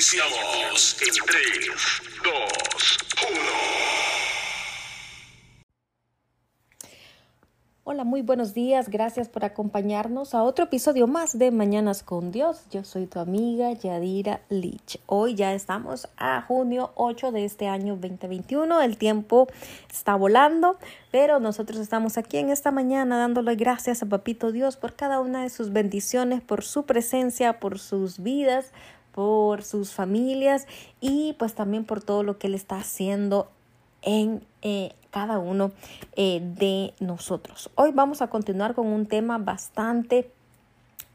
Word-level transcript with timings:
Iniciamos 0.00 0.96
en 1.02 1.12
3, 1.26 1.72
2, 2.24 2.32
1. 3.32 3.40
Hola, 7.84 8.04
muy 8.04 8.22
buenos 8.22 8.54
días. 8.54 8.88
Gracias 8.88 9.28
por 9.28 9.44
acompañarnos 9.44 10.34
a 10.34 10.42
otro 10.42 10.64
episodio 10.64 11.06
más 11.06 11.38
de 11.38 11.50
Mañanas 11.50 12.02
con 12.02 12.32
Dios. 12.32 12.64
Yo 12.70 12.82
soy 12.82 13.08
tu 13.08 13.18
amiga 13.18 13.72
Yadira 13.72 14.40
Lich. 14.48 14.98
Hoy 15.04 15.34
ya 15.34 15.52
estamos 15.52 16.08
a 16.16 16.40
junio 16.40 16.92
8 16.94 17.30
de 17.30 17.44
este 17.44 17.68
año 17.68 17.96
2021. 17.96 18.80
El 18.80 18.96
tiempo 18.96 19.48
está 19.90 20.14
volando, 20.14 20.78
pero 21.10 21.40
nosotros 21.40 21.78
estamos 21.78 22.16
aquí 22.16 22.38
en 22.38 22.48
esta 22.48 22.70
mañana 22.70 23.18
dándole 23.18 23.54
gracias 23.54 24.02
a 24.02 24.06
Papito 24.06 24.50
Dios 24.50 24.78
por 24.78 24.94
cada 24.94 25.20
una 25.20 25.42
de 25.42 25.50
sus 25.50 25.74
bendiciones, 25.74 26.40
por 26.40 26.64
su 26.64 26.86
presencia, 26.86 27.60
por 27.60 27.78
sus 27.78 28.22
vidas, 28.22 28.72
por 29.12 29.62
sus 29.62 29.92
familias 29.92 30.66
y 31.00 31.34
pues 31.38 31.54
también 31.54 31.84
por 31.84 32.02
todo 32.02 32.22
lo 32.22 32.38
que 32.38 32.46
Él 32.46 32.54
está 32.54 32.76
haciendo 32.76 33.50
en 34.02 34.44
eh, 34.62 34.92
cada 35.10 35.38
uno 35.38 35.72
eh, 36.16 36.40
de 36.42 36.94
nosotros. 37.00 37.70
Hoy 37.74 37.90
vamos 37.92 38.22
a 38.22 38.28
continuar 38.28 38.74
con 38.74 38.86
un 38.86 39.06
tema 39.06 39.38
bastante 39.38 40.30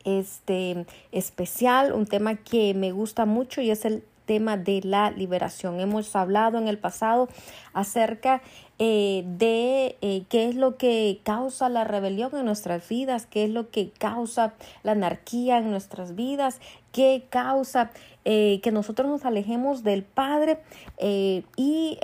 este, 0.03 0.85
especial, 1.11 1.93
un 1.93 2.05
tema 2.05 2.35
que 2.35 2.73
me 2.73 2.91
gusta 2.91 3.25
mucho 3.25 3.61
y 3.61 3.71
es 3.71 3.85
el 3.85 4.03
tema 4.25 4.57
de 4.57 4.81
la 4.83 5.11
liberación. 5.11 5.79
Hemos 5.79 6.15
hablado 6.15 6.57
en 6.57 6.67
el 6.67 6.77
pasado 6.77 7.29
acerca 7.73 8.41
eh, 8.77 9.23
de 9.25 9.97
eh, 10.01 10.23
qué 10.27 10.49
es 10.49 10.55
lo 10.55 10.75
que 10.75 11.21
causa 11.23 11.69
la 11.69 11.85
rebelión 11.85 12.35
en 12.35 12.43
nuestras 12.43 12.89
vidas, 12.89 13.25
qué 13.25 13.45
es 13.45 13.49
lo 13.49 13.69
que 13.69 13.91
causa 13.91 14.53
la 14.83 14.91
anarquía 14.91 15.59
en 15.59 15.71
nuestras 15.71 16.13
vidas, 16.13 16.59
qué 16.91 17.23
causa 17.29 17.91
eh, 18.25 18.59
que 18.61 18.73
nosotros 18.73 19.07
nos 19.07 19.23
alejemos 19.23 19.83
del 19.83 20.03
Padre 20.03 20.59
y 20.99 21.99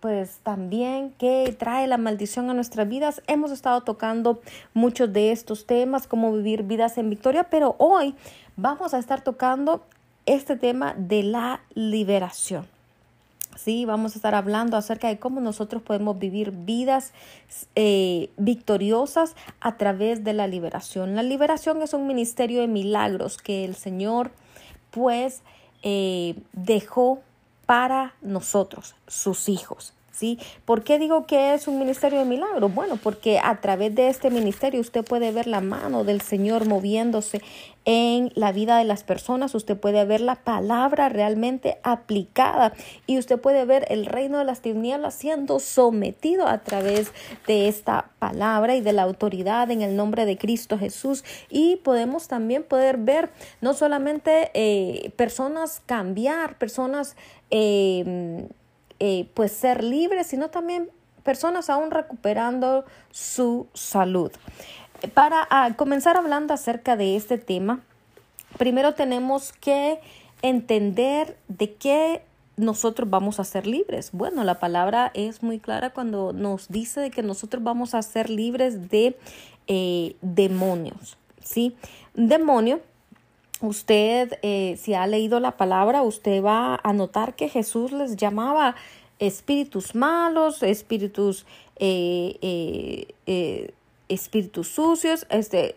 pues 0.00 0.40
también 0.42 1.14
qué 1.16 1.54
trae 1.56 1.86
la 1.86 1.96
maldición 1.96 2.50
a 2.50 2.54
nuestras 2.54 2.88
vidas. 2.88 3.22
Hemos 3.28 3.52
estado 3.52 3.82
tocando 3.82 4.40
muchos 4.74 5.12
de 5.12 5.30
estos 5.30 5.64
temas, 5.64 6.08
cómo 6.08 6.32
vivir 6.32 6.64
vidas 6.64 6.98
en 6.98 7.08
victoria, 7.08 7.44
pero 7.44 7.76
hoy 7.78 8.16
vamos 8.56 8.94
a 8.94 8.98
estar 8.98 9.22
tocando 9.22 9.84
este 10.24 10.56
tema 10.56 10.94
de 10.98 11.22
la 11.22 11.60
liberación. 11.74 12.75
Sí, 13.56 13.86
vamos 13.86 14.12
a 14.12 14.18
estar 14.18 14.34
hablando 14.34 14.76
acerca 14.76 15.08
de 15.08 15.18
cómo 15.18 15.40
nosotros 15.40 15.82
podemos 15.82 16.18
vivir 16.18 16.50
vidas 16.52 17.12
eh, 17.74 18.30
victoriosas 18.36 19.34
a 19.60 19.76
través 19.78 20.24
de 20.24 20.34
la 20.34 20.46
liberación. 20.46 21.16
La 21.16 21.22
liberación 21.22 21.80
es 21.80 21.94
un 21.94 22.06
ministerio 22.06 22.60
de 22.60 22.68
milagros 22.68 23.38
que 23.38 23.64
el 23.64 23.74
Señor 23.74 24.30
pues 24.90 25.42
eh, 25.82 26.36
dejó 26.52 27.22
para 27.64 28.14
nosotros, 28.20 28.94
sus 29.06 29.48
hijos. 29.48 29.95
¿Sí? 30.16 30.38
¿Por 30.64 30.82
qué 30.82 30.98
digo 30.98 31.26
que 31.26 31.54
es 31.54 31.68
un 31.68 31.78
ministerio 31.78 32.18
de 32.18 32.24
milagros? 32.24 32.74
Bueno, 32.74 32.96
porque 32.96 33.38
a 33.38 33.60
través 33.60 33.94
de 33.94 34.08
este 34.08 34.30
ministerio 34.30 34.80
usted 34.80 35.04
puede 35.04 35.30
ver 35.30 35.46
la 35.46 35.60
mano 35.60 36.04
del 36.04 36.20
Señor 36.20 36.66
moviéndose 36.66 37.42
en 37.84 38.32
la 38.34 38.50
vida 38.50 38.78
de 38.78 38.84
las 38.84 39.04
personas, 39.04 39.54
usted 39.54 39.78
puede 39.78 40.04
ver 40.04 40.20
la 40.20 40.34
palabra 40.34 41.08
realmente 41.08 41.78
aplicada 41.84 42.72
y 43.06 43.16
usted 43.16 43.38
puede 43.38 43.64
ver 43.64 43.86
el 43.90 44.06
reino 44.06 44.38
de 44.38 44.44
las 44.44 44.60
tinieblas 44.60 45.14
siendo 45.14 45.60
sometido 45.60 46.48
a 46.48 46.58
través 46.58 47.12
de 47.46 47.68
esta 47.68 48.10
palabra 48.18 48.74
y 48.74 48.80
de 48.80 48.92
la 48.92 49.02
autoridad 49.02 49.70
en 49.70 49.82
el 49.82 49.94
nombre 49.94 50.26
de 50.26 50.36
Cristo 50.36 50.78
Jesús 50.78 51.22
y 51.48 51.76
podemos 51.76 52.26
también 52.26 52.64
poder 52.64 52.96
ver 52.96 53.30
no 53.60 53.72
solamente 53.72 54.50
eh, 54.54 55.12
personas 55.14 55.80
cambiar, 55.86 56.58
personas 56.58 57.14
eh, 57.50 58.48
eh, 59.00 59.28
pues 59.34 59.52
ser 59.52 59.84
libres, 59.84 60.28
sino 60.28 60.50
también 60.50 60.90
personas 61.22 61.70
aún 61.70 61.90
recuperando 61.90 62.84
su 63.10 63.66
salud. 63.74 64.30
Para 65.12 65.46
ah, 65.50 65.70
comenzar 65.76 66.16
hablando 66.16 66.54
acerca 66.54 66.96
de 66.96 67.16
este 67.16 67.36
tema, 67.36 67.80
primero 68.56 68.94
tenemos 68.94 69.52
que 69.52 70.00
entender 70.42 71.36
de 71.48 71.74
qué 71.74 72.22
nosotros 72.56 73.10
vamos 73.10 73.38
a 73.38 73.44
ser 73.44 73.66
libres. 73.66 74.10
Bueno, 74.12 74.44
la 74.44 74.58
palabra 74.58 75.10
es 75.14 75.42
muy 75.42 75.58
clara 75.58 75.90
cuando 75.90 76.32
nos 76.32 76.68
dice 76.68 77.00
de 77.00 77.10
que 77.10 77.22
nosotros 77.22 77.62
vamos 77.62 77.94
a 77.94 78.02
ser 78.02 78.30
libres 78.30 78.88
de 78.88 79.18
eh, 79.66 80.16
demonios. 80.22 81.18
¿sí? 81.42 81.76
Demonio 82.14 82.80
usted, 83.60 84.38
eh, 84.42 84.76
si 84.80 84.94
ha 84.94 85.06
leído 85.06 85.40
la 85.40 85.56
palabra, 85.56 86.02
usted 86.02 86.42
va 86.42 86.80
a 86.82 86.92
notar 86.92 87.34
que 87.34 87.48
Jesús 87.48 87.92
les 87.92 88.16
llamaba 88.16 88.74
espíritus 89.18 89.94
malos, 89.94 90.62
espíritus, 90.62 91.46
eh, 91.76 93.06
eh, 93.26 93.74
espíritus 94.08 94.68
sucios, 94.68 95.26
este, 95.30 95.76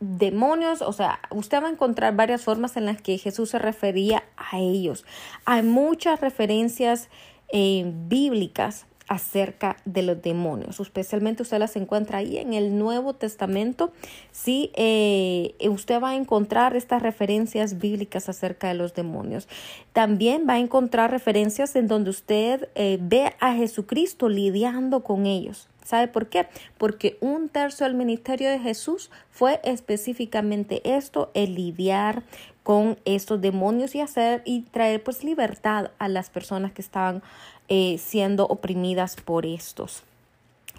demonios, 0.00 0.82
o 0.82 0.92
sea, 0.92 1.20
usted 1.30 1.62
va 1.62 1.68
a 1.68 1.70
encontrar 1.70 2.16
varias 2.16 2.42
formas 2.42 2.76
en 2.76 2.86
las 2.86 3.00
que 3.00 3.18
Jesús 3.18 3.50
se 3.50 3.58
refería 3.58 4.24
a 4.36 4.58
ellos. 4.58 5.04
Hay 5.44 5.62
muchas 5.62 6.20
referencias 6.20 7.08
bíblicas 7.52 8.86
acerca 9.12 9.76
de 9.84 10.00
los 10.00 10.22
demonios. 10.22 10.80
Especialmente 10.80 11.42
usted 11.42 11.58
las 11.58 11.76
encuentra 11.76 12.18
ahí 12.18 12.38
en 12.38 12.54
el 12.54 12.78
Nuevo 12.78 13.12
Testamento. 13.12 13.92
Sí, 14.30 14.70
eh, 14.74 15.54
usted 15.68 16.00
va 16.02 16.10
a 16.10 16.16
encontrar 16.16 16.74
estas 16.76 17.02
referencias 17.02 17.78
bíblicas 17.78 18.30
acerca 18.30 18.68
de 18.68 18.74
los 18.74 18.94
demonios. 18.94 19.48
También 19.92 20.46
va 20.48 20.54
a 20.54 20.58
encontrar 20.60 21.10
referencias 21.10 21.76
en 21.76 21.88
donde 21.88 22.08
usted 22.08 22.70
eh, 22.74 22.96
ve 23.02 23.34
a 23.38 23.52
Jesucristo 23.52 24.30
lidiando 24.30 25.02
con 25.04 25.26
ellos. 25.26 25.68
¿Sabe 25.84 26.08
por 26.08 26.28
qué? 26.28 26.46
Porque 26.78 27.18
un 27.20 27.50
tercio 27.50 27.84
del 27.84 27.94
ministerio 27.94 28.48
de 28.48 28.60
Jesús 28.60 29.10
fue 29.30 29.60
específicamente 29.64 30.80
esto, 30.96 31.30
el 31.34 31.54
lidiar 31.54 32.22
con 32.62 32.98
estos 33.04 33.40
demonios 33.40 33.94
y 33.94 34.00
hacer 34.00 34.42
y 34.44 34.62
traer 34.62 35.02
pues 35.02 35.24
libertad 35.24 35.90
a 35.98 36.08
las 36.08 36.30
personas 36.30 36.72
que 36.72 36.82
estaban 36.82 37.22
eh, 37.68 37.98
siendo 37.98 38.46
oprimidas 38.46 39.16
por 39.16 39.46
estos. 39.46 40.02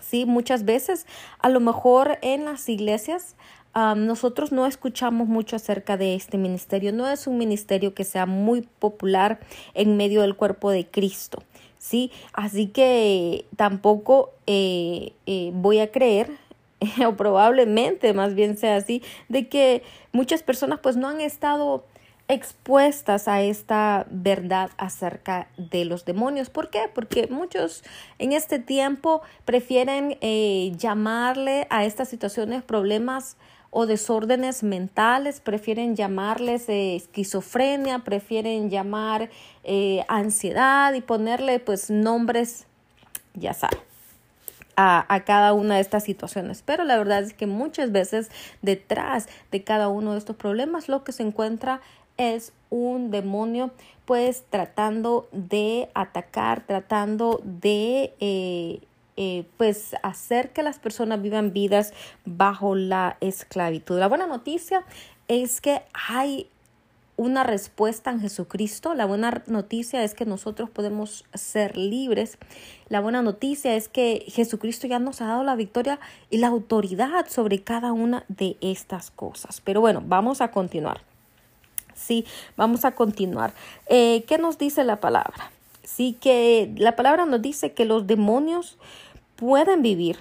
Sí, 0.01 0.25
muchas 0.25 0.65
veces 0.65 1.05
a 1.39 1.49
lo 1.49 1.59
mejor 1.59 2.19
en 2.21 2.45
las 2.45 2.67
iglesias 2.69 3.35
nosotros 3.95 4.51
no 4.51 4.67
escuchamos 4.67 5.27
mucho 5.27 5.55
acerca 5.55 5.97
de 5.97 6.13
este 6.13 6.37
ministerio. 6.37 6.93
No 6.93 7.09
es 7.09 7.25
un 7.25 7.37
ministerio 7.37 7.95
que 7.95 8.03
sea 8.03 8.27
muy 8.27 8.61
popular 8.61 9.39
en 9.73 9.97
medio 9.97 10.21
del 10.21 10.35
cuerpo 10.35 10.69
de 10.69 10.85
Cristo. 10.85 11.41
Sí, 11.79 12.11
así 12.33 12.67
que 12.67 13.45
tampoco 13.57 14.31
eh, 14.47 15.13
eh, 15.25 15.51
voy 15.53 15.79
a 15.79 15.91
creer 15.91 16.29
o 17.05 17.15
probablemente 17.15 18.13
más 18.13 18.35
bien 18.35 18.57
sea 18.57 18.77
así, 18.77 19.01
de 19.27 19.49
que 19.49 19.83
muchas 20.11 20.43
personas 20.43 20.79
pues 20.79 20.95
no 20.95 21.09
han 21.09 21.19
estado 21.19 21.83
expuestas 22.33 23.27
a 23.27 23.41
esta 23.41 24.05
verdad 24.09 24.71
acerca 24.77 25.47
de 25.57 25.85
los 25.85 26.05
demonios. 26.05 26.49
¿Por 26.49 26.69
qué? 26.69 26.89
Porque 26.93 27.27
muchos 27.27 27.83
en 28.19 28.33
este 28.33 28.59
tiempo 28.59 29.21
prefieren 29.45 30.17
eh, 30.21 30.71
llamarle 30.77 31.67
a 31.69 31.85
estas 31.85 32.09
situaciones 32.09 32.63
problemas 32.63 33.37
o 33.73 33.87
desórdenes 33.87 34.61
mentales, 34.61 35.39
prefieren 35.39 35.95
llamarles 35.95 36.69
eh, 36.69 36.95
esquizofrenia, 36.95 37.99
prefieren 37.99 38.69
llamar 38.69 39.31
eh, 39.63 40.05
ansiedad 40.07 40.93
y 40.93 41.01
ponerle 41.01 41.59
pues 41.59 41.89
nombres, 41.89 42.67
ya 43.33 43.53
saben. 43.53 43.79
A, 44.75 45.05
a, 45.13 45.23
cada 45.23 45.53
una 45.53 45.75
de 45.75 45.81
estas 45.81 46.03
situaciones. 46.03 46.63
Pero 46.65 46.83
la 46.83 46.97
verdad 46.97 47.21
es 47.21 47.35
que 47.35 47.45
muchas 47.45 47.91
veces 47.91 48.31
detrás 48.63 49.27
de 49.51 49.63
cada 49.63 49.87
uno 49.87 50.13
de 50.13 50.17
estos 50.17 50.35
problemas 50.35 50.89
lo 50.89 51.03
que 51.03 51.11
se 51.11 51.21
encuentra 51.21 51.79
es 52.17 52.53
un 52.69 53.11
demonio 53.11 53.71
pues 54.05 54.43
tratando 54.49 55.27
de 55.31 55.89
atacar, 55.93 56.65
tratando 56.65 57.41
de 57.43 58.13
eh, 58.19 58.81
eh, 59.15 59.45
pues 59.57 59.95
hacer 60.01 60.51
que 60.51 60.63
las 60.63 60.79
personas 60.79 61.21
vivan 61.21 61.53
vidas 61.53 61.93
bajo 62.25 62.75
la 62.75 63.17
esclavitud. 63.21 63.99
La 63.99 64.07
buena 64.07 64.27
noticia 64.27 64.83
es 65.27 65.61
que 65.61 65.83
hay 65.93 66.47
una 67.15 67.43
respuesta 67.43 68.09
en 68.09 68.19
Jesucristo. 68.19 68.95
La 68.95 69.05
buena 69.05 69.43
noticia 69.45 70.03
es 70.03 70.15
que 70.15 70.25
nosotros 70.25 70.69
podemos 70.69 71.25
ser 71.33 71.77
libres. 71.77 72.37
La 72.89 73.01
buena 73.01 73.21
noticia 73.21 73.75
es 73.75 73.87
que 73.87 74.25
Jesucristo 74.27 74.87
ya 74.87 74.99
nos 74.99 75.21
ha 75.21 75.27
dado 75.27 75.43
la 75.43 75.55
victoria 75.55 75.99
y 76.29 76.39
la 76.39 76.47
autoridad 76.47 77.27
sobre 77.29 77.63
cada 77.63 77.93
una 77.93 78.25
de 78.29 78.57
estas 78.61 79.11
cosas. 79.11 79.61
Pero 79.61 79.79
bueno, 79.79 80.01
vamos 80.05 80.41
a 80.41 80.51
continuar. 80.51 81.12
Sí, 81.95 82.25
vamos 82.57 82.85
a 82.85 82.91
continuar. 82.91 83.53
Eh, 83.87 84.23
¿Qué 84.27 84.37
nos 84.37 84.57
dice 84.57 84.83
la 84.83 84.99
palabra? 84.99 85.51
Sí, 85.83 86.17
que 86.19 86.71
la 86.77 86.95
palabra 86.95 87.25
nos 87.25 87.41
dice 87.41 87.73
que 87.73 87.85
los 87.85 88.07
demonios 88.07 88.77
pueden 89.35 89.81
vivir 89.81 90.19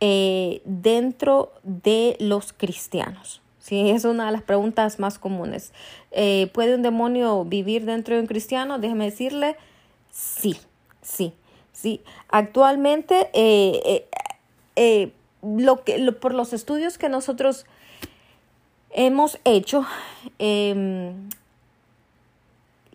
eh, 0.00 0.60
dentro 0.64 1.52
de 1.62 2.16
los 2.20 2.52
cristianos. 2.52 3.40
Sí, 3.60 3.90
es 3.90 4.04
una 4.04 4.26
de 4.26 4.32
las 4.32 4.42
preguntas 4.42 4.98
más 4.98 5.18
comunes. 5.18 5.72
Eh, 6.10 6.50
¿Puede 6.54 6.74
un 6.74 6.82
demonio 6.82 7.44
vivir 7.44 7.84
dentro 7.84 8.14
de 8.14 8.22
un 8.22 8.26
cristiano? 8.26 8.78
Déjeme 8.78 9.04
decirle, 9.04 9.56
sí, 10.10 10.56
sí, 11.02 11.34
sí. 11.72 12.00
Actualmente, 12.30 13.28
lo 15.42 15.84
que, 15.84 16.12
por 16.12 16.34
los 16.34 16.52
estudios 16.52 16.98
que 16.98 17.08
nosotros 17.08 17.66
hemos 18.90 19.38
hecho, 19.44 19.84
em, 20.38 21.28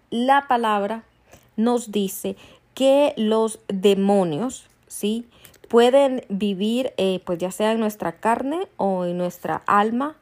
la 0.10 0.48
palabra 0.48 1.04
nos 1.56 1.92
dice 1.92 2.36
que 2.74 3.14
los 3.18 3.60
demonios, 3.68 4.68
¿sí? 4.88 5.26
Pueden 5.70 6.24
vivir, 6.30 6.94
pues 7.26 7.40
ya 7.40 7.52
sea 7.52 7.72
en 7.72 7.80
nuestra 7.80 8.14
carne 8.14 8.68
o 8.78 9.06
en 9.06 9.18
nuestra 9.18 9.64
alma 9.66 10.16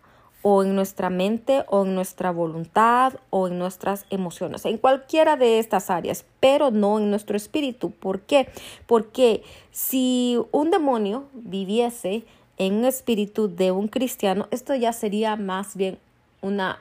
o 0.43 0.63
en 0.63 0.75
nuestra 0.75 1.09
mente 1.09 1.63
o 1.67 1.85
en 1.85 1.95
nuestra 1.95 2.31
voluntad 2.31 3.13
o 3.29 3.47
en 3.47 3.59
nuestras 3.59 4.05
emociones, 4.09 4.65
en 4.65 4.77
cualquiera 4.77 5.37
de 5.37 5.59
estas 5.59 5.89
áreas, 5.89 6.25
pero 6.39 6.71
no 6.71 6.97
en 6.99 7.09
nuestro 7.09 7.37
espíritu. 7.37 7.91
¿Por 7.91 8.21
qué? 8.21 8.49
Porque 8.87 9.43
si 9.71 10.39
un 10.51 10.71
demonio 10.71 11.25
viviese 11.33 12.23
en 12.61 12.75
un 12.75 12.85
espíritu 12.85 13.47
de 13.47 13.71
un 13.71 13.87
cristiano, 13.87 14.47
esto 14.51 14.75
ya 14.75 14.93
sería 14.93 15.35
más 15.35 15.75
bien 15.75 15.97
una, 16.41 16.79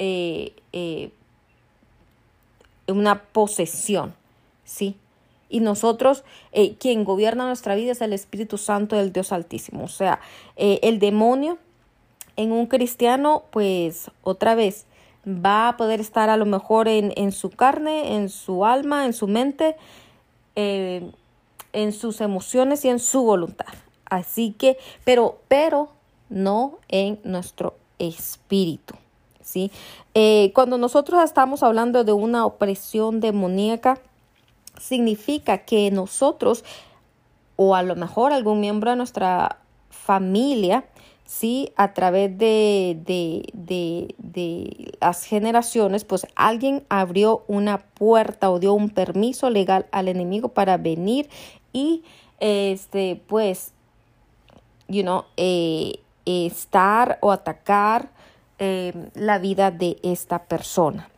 eh, 0.00 0.54
eh, 0.72 1.12
una 2.88 3.22
posesión, 3.22 4.12
¿sí? 4.64 4.96
Y 5.48 5.60
nosotros, 5.60 6.24
eh, 6.50 6.74
quien 6.80 7.04
gobierna 7.04 7.46
nuestra 7.46 7.76
vida 7.76 7.92
es 7.92 8.00
el 8.00 8.12
Espíritu 8.12 8.58
Santo 8.58 8.96
del 8.96 9.12
Dios 9.12 9.30
Altísimo. 9.30 9.84
O 9.84 9.88
sea, 9.88 10.18
el 10.56 10.98
demonio 10.98 11.58
en 12.34 12.50
un 12.50 12.66
cristiano, 12.66 13.44
pues 13.52 14.10
otra 14.24 14.56
vez 14.56 14.86
va 15.24 15.68
a 15.68 15.76
poder 15.76 16.00
estar 16.00 16.28
a 16.28 16.36
lo 16.36 16.44
mejor 16.44 16.88
en, 16.88 17.12
en 17.14 17.30
su 17.30 17.50
carne, 17.50 18.16
en 18.16 18.30
su 18.30 18.66
alma, 18.66 19.06
en 19.06 19.12
su 19.12 19.28
mente, 19.28 19.76
en 20.56 21.12
sus 21.92 22.20
emociones 22.20 22.84
y 22.84 22.88
en 22.88 22.98
su 22.98 23.22
voluntad. 23.22 23.74
Así 24.10 24.52
que, 24.52 24.76
pero, 25.04 25.38
pero 25.48 25.88
no 26.28 26.78
en 26.88 27.20
nuestro 27.24 27.74
espíritu. 27.98 28.94
¿sí? 29.42 29.70
Eh, 30.14 30.52
cuando 30.54 30.78
nosotros 30.78 31.22
estamos 31.24 31.62
hablando 31.62 32.04
de 32.04 32.12
una 32.12 32.44
opresión 32.44 33.20
demoníaca, 33.20 33.98
significa 34.78 35.58
que 35.58 35.90
nosotros, 35.90 36.64
o 37.56 37.74
a 37.74 37.82
lo 37.82 37.96
mejor 37.96 38.32
algún 38.32 38.60
miembro 38.60 38.90
de 38.90 38.96
nuestra 38.96 39.58
familia, 39.90 40.84
¿sí? 41.24 41.72
A 41.76 41.94
través 41.94 42.36
de, 42.38 42.98
de, 43.04 44.14
las 45.00 45.24
generaciones, 45.24 46.04
pues 46.04 46.26
alguien 46.34 46.84
abrió 46.88 47.44
una 47.46 47.78
puerta 47.78 48.50
o 48.50 48.58
dio 48.58 48.72
un 48.72 48.90
permiso 48.90 49.50
legal 49.50 49.86
al 49.92 50.08
enemigo 50.08 50.48
para 50.48 50.76
venir 50.76 51.28
y, 51.72 52.02
este, 52.40 53.22
pues, 53.26 53.72
you 54.90 55.02
know, 55.02 55.24
eh, 55.36 56.00
estar 56.26 57.18
o 57.22 57.32
atacar 57.32 58.10
eh, 58.58 58.92
la 59.14 59.38
vida 59.38 59.70
de 59.70 59.98
esta 60.02 60.44
persona. 60.44 61.08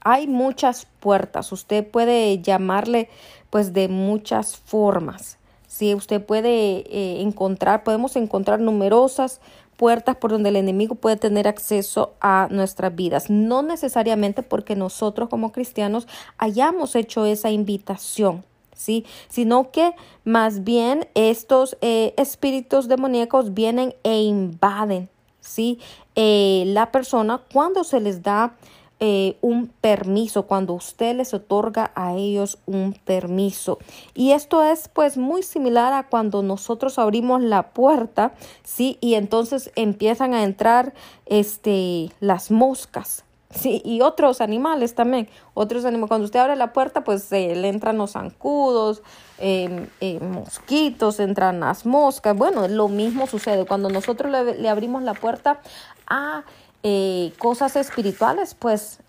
Hay 0.00 0.26
muchas 0.26 0.86
puertas, 1.00 1.52
usted 1.52 1.86
puede 1.86 2.40
llamarle 2.40 3.08
pues 3.50 3.72
de 3.72 3.88
muchas 3.88 4.56
formas. 4.56 5.36
Si 5.66 5.94
usted 5.94 6.24
puede 6.24 6.84
eh, 6.88 7.20
encontrar, 7.20 7.84
podemos 7.84 8.16
encontrar 8.16 8.60
numerosas 8.60 9.40
puertas 9.76 10.16
por 10.16 10.30
donde 10.32 10.48
el 10.48 10.56
enemigo 10.56 10.96
puede 10.96 11.16
tener 11.16 11.46
acceso 11.46 12.14
a 12.20 12.48
nuestras 12.50 12.94
vidas. 12.94 13.30
No 13.30 13.62
necesariamente 13.62 14.42
porque 14.42 14.74
nosotros 14.74 15.28
como 15.28 15.52
cristianos 15.52 16.08
hayamos 16.36 16.96
hecho 16.96 17.26
esa 17.26 17.50
invitación. 17.50 18.44
¿Sí? 18.78 19.04
Sino 19.28 19.70
que 19.70 19.94
más 20.24 20.64
bien 20.64 21.08
estos 21.14 21.76
eh, 21.82 22.14
espíritus 22.16 22.88
demoníacos 22.88 23.52
vienen 23.52 23.94
e 24.04 24.22
invaden, 24.22 25.10
¿sí? 25.40 25.80
Eh, 26.14 26.64
la 26.66 26.90
persona 26.92 27.42
cuando 27.52 27.84
se 27.84 28.00
les 28.00 28.22
da 28.22 28.54
eh, 29.00 29.36
un 29.42 29.68
permiso, 29.68 30.46
cuando 30.46 30.74
usted 30.74 31.16
les 31.16 31.34
otorga 31.34 31.92
a 31.94 32.14
ellos 32.14 32.58
un 32.66 32.94
permiso. 32.94 33.78
Y 34.14 34.32
esto 34.32 34.64
es 34.64 34.88
pues 34.88 35.16
muy 35.16 35.42
similar 35.42 35.92
a 35.92 36.08
cuando 36.08 36.42
nosotros 36.42 36.98
abrimos 36.98 37.42
la 37.42 37.70
puerta, 37.70 38.32
¿sí? 38.64 38.96
Y 39.00 39.14
entonces 39.14 39.70
empiezan 39.76 40.34
a 40.34 40.44
entrar 40.44 40.94
este, 41.26 42.10
las 42.20 42.50
moscas. 42.50 43.24
Sí, 43.50 43.80
y 43.82 44.02
otros 44.02 44.42
animales 44.42 44.94
también, 44.94 45.28
otros 45.54 45.86
animales. 45.86 46.08
Cuando 46.08 46.26
usted 46.26 46.40
abre 46.40 46.54
la 46.56 46.74
puerta, 46.74 47.02
pues 47.02 47.30
le 47.30 47.66
entran 47.68 47.96
los 47.96 48.12
zancudos, 48.12 49.02
em, 49.38 49.88
eh, 50.00 50.20
mosquitos, 50.20 51.18
entran 51.18 51.60
las 51.60 51.86
moscas. 51.86 52.36
Bueno, 52.36 52.68
lo 52.68 52.88
mismo 52.88 53.26
sucede 53.26 53.64
cuando 53.64 53.88
nosotros 53.88 54.30
le, 54.30 54.58
le 54.58 54.68
abrimos 54.68 55.02
la 55.02 55.14
puerta 55.14 55.60
a 56.06 56.44
eh, 56.82 57.32
cosas 57.38 57.74
espirituales, 57.76 58.54
pues 58.54 59.00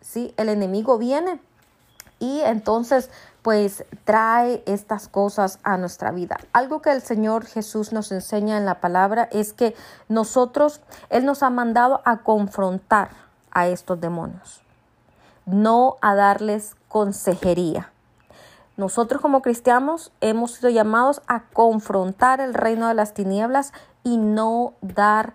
sí, 0.00 0.34
el 0.36 0.48
enemigo 0.48 0.98
viene 0.98 1.40
y 2.18 2.40
entonces 2.40 3.10
pues 3.40 3.84
trae 4.04 4.62
estas 4.66 5.08
cosas 5.08 5.58
a 5.62 5.78
nuestra 5.78 6.10
vida. 6.10 6.38
Algo 6.52 6.82
que 6.82 6.90
el 6.90 7.00
Señor 7.00 7.46
Jesús 7.46 7.92
nos 7.92 8.12
enseña 8.12 8.58
en 8.58 8.66
la 8.66 8.80
palabra 8.80 9.28
es 9.32 9.52
que 9.52 9.74
nosotros, 10.08 10.80
Él 11.08 11.24
nos 11.24 11.42
ha 11.42 11.50
mandado 11.50 12.02
a 12.04 12.18
confrontar 12.18 13.25
a 13.56 13.68
estos 13.68 13.98
demonios, 13.98 14.60
no 15.46 15.96
a 16.02 16.14
darles 16.14 16.76
consejería. 16.88 17.90
Nosotros 18.76 19.22
como 19.22 19.40
cristianos 19.40 20.12
hemos 20.20 20.52
sido 20.52 20.68
llamados 20.68 21.22
a 21.26 21.44
confrontar 21.54 22.42
el 22.42 22.52
reino 22.52 22.86
de 22.88 22.92
las 22.92 23.14
tinieblas 23.14 23.72
y 24.04 24.18
no 24.18 24.74
dar 24.82 25.32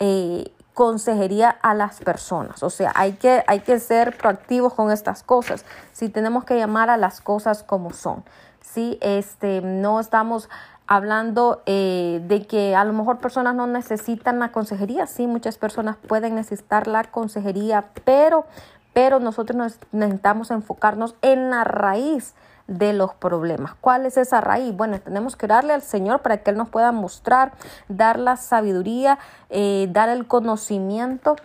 eh, 0.00 0.52
consejería 0.74 1.48
a 1.48 1.72
las 1.72 2.00
personas. 2.00 2.62
O 2.62 2.68
sea, 2.68 2.92
hay 2.94 3.14
que, 3.14 3.42
hay 3.46 3.60
que 3.60 3.80
ser 3.80 4.18
proactivos 4.18 4.74
con 4.74 4.92
estas 4.92 5.22
cosas. 5.22 5.64
Si 5.92 6.10
tenemos 6.10 6.44
que 6.44 6.58
llamar 6.58 6.90
a 6.90 6.98
las 6.98 7.22
cosas 7.22 7.62
como 7.62 7.94
son. 7.94 8.22
Si 8.60 8.98
este, 9.00 9.62
no 9.62 9.98
estamos 9.98 10.50
hablando 10.86 11.62
eh, 11.66 12.20
de 12.26 12.46
que 12.46 12.74
a 12.74 12.84
lo 12.84 12.92
mejor 12.92 13.18
personas 13.18 13.54
no 13.54 13.66
necesitan 13.66 14.38
la 14.38 14.52
consejería. 14.52 15.06
Sí, 15.06 15.26
muchas 15.26 15.58
personas 15.58 15.96
pueden 15.96 16.34
necesitar 16.34 16.86
la 16.86 17.04
consejería, 17.04 17.86
pero, 18.04 18.46
pero 18.92 19.18
nosotros 19.20 19.78
necesitamos 19.92 20.50
enfocarnos 20.50 21.16
en 21.22 21.50
la 21.50 21.64
raíz 21.64 22.34
de 22.68 22.92
los 22.92 23.14
problemas. 23.14 23.74
¿Cuál 23.80 24.06
es 24.06 24.16
esa 24.16 24.40
raíz? 24.40 24.76
Bueno, 24.76 24.98
tenemos 25.00 25.36
que 25.36 25.46
darle 25.46 25.72
al 25.72 25.82
Señor 25.82 26.20
para 26.22 26.38
que 26.38 26.50
Él 26.50 26.56
nos 26.56 26.68
pueda 26.68 26.92
mostrar, 26.92 27.52
dar 27.88 28.18
la 28.18 28.36
sabiduría, 28.36 29.18
eh, 29.50 29.88
dar 29.92 30.08
el 30.08 30.26
conocimiento, 30.26 31.36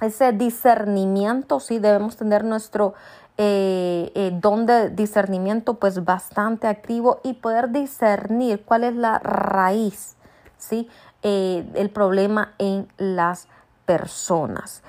ese 0.00 0.32
discernimiento, 0.32 1.58
sí, 1.58 1.78
debemos 1.78 2.16
tener 2.16 2.44
nuestro 2.44 2.94
eh, 3.38 4.12
eh, 4.14 4.90
discernimiento 4.92 5.74
pues 5.74 6.04
bastante 6.04 6.66
activo 6.66 7.20
y 7.22 7.34
poder 7.34 7.70
discernir 7.70 8.64
cuál 8.64 8.84
es 8.84 8.94
la 8.94 9.18
raíz, 9.20 10.16
sí, 10.58 10.88
el 11.22 11.90
problema 11.90 12.54
en 12.58 12.88
las 12.96 13.48
personas. 13.86 14.82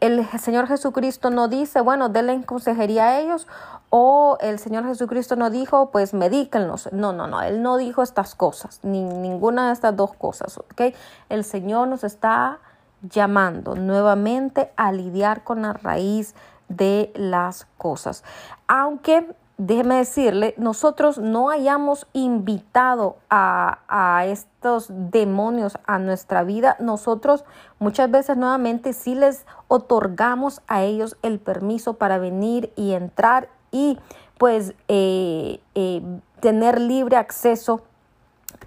el 0.00 0.26
Señor 0.38 0.68
Jesucristo 0.68 1.30
no 1.30 1.48
dice, 1.48 1.80
bueno, 1.80 2.08
denle 2.08 2.44
consejería 2.44 3.06
a 3.06 3.20
ellos 3.20 3.46
o 3.90 4.36
el 4.40 4.58
Señor 4.58 4.84
Jesucristo 4.84 5.36
no 5.36 5.50
dijo, 5.50 5.90
pues 5.90 6.12
medíquenlos. 6.12 6.92
No, 6.92 7.12
no, 7.12 7.26
no, 7.26 7.40
Él 7.42 7.62
no 7.62 7.76
dijo 7.76 8.02
estas 8.02 8.34
cosas, 8.34 8.80
ni 8.82 9.02
ninguna 9.02 9.68
de 9.68 9.72
estas 9.72 9.96
dos 9.96 10.12
cosas, 10.12 10.58
¿ok? 10.58 10.94
El 11.28 11.44
Señor 11.44 11.88
nos 11.88 12.04
está 12.04 12.58
llamando 13.02 13.74
nuevamente 13.74 14.72
a 14.76 14.92
lidiar 14.92 15.44
con 15.44 15.62
la 15.62 15.72
raíz 15.72 16.34
de 16.68 17.12
las 17.14 17.66
cosas. 17.78 18.24
Aunque, 18.68 19.34
déjeme 19.58 19.96
decirle, 19.96 20.54
nosotros 20.58 21.18
no 21.18 21.50
hayamos 21.50 22.06
invitado 22.12 23.16
a, 23.30 23.78
a 23.88 24.26
estos 24.26 24.86
demonios 24.88 25.78
a 25.86 25.98
nuestra 25.98 26.42
vida, 26.42 26.76
nosotros 26.80 27.44
muchas 27.78 28.10
veces 28.10 28.36
nuevamente 28.36 28.92
sí 28.92 29.14
les 29.14 29.46
otorgamos 29.68 30.62
a 30.66 30.82
ellos 30.82 31.16
el 31.22 31.38
permiso 31.38 31.94
para 31.94 32.18
venir 32.18 32.72
y 32.76 32.92
entrar 32.92 33.48
y 33.70 33.98
pues 34.38 34.74
eh, 34.88 35.60
eh, 35.74 36.02
tener 36.40 36.80
libre 36.80 37.16
acceso 37.16 37.82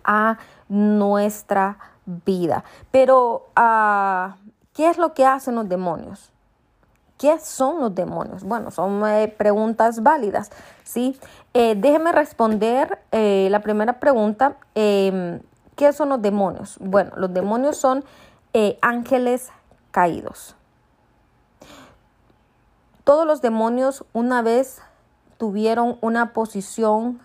a 0.03 0.37
nuestra 0.67 1.77
vida. 2.05 2.63
Pero, 2.91 3.47
ah, 3.55 4.37
¿qué 4.73 4.89
es 4.89 4.97
lo 4.97 5.13
que 5.13 5.25
hacen 5.25 5.55
los 5.55 5.69
demonios? 5.69 6.31
¿Qué 7.19 7.37
son 7.39 7.81
los 7.81 7.93
demonios? 7.93 8.43
Bueno, 8.43 8.71
son 8.71 9.05
eh, 9.05 9.27
preguntas 9.27 10.01
válidas, 10.01 10.49
¿sí? 10.83 11.19
déjeme 11.53 12.11
responder 12.11 12.99
la 13.11 13.59
primera 13.59 13.99
pregunta. 13.99 14.55
Em, 14.73 15.41
¿Qué 15.79 15.93
son 15.93 16.09
los 16.09 16.21
demonios? 16.21 16.75
Bueno, 16.81 17.11
los 17.15 17.33
demonios 17.33 17.77
son 17.77 18.03
eh, 18.53 18.77
ángeles 18.81 19.49
caídos. 19.91 20.57
Todos 23.05 23.25
los 23.25 23.41
demonios 23.41 24.03
una 24.11 24.41
vez 24.41 24.81
tuvieron 25.37 25.97
una 26.01 26.33
posición 26.33 27.21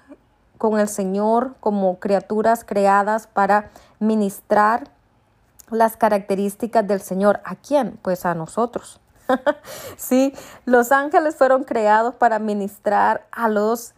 con 0.57 0.79
el 0.79 0.87
Señor 0.87 1.57
como 1.59 1.99
criaturas 1.99 2.65
creadas 2.65 3.27
para 3.27 3.71
ministrar 3.99 4.89
las 5.71 5.97
características 5.97 6.87
del 6.87 7.01
Señor. 7.01 7.41
¿A 7.45 7.57
quién? 7.57 7.99
Pues 8.03 8.25
a 8.25 8.37
nosotros. 8.37 9.01
sí, 9.97 10.35
los 10.65 10.93
ángeles 10.93 11.37
fueron 11.37 11.65
creados 11.65 12.15
para 12.15 12.39
ministrar 12.39 13.27
a 13.33 13.49
los 13.49 13.95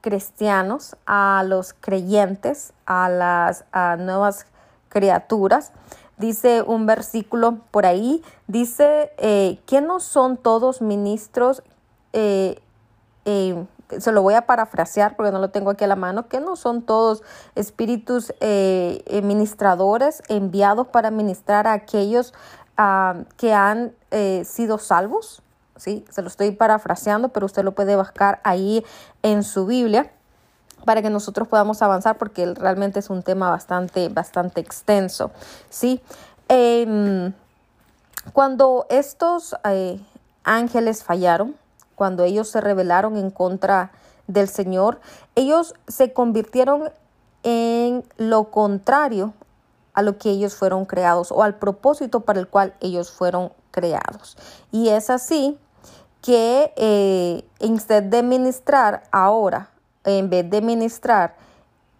cristianos, 0.00 0.96
a 1.04 1.42
los 1.44 1.72
creyentes, 1.72 2.72
a 2.86 3.08
las 3.08 3.64
nuevas 3.98 4.46
criaturas. 4.88 5.72
Dice 6.16 6.62
un 6.62 6.86
versículo 6.86 7.58
por 7.70 7.86
ahí, 7.86 8.22
dice 8.46 9.10
eh, 9.18 9.58
que 9.66 9.80
no 9.80 10.00
son 10.00 10.36
todos 10.36 10.80
ministros, 10.80 11.62
eh, 12.12 12.62
eh, 13.24 13.66
se 13.98 14.12
lo 14.12 14.22
voy 14.22 14.34
a 14.34 14.46
parafrasear 14.46 15.16
porque 15.16 15.32
no 15.32 15.40
lo 15.40 15.50
tengo 15.50 15.70
aquí 15.70 15.82
a 15.82 15.88
la 15.88 15.96
mano, 15.96 16.28
que 16.28 16.40
no 16.40 16.56
son 16.56 16.82
todos 16.82 17.22
espíritus 17.54 18.32
ministradores 19.22 20.22
enviados 20.28 20.86
para 20.86 21.10
ministrar 21.10 21.66
a 21.66 21.72
aquellos 21.72 22.32
ah, 22.76 23.16
que 23.36 23.52
han 23.52 23.92
sido 24.44 24.78
salvos. 24.78 25.42
¿sí? 25.76 26.04
Se 26.10 26.22
lo 26.22 26.28
estoy 26.28 26.50
parafraseando, 26.52 27.28
pero 27.28 27.46
usted 27.46 27.64
lo 27.64 27.72
puede 27.72 27.96
buscar 27.96 28.40
ahí 28.44 28.84
en 29.22 29.42
su 29.42 29.66
Biblia 29.66 30.10
para 30.84 31.02
que 31.02 31.10
nosotros 31.10 31.48
podamos 31.48 31.82
avanzar 31.82 32.16
porque 32.16 32.54
realmente 32.54 33.00
es 33.00 33.10
un 33.10 33.22
tema 33.22 33.50
bastante, 33.50 34.08
bastante 34.08 34.60
extenso. 34.60 35.30
¿sí? 35.68 36.00
Cuando 38.32 38.86
estos 38.88 39.56
eh, 39.64 40.00
ángeles 40.44 41.02
fallaron, 41.02 41.56
cuando 41.94 42.22
ellos 42.24 42.48
se 42.48 42.60
rebelaron 42.60 43.16
en 43.16 43.30
contra 43.30 43.90
del 44.26 44.48
Señor, 44.48 45.00
ellos 45.34 45.74
se 45.88 46.12
convirtieron 46.12 46.90
en 47.42 48.04
lo 48.16 48.50
contrario 48.50 49.34
a 49.94 50.02
lo 50.02 50.18
que 50.18 50.30
ellos 50.30 50.54
fueron 50.54 50.84
creados 50.84 51.32
o 51.32 51.42
al 51.42 51.54
propósito 51.54 52.20
para 52.20 52.40
el 52.40 52.48
cual 52.48 52.74
ellos 52.80 53.10
fueron 53.10 53.52
creados. 53.76 54.38
Y 54.72 54.88
es 54.88 55.10
así 55.10 55.58
que 56.22 56.72
eh, 56.76 57.44
en 57.60 58.10
de 58.10 58.22
ministrar 58.22 59.02
ahora 59.12 59.68
en 60.06 60.30
vez 60.30 60.48
de 60.48 60.62
ministrar 60.62 61.34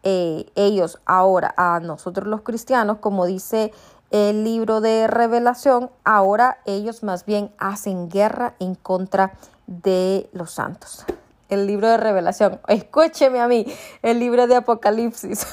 eh, 0.03 0.47
ellos 0.55 1.01
ahora 1.05 1.53
a 1.57 1.81
nosotros 1.81 2.27
los 2.27 2.43
cristianos, 2.43 2.99
como 2.99 3.27
dice 3.27 3.73
el 4.11 4.45
libro 4.45 4.81
de 4.81 5.09
revelación, 5.09 5.91
ahora 6.05 6.59
ellos 6.65 7.03
más 7.03 7.27
bien 7.27 7.53
hacen 7.59 8.09
guerra 8.09 8.55
en 8.61 8.77
contra 8.77 9.35
de 9.67 10.31
los 10.33 10.53
santos. 10.53 11.05
El 11.49 11.67
libro 11.67 11.89
de 11.89 11.97
revelación, 11.97 12.61
escúcheme 12.69 13.41
a 13.41 13.49
mí, 13.49 13.67
el 14.03 14.21
libro 14.21 14.47
de 14.47 14.57
Apocalipsis. 14.57 15.47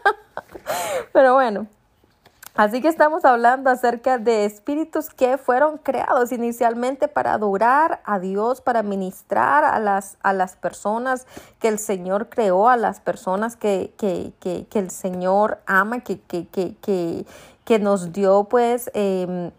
Pero 1.12 1.34
bueno, 1.34 1.68
Así 2.60 2.82
que 2.82 2.88
estamos 2.88 3.24
hablando 3.24 3.70
acerca 3.70 4.18
de 4.18 4.44
espíritus 4.44 5.08
que 5.08 5.38
fueron 5.38 5.78
creados 5.78 6.30
inicialmente 6.30 7.08
para 7.08 7.32
adorar 7.32 8.02
a 8.04 8.18
Dios, 8.18 8.60
para 8.60 8.82
ministrar 8.82 9.64
a 9.64 9.80
las, 9.80 10.18
a 10.22 10.34
las 10.34 10.56
personas 10.56 11.26
que 11.58 11.68
el 11.68 11.78
Señor 11.78 12.28
creó, 12.28 12.68
a 12.68 12.76
las 12.76 13.00
personas 13.00 13.56
que, 13.56 13.94
que, 13.96 14.34
que, 14.40 14.78
el 14.78 14.90
Señor 14.90 15.60
ama, 15.64 16.00
que, 16.00 16.20
que 16.20 17.78
nos 17.78 18.12
dio 18.12 18.44
pues 18.44 18.90
em, 18.92 19.52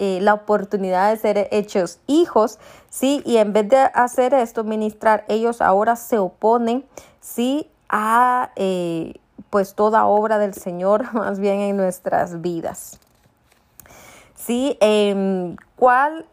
eh, 0.00 0.18
la 0.20 0.34
oportunidad 0.34 1.12
de 1.12 1.16
ser 1.16 1.48
hechos 1.52 2.00
hijos, 2.08 2.58
¿sí? 2.90 3.22
Y 3.24 3.36
en 3.36 3.52
vez 3.52 3.68
de 3.68 3.78
hacer 3.94 4.34
esto, 4.34 4.64
ministrar, 4.64 5.24
ellos 5.28 5.60
ahora 5.60 5.94
se 5.94 6.18
oponen, 6.18 6.84
¿sí? 7.20 7.70
A... 7.88 8.50
Eh, 8.56 9.14
pues 9.50 9.74
toda 9.74 10.06
obra 10.06 10.38
del 10.38 10.54
Señor 10.54 11.12
más 11.14 11.38
bien 11.38 11.60
en 11.60 11.76
nuestras 11.76 12.40
vidas. 12.40 12.98
Sí, 14.34 14.78
em, 14.80 15.56
¿cuál, 15.76 16.26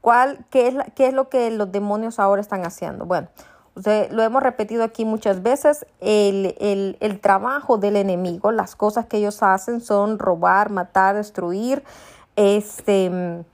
cuál, 0.00 0.44
qué, 0.50 0.68
es 0.68 0.74
qué 0.94 1.06
es 1.06 1.14
lo 1.14 1.28
que 1.28 1.50
los 1.50 1.72
demonios 1.72 2.18
ahora 2.18 2.42
están 2.42 2.66
haciendo? 2.66 3.06
Bueno, 3.06 3.28
lo 4.10 4.22
hemos 4.22 4.42
repetido 4.42 4.84
aquí 4.84 5.04
muchas 5.04 5.42
veces, 5.42 5.86
el, 6.00 6.54
el, 6.60 6.96
el, 7.00 7.20
trabajo 7.20 7.78
del 7.78 7.96
enemigo, 7.96 8.52
las 8.52 8.76
cosas 8.76 9.06
que 9.06 9.16
ellos 9.16 9.42
hacen 9.42 9.80
son 9.80 10.18
robar, 10.18 10.70
matar, 10.70 11.16
destruir, 11.16 11.82
este, 12.36 13.44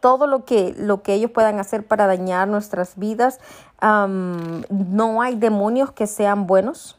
todo 0.00 0.26
lo 0.26 0.44
que, 0.44 0.74
lo 0.76 1.02
que 1.02 1.14
ellos 1.14 1.30
puedan 1.30 1.60
hacer 1.60 1.86
para 1.86 2.06
dañar 2.06 2.48
nuestras 2.48 2.96
vidas. 2.96 3.38
no 3.80 5.22
hay 5.22 5.36
demonios 5.36 5.92
que 5.92 6.06
sean 6.06 6.46
buenos, 6.46 6.98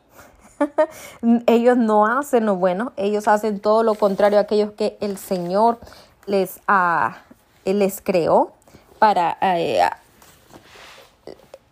ellos 1.48 1.77
no 1.77 2.05
hacen 2.05 2.46
lo 2.46 2.55
bueno, 2.55 2.93
ellos 2.98 3.27
hacen 3.27 3.60
todo 3.60 3.84
lo 3.84 3.96
contrario 3.96 4.38
a 4.38 4.41
aquellos 4.41 4.72
que 4.74 4.98
el 5.01 5.17
Señor 5.17 5.79
les, 6.25 6.60
uh, 6.67 7.13
les 7.65 8.01
creó 8.01 8.53
para... 9.00 9.38
Eh, 9.41 9.82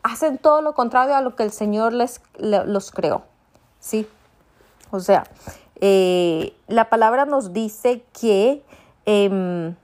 hacen 0.04 0.38
todo 0.38 0.62
lo 0.62 0.74
contrario 0.74 1.16
a 1.16 1.22
lo 1.22 1.36
que 1.36 1.44
el 1.44 1.52
Señor 1.52 1.94
les 1.94 2.22
los 2.40 2.92
creó. 2.92 3.24
¿Sí? 3.80 4.08
O 4.92 5.00
sea, 5.00 5.24
eh, 5.80 6.56
la 6.68 6.90
palabra 6.90 7.26
nos 7.26 7.54
dice 7.54 8.04
que 8.20 8.64
em, 9.06 9.76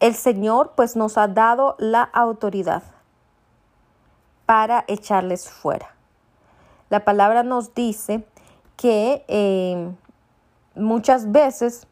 el 0.00 0.14
Señor 0.14 0.72
pues 0.76 0.96
nos 0.96 1.16
ha 1.16 1.28
dado 1.28 1.76
la 1.78 2.02
autoridad 2.02 2.82
para 4.44 4.84
echarles 4.86 5.48
fuera. 5.48 5.93
La 6.94 7.04
palabra 7.04 7.42
nos 7.42 7.74
dice 7.74 8.24
que 8.76 9.24
eh, 9.26 9.90
muchas 10.76 11.32
veces 11.32 11.88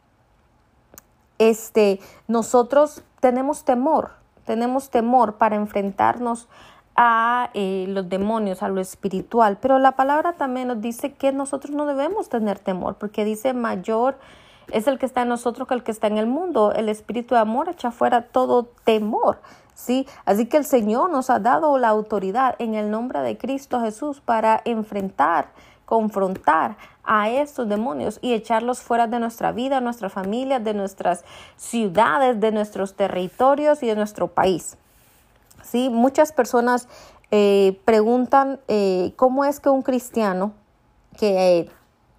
este, 1.38 1.98
nosotros 2.28 3.02
tenemos 3.18 3.64
temor, 3.64 4.12
tenemos 4.44 4.90
temor 4.90 5.38
para 5.38 5.56
enfrentarnos 5.56 6.46
a 6.94 7.50
eh, 7.54 7.86
los 7.88 8.08
demonios, 8.08 8.62
a 8.62 8.68
lo 8.68 8.80
espiritual, 8.80 9.58
pero 9.60 9.80
la 9.80 9.96
palabra 9.96 10.34
también 10.34 10.68
nos 10.68 10.80
dice 10.80 11.14
que 11.14 11.32
nosotros 11.32 11.74
no 11.74 11.84
debemos 11.84 12.28
tener 12.28 12.60
temor, 12.60 12.94
porque 12.94 13.24
dice 13.24 13.54
mayor 13.54 14.20
es 14.70 14.86
el 14.86 14.98
que 14.98 15.06
está 15.06 15.22
en 15.22 15.28
nosotros 15.28 15.66
que 15.66 15.74
el 15.74 15.82
que 15.82 15.90
está 15.90 16.06
en 16.06 16.18
el 16.18 16.26
mundo. 16.26 16.72
El 16.72 16.88
espíritu 16.88 17.34
de 17.34 17.40
amor 17.40 17.68
echa 17.68 17.90
fuera 17.90 18.22
todo 18.22 18.68
temor. 18.84 19.38
¿sí? 19.74 20.06
Así 20.24 20.46
que 20.46 20.56
el 20.56 20.64
Señor 20.64 21.10
nos 21.10 21.30
ha 21.30 21.38
dado 21.38 21.76
la 21.78 21.88
autoridad 21.88 22.54
en 22.58 22.74
el 22.74 22.90
nombre 22.90 23.20
de 23.20 23.36
Cristo 23.36 23.80
Jesús 23.80 24.20
para 24.20 24.60
enfrentar, 24.64 25.48
confrontar 25.84 26.76
a 27.04 27.30
estos 27.30 27.68
demonios 27.68 28.18
y 28.22 28.32
echarlos 28.32 28.80
fuera 28.80 29.06
de 29.06 29.18
nuestra 29.18 29.52
vida, 29.52 29.80
nuestra 29.80 30.08
familia, 30.08 30.60
de 30.60 30.74
nuestras 30.74 31.24
ciudades, 31.56 32.40
de 32.40 32.52
nuestros 32.52 32.94
territorios 32.94 33.82
y 33.82 33.86
de 33.86 33.96
nuestro 33.96 34.28
país. 34.28 34.76
¿Sí? 35.62 35.90
Muchas 35.90 36.32
personas 36.32 36.88
eh, 37.30 37.80
preguntan 37.84 38.60
eh, 38.68 39.14
cómo 39.16 39.44
es 39.44 39.58
que 39.58 39.68
un 39.68 39.82
cristiano 39.82 40.52
que 41.18 41.58
eh, 41.58 41.70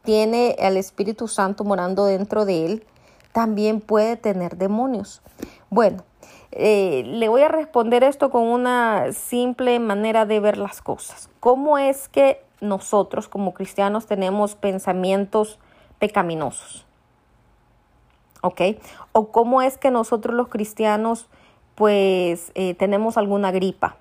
tiene 0.03 0.55
el 0.59 0.77
Espíritu 0.77 1.27
Santo 1.27 1.63
morando 1.63 2.05
dentro 2.05 2.45
de 2.45 2.65
él, 2.65 2.85
también 3.31 3.81
puede 3.81 4.15
tener 4.15 4.57
demonios. 4.57 5.21
Bueno, 5.69 6.03
eh, 6.51 7.03
le 7.05 7.29
voy 7.29 7.41
a 7.41 7.47
responder 7.47 8.03
esto 8.03 8.29
con 8.29 8.43
una 8.43 9.11
simple 9.11 9.79
manera 9.79 10.25
de 10.25 10.39
ver 10.39 10.57
las 10.57 10.81
cosas. 10.81 11.29
¿Cómo 11.39 11.77
es 11.77 12.07
que 12.09 12.43
nosotros 12.61 13.27
como 13.27 13.53
cristianos 13.53 14.05
tenemos 14.05 14.55
pensamientos 14.55 15.59
pecaminosos? 15.99 16.85
¿O 19.13 19.31
cómo 19.31 19.61
es 19.61 19.77
que 19.77 19.89
nosotros 19.89 20.35
los 20.35 20.49
cristianos 20.49 21.27
pues 21.75 22.51
eh, 22.55 22.73
tenemos 22.73 23.17
alguna 23.17 23.51
gripa? 23.51 23.95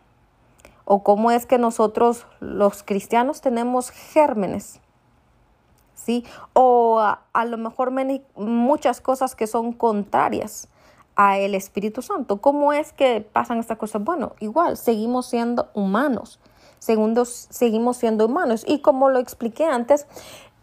¿O 0.85 1.05
cómo 1.05 1.31
es 1.31 1.47
que 1.47 1.59
nosotros 1.59 2.27
los 2.41 2.83
cristianos 2.83 3.41
tenemos 3.41 3.91
gérmenes? 3.91 4.81
¿Sí? 6.05 6.25
O 6.53 6.99
a, 7.01 7.45
lo 7.45 7.59
mejor 7.59 7.93
muchas 8.35 9.01
cosas 9.01 9.37
que 9.37 9.47
son 9.47 9.73
contrarias 9.73 10.69
a 11.15 11.39
el 11.39 11.55
Espíritu 11.55 12.03
Santo. 12.03 12.41
¿Cómo 12.41 12.73
es 12.73 12.93
que 12.93 13.21
pasan 13.21 13.59
estas 13.59 13.79
cosas? 13.79 14.03
Bueno, 14.03 14.33
igual, 14.41 14.77
seguimos 14.77 15.27
siendo 15.27 15.69
humanos, 15.75 16.41
segundo, 16.79 17.25
seguimos 17.25 17.99
siendo 17.99 18.27
humanos. 18.27 18.65
Y 18.67 18.81
como 18.81 19.11
lo 19.11 19.21
expliqué 19.21 19.65
antes, 19.65 20.07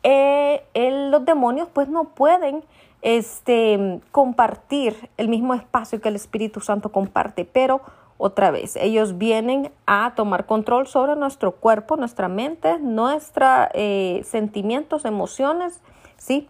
eh, 0.04 0.64
los 1.12 1.24
demonios 1.24 1.70
pues 1.72 1.88
no 1.88 2.06
pueden 2.10 2.64
este, 3.02 4.02
compartir 4.12 5.10
el 5.18 5.30
mismo 5.30 5.54
espacio 5.54 6.02
que 6.02 6.10
el 6.10 6.16
Espíritu 6.16 6.60
Santo 6.60 6.92
comparte, 6.92 7.46
pero 7.46 7.82
otra 8.22 8.52
vez, 8.52 8.76
ellos 8.76 9.18
vienen 9.18 9.72
a 9.88 10.14
tomar 10.14 10.46
control 10.46 10.88
sobre 10.88 11.16
nuestro 11.16 11.54
cuerpo, 11.54 11.96
nuestra 11.96 12.28
mente, 12.28 12.78
nuestros 12.78 13.70
eh, 13.74 14.24
sentimientos, 14.26 15.06
emociones, 15.06 15.80
¿sí? 16.18 16.50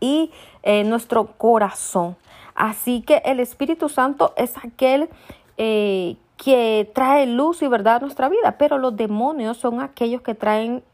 y 0.00 0.30
eh, 0.62 0.84
nuestro 0.84 1.28
corazón. 1.38 2.16
Así 2.54 3.00
que 3.00 3.22
el 3.24 3.40
Espíritu 3.40 3.88
Santo 3.88 4.34
es 4.36 4.52
aquel 4.58 5.08
eh, 5.56 6.16
que 6.36 6.90
trae 6.94 7.26
luz 7.26 7.62
y 7.62 7.68
verdad 7.68 7.96
a 7.96 8.00
nuestra 8.00 8.28
vida, 8.28 8.58
pero 8.58 8.76
los 8.76 8.94
demonios 8.94 9.56
son 9.56 9.80
aquellos 9.80 10.20
que 10.20 10.34
traen 10.34 10.84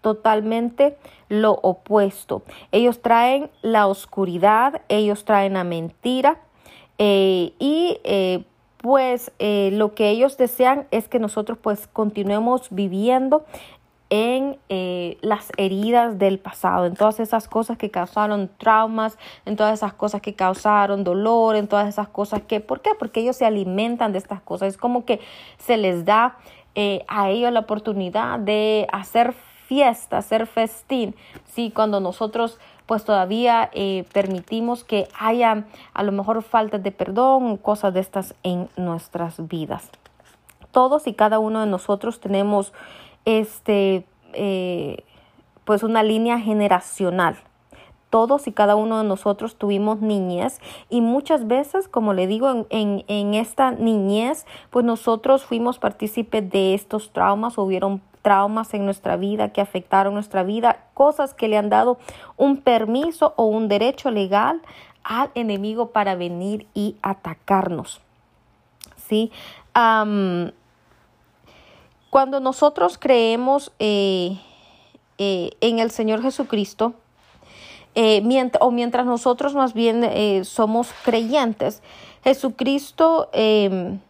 totalmente 0.00 0.96
lo 1.28 1.58
opuesto. 1.62 2.40
Ellos 2.72 3.02
traen 3.02 3.50
la 3.60 3.86
oscuridad, 3.86 4.80
ellos 4.88 5.26
traen 5.26 5.52
la 5.52 5.64
mentira 5.64 6.40
y 6.96 8.00
pues 8.86 9.32
eh, 9.40 9.70
lo 9.72 9.96
que 9.96 10.10
ellos 10.10 10.36
desean 10.36 10.86
es 10.92 11.08
que 11.08 11.18
nosotros 11.18 11.58
pues 11.60 11.88
continuemos 11.88 12.68
viviendo 12.70 13.44
en 14.10 14.58
las 14.68 15.50
heridas 15.56 16.20
del 16.20 16.38
pasado, 16.38 16.86
en 16.86 16.94
todas 16.94 17.18
esas 17.18 17.48
cosas 17.48 17.76
que 17.76 17.90
causaron 17.90 18.48
traumas, 18.58 19.18
en 19.44 19.56
todas 19.56 19.74
esas 19.74 19.92
cosas 19.92 20.20
que 20.20 20.34
causaron 20.34 21.02
dolor, 21.02 21.56
en 21.56 21.66
todas 21.66 21.88
esas 21.88 22.06
cosas 22.06 22.42
que, 22.42 22.60
¿por 22.60 22.80
qué? 22.80 22.90
Porque 22.96 23.18
ellos 23.18 23.34
se 23.34 23.44
alimentan 23.44 24.12
de 24.12 24.18
estas 24.18 24.40
cosas, 24.40 24.68
es 24.68 24.76
como 24.76 25.04
que 25.04 25.18
se 25.58 25.76
les 25.76 26.04
da 26.04 26.36
a 27.08 27.28
ellos 27.28 27.50
la 27.50 27.58
oportunidad 27.58 28.38
de 28.38 28.86
hacer 28.92 29.34
fiesta, 29.66 30.18
hacer 30.18 30.46
festín, 30.46 31.16
¿sí? 31.44 31.72
Cuando 31.74 31.98
nosotros 31.98 32.60
pues 32.86 33.04
todavía 33.04 33.68
eh, 33.72 34.04
permitimos 34.12 34.84
que 34.84 35.08
haya 35.18 35.64
a 35.92 36.02
lo 36.02 36.12
mejor 36.12 36.42
faltas 36.42 36.82
de 36.82 36.92
perdón, 36.92 37.56
cosas 37.56 37.92
de 37.92 38.00
estas 38.00 38.34
en 38.42 38.68
nuestras 38.76 39.46
vidas. 39.48 39.90
Todos 40.70 41.06
y 41.06 41.14
cada 41.14 41.38
uno 41.38 41.60
de 41.60 41.66
nosotros 41.66 42.20
tenemos 42.20 42.72
este, 43.24 44.06
eh, 44.32 45.04
pues 45.64 45.82
una 45.82 46.02
línea 46.02 46.38
generacional. 46.38 47.36
Todos 48.08 48.46
y 48.46 48.52
cada 48.52 48.76
uno 48.76 48.98
de 48.98 49.04
nosotros 49.04 49.56
tuvimos 49.56 50.00
niñez 50.00 50.60
y 50.88 51.00
muchas 51.00 51.48
veces, 51.48 51.88
como 51.88 52.14
le 52.14 52.28
digo, 52.28 52.50
en, 52.50 52.66
en, 52.70 53.04
en 53.08 53.34
esta 53.34 53.72
niñez, 53.72 54.46
pues 54.70 54.84
nosotros 54.84 55.44
fuimos 55.44 55.80
partícipes 55.80 56.48
de 56.48 56.74
estos 56.74 57.12
traumas, 57.12 57.58
hubieron 57.58 58.00
traumas 58.26 58.74
en 58.74 58.84
nuestra 58.84 59.16
vida 59.16 59.50
que 59.50 59.60
afectaron 59.60 60.14
nuestra 60.14 60.42
vida, 60.42 60.80
cosas 60.94 61.32
que 61.32 61.46
le 61.46 61.58
han 61.58 61.68
dado 61.68 61.96
un 62.36 62.56
permiso 62.56 63.34
o 63.36 63.44
un 63.44 63.68
derecho 63.68 64.10
legal 64.10 64.62
al 65.04 65.30
enemigo 65.36 65.90
para 65.90 66.16
venir 66.16 66.66
y 66.74 66.96
atacarnos. 67.02 68.00
¿Sí? 68.96 69.30
cuando 72.10 72.40
nosotros 72.40 72.98
creemos 72.98 73.70
eh, 73.78 74.40
eh, 75.18 75.50
en 75.60 75.78
el 75.78 75.92
Señor 75.92 76.20
Jesucristo, 76.22 76.94
eh, 77.94 78.22
o 78.58 78.70
mientras 78.72 79.06
nosotros 79.06 79.54
más 79.54 79.72
bien 79.72 80.44
somos 80.44 80.88
creyentes, 81.04 81.80
Jesucristo 82.24 83.28
em, 83.32 84.00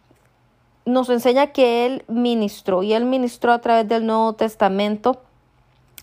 nos 0.87 1.09
enseña 1.09 1.47
que 1.47 1.85
Él 1.85 2.03
ministró 2.07 2.81
y 2.81 2.93
Él 2.93 3.05
ministró 3.05 3.51
a 3.51 3.59
través 3.59 3.87
del 3.87 4.05
Nuevo 4.05 4.33
Testamento 4.33 5.21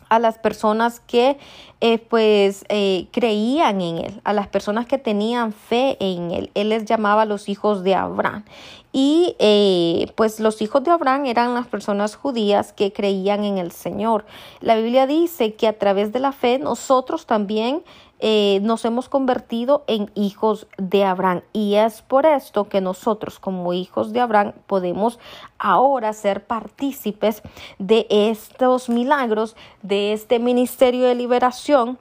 a 0.08 0.18
las 0.18 0.38
personas 0.38 1.00
que 1.00 1.38
eh, 1.80 1.98
pues 1.98 2.64
eh, 2.68 3.08
creían 3.10 3.80
en 3.80 3.98
él, 3.98 4.20
a 4.24 4.32
las 4.32 4.48
personas 4.48 4.86
que 4.86 4.98
tenían 4.98 5.52
fe 5.52 5.96
en 6.00 6.30
él. 6.30 6.50
Él 6.54 6.68
les 6.68 6.84
llamaba 6.84 7.24
los 7.24 7.48
hijos 7.48 7.82
de 7.82 7.94
Abraham. 7.94 8.44
Y 8.92 9.34
eh, 9.40 10.12
pues 10.14 10.38
los 10.38 10.62
hijos 10.62 10.84
de 10.84 10.92
Abraham 10.92 11.26
eran 11.26 11.54
las 11.54 11.66
personas 11.66 12.14
judías 12.14 12.72
que 12.72 12.92
creían 12.92 13.44
en 13.44 13.58
el 13.58 13.72
Señor. 13.72 14.24
La 14.60 14.76
Biblia 14.76 15.06
dice 15.06 15.54
que 15.54 15.66
a 15.66 15.78
través 15.78 16.12
de 16.12 16.20
la 16.20 16.32
fe 16.32 16.58
nosotros 16.58 17.26
también 17.26 17.82
eh, 18.26 18.60
nos 18.62 18.86
hemos 18.86 19.10
convertido 19.10 19.84
en 19.86 20.10
hijos 20.14 20.66
de 20.78 21.04
Abraham. 21.04 21.42
Y 21.52 21.74
es 21.74 22.00
por 22.00 22.24
esto 22.24 22.70
que 22.70 22.80
nosotros 22.80 23.38
como 23.38 23.74
hijos 23.74 24.14
de 24.14 24.20
Abraham 24.20 24.54
podemos 24.66 25.18
ahora 25.58 26.10
ser 26.14 26.46
partícipes 26.46 27.42
de 27.78 28.06
estos 28.08 28.88
milagros, 28.88 29.56
de 29.82 30.14
este 30.14 30.38
ministerio 30.38 31.04
de 31.04 31.14
liberación. 31.14 31.98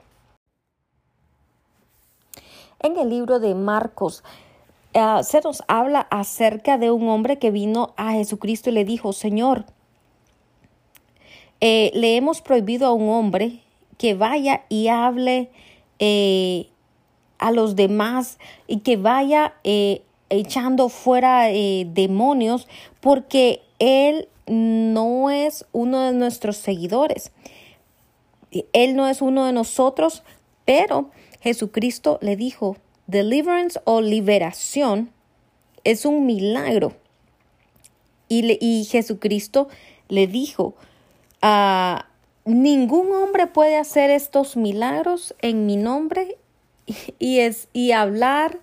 En 2.79 2.97
el 2.97 3.09
libro 3.09 3.41
de 3.41 3.53
Marcos 3.53 4.23
eh, 4.93 5.23
se 5.23 5.41
nos 5.41 5.61
habla 5.67 6.07
acerca 6.09 6.77
de 6.77 6.89
un 6.89 7.09
hombre 7.09 7.37
que 7.37 7.51
vino 7.51 7.93
a 7.97 8.13
Jesucristo 8.13 8.69
y 8.69 8.73
le 8.73 8.85
dijo, 8.85 9.11
Señor, 9.11 9.65
eh, 11.59 11.91
le 11.93 12.15
hemos 12.15 12.39
prohibido 12.39 12.87
a 12.87 12.93
un 12.93 13.09
hombre 13.09 13.59
que 13.97 14.13
vaya 14.13 14.63
y 14.69 14.87
hable 14.87 15.51
eh, 15.99 16.67
a 17.39 17.51
los 17.51 17.75
demás 17.75 18.39
y 18.67 18.79
que 18.79 18.97
vaya 18.97 19.53
eh, 19.63 20.01
echando 20.29 20.89
fuera 20.89 21.51
eh, 21.51 21.85
demonios 21.89 22.67
porque 23.01 23.61
Él 23.79 24.27
no 24.47 25.29
es 25.29 25.65
uno 25.71 26.01
de 26.01 26.13
nuestros 26.13 26.57
seguidores. 26.57 27.31
Él 28.71 28.95
no 28.95 29.07
es 29.07 29.21
uno 29.21 29.45
de 29.45 29.51
nosotros, 29.51 30.23
pero 30.65 31.09
Jesucristo 31.41 32.19
le 32.21 32.35
dijo, 32.35 32.77
deliverance 33.07 33.79
o 33.85 34.01
liberación 34.01 35.11
es 35.83 36.05
un 36.05 36.25
milagro. 36.25 36.93
Y, 38.29 38.57
y 38.65 38.85
Jesucristo 38.85 39.67
le 40.07 40.27
dijo, 40.27 40.75
a 41.41 42.07
ningún 42.45 43.13
hombre 43.13 43.47
puede 43.47 43.77
hacer 43.77 44.09
estos 44.09 44.57
milagros 44.57 45.35
en 45.41 45.65
mi 45.65 45.77
nombre 45.77 46.37
y, 47.19 47.39
es, 47.39 47.67
y 47.73 47.91
hablar 47.91 48.59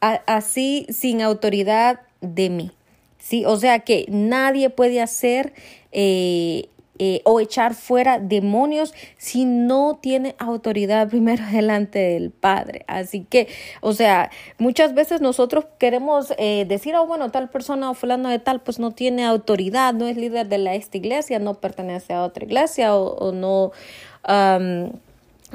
así 0.00 0.86
sin 0.90 1.22
autoridad 1.22 2.00
de 2.20 2.50
mí. 2.50 2.72
¿sí? 3.18 3.44
O 3.44 3.56
sea 3.56 3.80
que 3.80 4.06
nadie 4.08 4.70
puede 4.70 5.00
hacer 5.00 5.52
eh, 5.92 6.68
eh, 6.98 7.20
o 7.24 7.40
echar 7.40 7.74
fuera 7.74 8.18
demonios 8.18 8.94
si 9.16 9.44
no 9.44 9.98
tiene 10.00 10.34
autoridad 10.38 11.08
primero 11.10 11.44
delante 11.50 11.98
del 11.98 12.30
Padre. 12.30 12.84
Así 12.86 13.24
que, 13.24 13.48
o 13.80 13.92
sea, 13.92 14.30
muchas 14.58 14.94
veces 14.94 15.20
nosotros 15.20 15.66
queremos 15.78 16.32
eh, 16.38 16.64
decir, 16.68 16.94
oh, 16.96 17.06
bueno, 17.06 17.30
tal 17.30 17.48
persona 17.50 17.90
o 17.90 17.94
fulano 17.94 18.28
de 18.28 18.38
tal, 18.38 18.60
pues 18.60 18.78
no 18.78 18.90
tiene 18.90 19.24
autoridad, 19.24 19.94
no 19.94 20.06
es 20.06 20.16
líder 20.16 20.48
de 20.48 20.76
esta 20.76 20.96
iglesia, 20.96 21.38
no 21.38 21.54
pertenece 21.54 22.12
a 22.12 22.22
otra 22.22 22.44
iglesia 22.44 22.94
o, 22.94 23.32
no... 23.32 23.72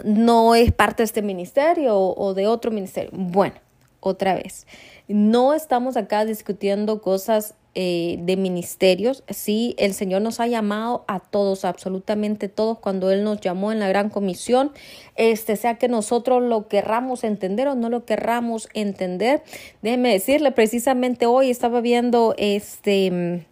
no 0.04 0.56
es 0.56 0.72
parte 0.72 1.04
de 1.04 1.06
este 1.06 1.22
ministerio 1.22 1.98
o 1.98 2.34
de 2.34 2.48
otro 2.48 2.72
ministerio. 2.72 3.12
Bueno, 3.14 3.56
otra 4.00 4.36
vez, 4.36 4.68
no 5.08 5.54
estamos 5.54 5.96
acá 5.98 6.26
discutiendo 6.26 7.02
cosas 7.02 7.56
eh, 7.76 8.18
de 8.22 8.38
ministerios. 8.38 9.24
Sí, 9.30 9.74
el 9.80 9.96
Señor 9.96 10.22
nos 10.22 10.40
ha 10.40 10.46
llamado 10.46 11.04
a 11.08 11.20
todos, 11.20 11.66
absolutamente 11.66 12.48
todos, 12.48 12.78
cuando 12.78 13.10
Él 13.10 13.24
nos 13.24 13.42
llamó 13.42 13.72
en 13.72 13.80
la 13.80 13.88
gran 13.88 14.10
comisión, 14.10 14.72
este, 15.16 15.56
sea 15.56 15.80
que 15.80 15.88
nosotros 15.88 16.44
lo 16.44 16.68
querramos 16.68 17.24
entender 17.24 17.68
o 17.68 17.76
no 17.76 17.90
lo 17.90 18.06
querramos 18.06 18.70
entender. 18.76 19.42
Déjeme 19.82 20.12
decirle, 20.12 20.52
precisamente 20.52 21.26
hoy 21.26 21.50
estaba 21.50 21.82
viendo 21.82 22.36
este 22.38 23.46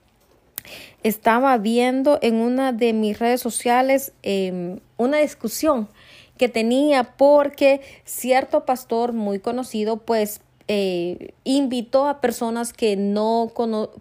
estaba 1.01 1.57
viendo 1.57 2.19
en 2.21 2.35
una 2.35 2.73
de 2.73 2.93
mis 2.93 3.17
redes 3.17 3.41
sociales 3.41 4.13
em, 4.21 4.79
una 4.97 5.17
discusión 5.17 5.89
que 6.37 6.47
tenía 6.49 7.15
porque 7.17 7.81
cierto 8.05 8.65
pastor 8.65 9.13
muy 9.13 9.39
conocido 9.39 9.97
pues 9.97 10.41
eh, 10.67 11.33
invitó 11.43 12.07
a 12.07 12.21
personas 12.21 12.73
que 12.73 12.95
no, 12.95 13.51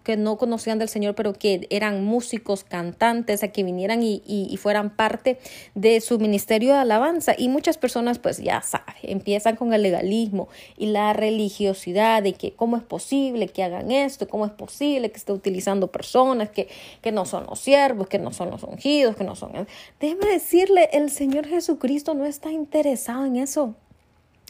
que 0.03 0.17
no 0.17 0.37
conocían 0.37 0.79
del 0.79 0.89
Señor, 0.89 1.15
pero 1.15 1.33
que 1.33 1.67
eran 1.69 2.03
músicos, 2.03 2.63
cantantes, 2.63 3.43
a 3.43 3.49
que 3.49 3.63
vinieran 3.63 4.03
y, 4.03 4.21
y, 4.25 4.55
fueran 4.57 4.95
parte 4.95 5.39
de 5.75 6.01
su 6.01 6.19
ministerio 6.19 6.73
de 6.73 6.79
alabanza. 6.79 7.33
Y 7.37 7.49
muchas 7.49 7.77
personas, 7.77 8.19
pues 8.19 8.37
ya 8.37 8.61
saben, 8.61 8.95
empiezan 9.03 9.55
con 9.55 9.73
el 9.73 9.81
legalismo 9.81 10.49
y 10.77 10.87
la 10.87 11.13
religiosidad 11.13 12.23
de 12.23 12.33
que 12.33 12.53
cómo 12.53 12.77
es 12.77 12.83
posible 12.83 13.47
que 13.47 13.63
hagan 13.63 13.91
esto, 13.91 14.27
cómo 14.27 14.45
es 14.45 14.51
posible 14.51 15.11
que 15.11 15.17
esté 15.17 15.33
utilizando 15.33 15.87
personas 15.87 16.49
que, 16.49 16.67
que 17.01 17.11
no 17.11 17.25
son 17.25 17.45
los 17.47 17.59
siervos, 17.59 18.07
que 18.07 18.19
no 18.19 18.31
son 18.31 18.51
los 18.51 18.63
ungidos, 18.63 19.15
que 19.15 19.23
no 19.23 19.35
son... 19.35 19.51
Déjeme 19.99 20.27
decirle, 20.27 20.89
el 20.93 21.09
Señor 21.09 21.47
Jesucristo 21.47 22.13
no 22.13 22.25
está 22.25 22.51
interesado 22.51 23.25
en 23.25 23.37
eso. 23.37 23.75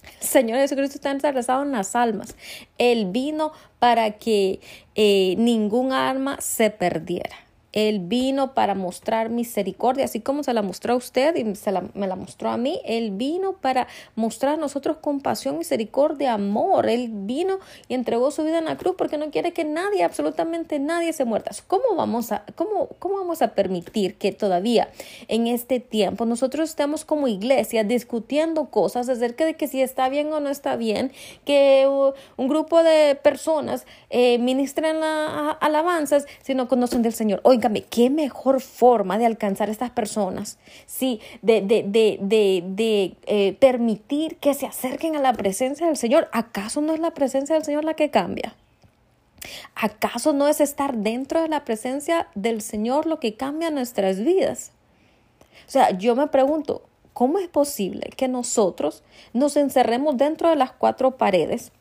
El 0.04 0.28
Señor 0.28 0.60
Jesucristo 0.60 0.96
está 0.96 1.12
interesado 1.12 1.64
en 1.64 1.72
las 1.72 1.96
almas. 1.96 2.36
Él 2.78 3.08
vino 3.12 3.52
para 3.80 4.12
que 4.12 4.60
eh, 4.96 5.36
ningún 5.38 5.94
alma 5.94 6.40
se 6.42 6.70
perdiera. 6.70 7.36
Él 7.74 8.00
vino 8.00 8.54
para 8.54 8.76
mostrar 8.76 9.30
misericordia, 9.30 10.06
así 10.06 10.20
como 10.20 10.44
se 10.44 10.54
la 10.54 10.62
mostró 10.62 10.94
a 10.94 10.98
usted 10.98 11.36
y 11.36 11.56
se 11.56 11.72
la, 11.72 11.84
me 11.94 12.08
la 12.08 12.16
mostró 12.16 12.50
a 12.50 12.58
mí. 12.58 12.82
Él 12.86 13.12
vino 13.12 13.54
para 13.54 13.88
mostrar 14.16 14.56
a 14.56 14.58
nosotros 14.58 14.98
compasión, 14.98 15.58
misericordia, 15.58 16.34
amor. 16.34 16.90
Él 16.90 17.10
vino 17.12 17.60
y 17.88 17.94
entregó 17.94 18.32
su 18.32 18.44
vida 18.44 18.60
en 18.60 18.66
la 18.66 18.78
cruz 18.78 18.96
porque 18.98 19.18
no 19.18 19.32
quiere 19.32 19.54
que 19.54 19.64
nadie, 19.64 20.04
absolutamente 20.04 20.80
nadie 20.80 21.14
se 21.14 21.26
muerta. 21.26 21.52
¿Cómo 21.68 21.96
vamos 21.96 22.32
a, 22.32 22.44
cómo, 22.56 22.90
cómo 23.00 23.16
vamos 23.16 23.42
a 23.42 23.50
permitir 23.50 24.16
que 24.16 24.32
todavía 24.32 24.90
en 25.28 25.48
este 25.48 25.80
tiempo 25.80 26.26
nosotros 26.26 26.70
estemos 26.70 27.06
como 27.06 27.28
iglesia 27.28 27.84
discutiendo 27.84 28.70
cosas 28.70 29.10
acerca 29.10 29.46
de 29.46 29.56
que 29.56 29.68
si 29.68 29.82
está 29.82 30.10
bien 30.10 30.32
o 30.34 30.40
no 30.40 30.50
está 30.50 30.76
bien, 30.76 31.12
que 31.46 31.88
un 32.38 32.48
grupo 32.48 32.84
de 32.84 33.16
personas 33.16 33.86
eh, 34.10 34.38
ministren 34.40 35.00
la, 35.00 35.52
alabanzas 35.52 36.26
si 36.42 36.56
no 36.56 36.68
conocen 36.68 37.02
del 37.02 37.14
Señor? 37.14 37.42
Óigame, 37.62 37.84
qué 37.84 38.10
mejor 38.10 38.60
forma 38.60 39.19
de 39.19 39.28
alcanzar 39.28 39.69
a 39.69 39.71
estas 39.71 39.91
personas, 39.91 40.58
sí, 40.88 41.19
de, 41.43 41.62
de, 41.62 41.84
de, 41.88 42.17
de, 42.19 43.15
eh, 43.28 43.54
permitir 43.60 44.38
que 44.38 44.56
se 44.56 44.65
acerquen 44.65 45.15
a 45.15 45.21
la 45.21 45.34
presencia 45.34 45.86
del 45.86 45.95
Señor. 45.95 46.28
¿Acaso 46.32 46.82
no 46.82 46.91
es 46.91 47.00
la 47.00 47.12
presencia 47.12 47.54
del 47.54 47.63
Señor 47.63 47.86
la 47.86 47.93
que 47.93 48.10
cambia? 48.10 48.56
¿Acaso 49.76 50.34
no 50.34 50.47
es 50.47 50.60
estar 50.60 50.97
dentro 50.97 51.39
de 51.39 51.50
la 51.50 51.63
presencia 51.63 52.28
del 52.34 52.62
Señor 52.62 53.06
lo 53.06 53.19
que 53.19 53.36
cambia 53.36 53.69
nuestras 53.69 54.19
vidas? 54.19 54.71
O 55.67 55.71
sea, 55.71 55.91
yo 55.91 56.15
me 56.15 56.26
pregunto, 56.28 56.82
¿cómo 57.13 57.38
es 57.38 57.47
posible 57.47 58.10
que 58.17 58.28
nosotros 58.28 59.04
nos 59.34 59.56
encerremos 59.56 60.17
dentro 60.17 60.50
de 60.50 60.56
las 60.56 60.71
cuatro 60.71 61.12
paredes, 61.12 61.71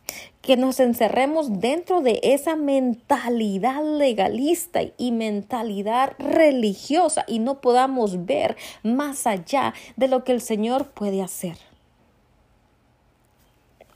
que 0.43 0.57
nos 0.57 0.81
encerremos 0.81 1.61
dentro 1.61 2.01
de 2.01 2.21
esa 2.23 2.57
mentalidad 2.57 3.83
legalista 3.85 4.81
y 4.97 5.13
mentalidad 5.13 6.15
religiosa 6.19 7.25
y 7.29 7.39
no 7.39 7.61
podamos 7.61 8.25
ver 8.27 8.57
más 8.83 9.27
allá 9.27 9.75
de 9.97 10.09
lo 10.09 10.25
que 10.25 10.33
el 10.33 10.41
Señor 10.41 10.91
puede 10.91 11.23
hacer? 11.23 11.57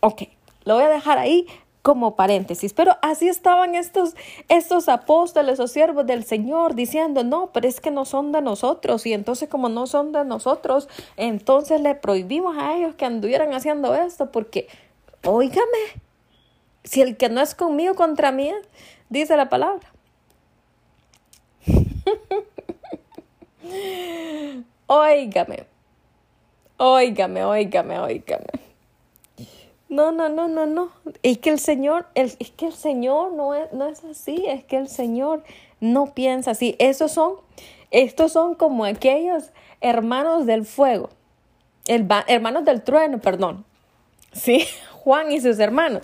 Ok, 0.00 0.24
lo 0.64 0.74
voy 0.74 0.85
a 0.85 0.88
dejar 0.88 1.18
ahí 1.18 1.46
como 1.85 2.16
paréntesis. 2.16 2.72
Pero 2.72 2.96
así 3.03 3.29
estaban 3.29 3.74
estos, 3.74 4.16
estos 4.48 4.88
apóstoles 4.88 5.61
o 5.61 5.68
siervos 5.68 6.07
del 6.07 6.24
Señor 6.24 6.74
diciendo, 6.74 7.24
no, 7.24 7.50
pero 7.53 7.68
es 7.68 7.79
que 7.79 7.90
no 7.90 8.07
son 8.07 8.33
de 8.33 8.40
nosotros. 8.40 9.05
Y 9.05 9.12
entonces 9.12 9.50
como 9.50 9.68
no 9.68 9.87
son 9.87 10.11
de 10.11 10.24
nosotros, 10.24 10.88
entonces 11.18 11.83
le 11.83 11.94
prohibimos 11.94 12.57
a 12.57 12.74
ellos 12.74 12.94
que 12.94 13.05
anduvieran 13.05 13.53
haciendo 13.53 13.94
esto 13.94 14.33
porque, 14.33 14.66
óigame, 15.24 16.03
si 16.84 17.00
el 17.00 17.16
que 17.16 17.28
no 17.30 17.40
es 17.40 17.54
conmigo 17.54 17.94
contra 17.94 18.30
mí, 18.30 18.52
dice 19.08 19.36
la 19.36 19.48
palabra. 19.48 19.90
óigame, 24.86 25.66
óigame, 26.76 27.44
óigame, 27.44 27.98
óigame. 27.98 28.46
No, 29.88 30.12
no, 30.12 30.28
no, 30.28 30.46
no, 30.48 30.66
no. 30.66 30.90
Es 31.22 31.38
que 31.38 31.50
el 31.50 31.58
Señor, 31.58 32.06
es 32.14 32.36
que 32.56 32.66
el 32.66 32.74
Señor 32.74 33.32
no 33.32 33.54
es, 33.54 33.72
no 33.72 33.86
es 33.86 34.04
así, 34.04 34.44
es 34.46 34.64
que 34.64 34.76
el 34.76 34.88
Señor 34.88 35.42
no 35.80 36.12
piensa 36.14 36.50
así. 36.50 36.76
Esos 36.78 37.12
son, 37.12 37.36
estos 37.90 38.32
son 38.32 38.54
como 38.54 38.84
aquellos 38.84 39.52
hermanos 39.80 40.46
del 40.46 40.64
fuego, 40.66 41.10
el, 41.86 42.06
hermanos 42.26 42.64
del 42.64 42.82
trueno, 42.82 43.20
perdón. 43.20 43.64
Sí, 44.32 44.66
Juan 44.92 45.32
y 45.32 45.40
sus 45.40 45.58
hermanos 45.58 46.02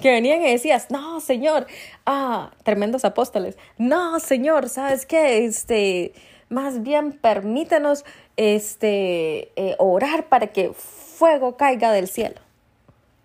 que 0.00 0.10
venían 0.10 0.42
y 0.42 0.50
decías, 0.50 0.90
no, 0.90 1.20
Señor, 1.20 1.66
ah, 2.06 2.50
tremendos 2.64 3.04
apóstoles, 3.04 3.56
no, 3.78 4.18
Señor, 4.20 4.68
¿sabes 4.68 5.06
qué? 5.06 5.44
Este, 5.44 6.12
más 6.48 6.82
bien 6.82 7.12
permítanos, 7.12 8.04
este, 8.36 9.52
eh, 9.56 9.76
orar 9.78 10.28
para 10.28 10.48
que 10.48 10.72
fuego 10.72 11.56
caiga 11.56 11.92
del 11.92 12.08
cielo. 12.08 12.40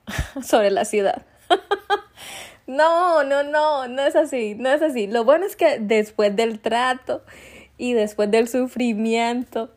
sobre 0.44 0.72
la 0.72 0.86
ciudad. 0.86 1.26
no, 2.68 3.24
no, 3.24 3.44
no, 3.44 3.88
no 3.88 4.02
es 4.04 4.16
así, 4.16 4.56
no 4.56 4.70
es 4.70 4.82
así. 4.82 5.08
Lo 5.08 5.24
bueno 5.24 5.46
es 5.46 5.56
que 5.56 5.80
después 5.80 6.36
del 6.36 6.60
trato 6.60 7.24
y 7.78 7.94
después 7.94 8.32
del 8.32 8.48
sufrimiento 8.48 9.70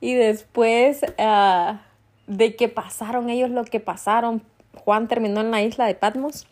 y 0.00 0.14
después 0.14 1.00
ah, 1.18 1.82
de 2.26 2.56
que 2.56 2.68
pasaron 2.68 3.28
ellos 3.28 3.50
lo 3.50 3.64
que 3.64 3.80
pasaron, 3.80 4.42
Juan 4.74 5.08
terminó 5.08 5.40
en 5.40 5.50
la 5.50 5.62
isla 5.62 5.86
de 5.86 5.94
Patmos. 5.94 6.46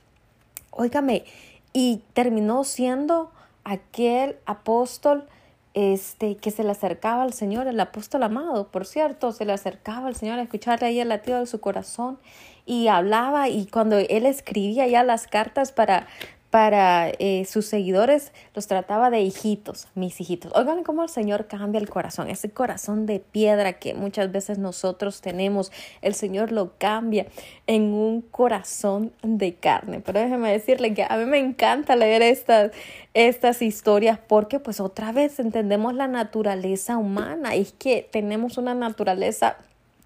Óigame, 0.70 1.24
y 1.72 2.02
terminó 2.12 2.64
siendo 2.64 3.30
aquel 3.64 4.36
apóstol 4.46 5.28
este, 5.74 6.36
que 6.36 6.50
se 6.50 6.64
le 6.64 6.70
acercaba 6.70 7.22
al 7.22 7.32
Señor, 7.32 7.66
el 7.68 7.78
apóstol 7.78 8.22
amado, 8.22 8.68
por 8.68 8.86
cierto, 8.86 9.32
se 9.32 9.44
le 9.44 9.52
acercaba 9.52 10.08
al 10.08 10.16
Señor 10.16 10.38
a 10.38 10.42
escucharle 10.42 10.88
ahí 10.88 11.00
el 11.00 11.08
latido 11.08 11.38
de 11.38 11.46
su 11.46 11.60
corazón 11.60 12.18
y 12.66 12.88
hablaba 12.88 13.48
y 13.48 13.66
cuando 13.66 13.96
él 13.96 14.26
escribía 14.26 14.86
ya 14.86 15.04
las 15.04 15.26
cartas 15.26 15.72
para, 15.72 16.06
para 16.50 17.10
eh, 17.18 17.44
sus 17.44 17.66
seguidores 17.66 18.32
los 18.54 18.66
trataba 18.66 19.10
de 19.10 19.20
hijitos, 19.20 19.88
mis 19.94 20.18
hijitos. 20.20 20.50
Oigan 20.54 20.82
cómo 20.82 21.02
el 21.02 21.10
Señor 21.10 21.46
cambia 21.46 21.78
el 21.78 21.90
corazón, 21.90 22.30
ese 22.30 22.50
corazón 22.50 23.04
de 23.04 23.20
piedra 23.20 23.74
que 23.74 23.92
muchas 23.92 24.32
veces 24.32 24.58
nosotros 24.58 25.20
tenemos, 25.20 25.70
el 26.00 26.14
Señor 26.14 26.50
lo 26.50 26.72
cambia 26.78 27.26
en 27.66 27.92
un 27.92 28.22
corazón 28.22 29.12
de 29.22 29.56
carne. 29.56 30.00
Pero 30.00 30.20
déjeme 30.20 30.50
decirle 30.50 30.94
que 30.94 31.04
a 31.06 31.16
mí 31.18 31.26
me 31.26 31.38
encanta 31.38 31.96
leer 31.96 32.22
estas, 32.22 32.72
estas 33.12 33.60
historias 33.60 34.18
porque 34.18 34.58
pues 34.58 34.80
otra 34.80 35.12
vez 35.12 35.38
entendemos 35.38 35.94
la 35.94 36.08
naturaleza 36.08 36.96
humana, 36.96 37.54
es 37.54 37.72
que 37.72 38.08
tenemos 38.10 38.56
una 38.56 38.74
naturaleza 38.74 39.58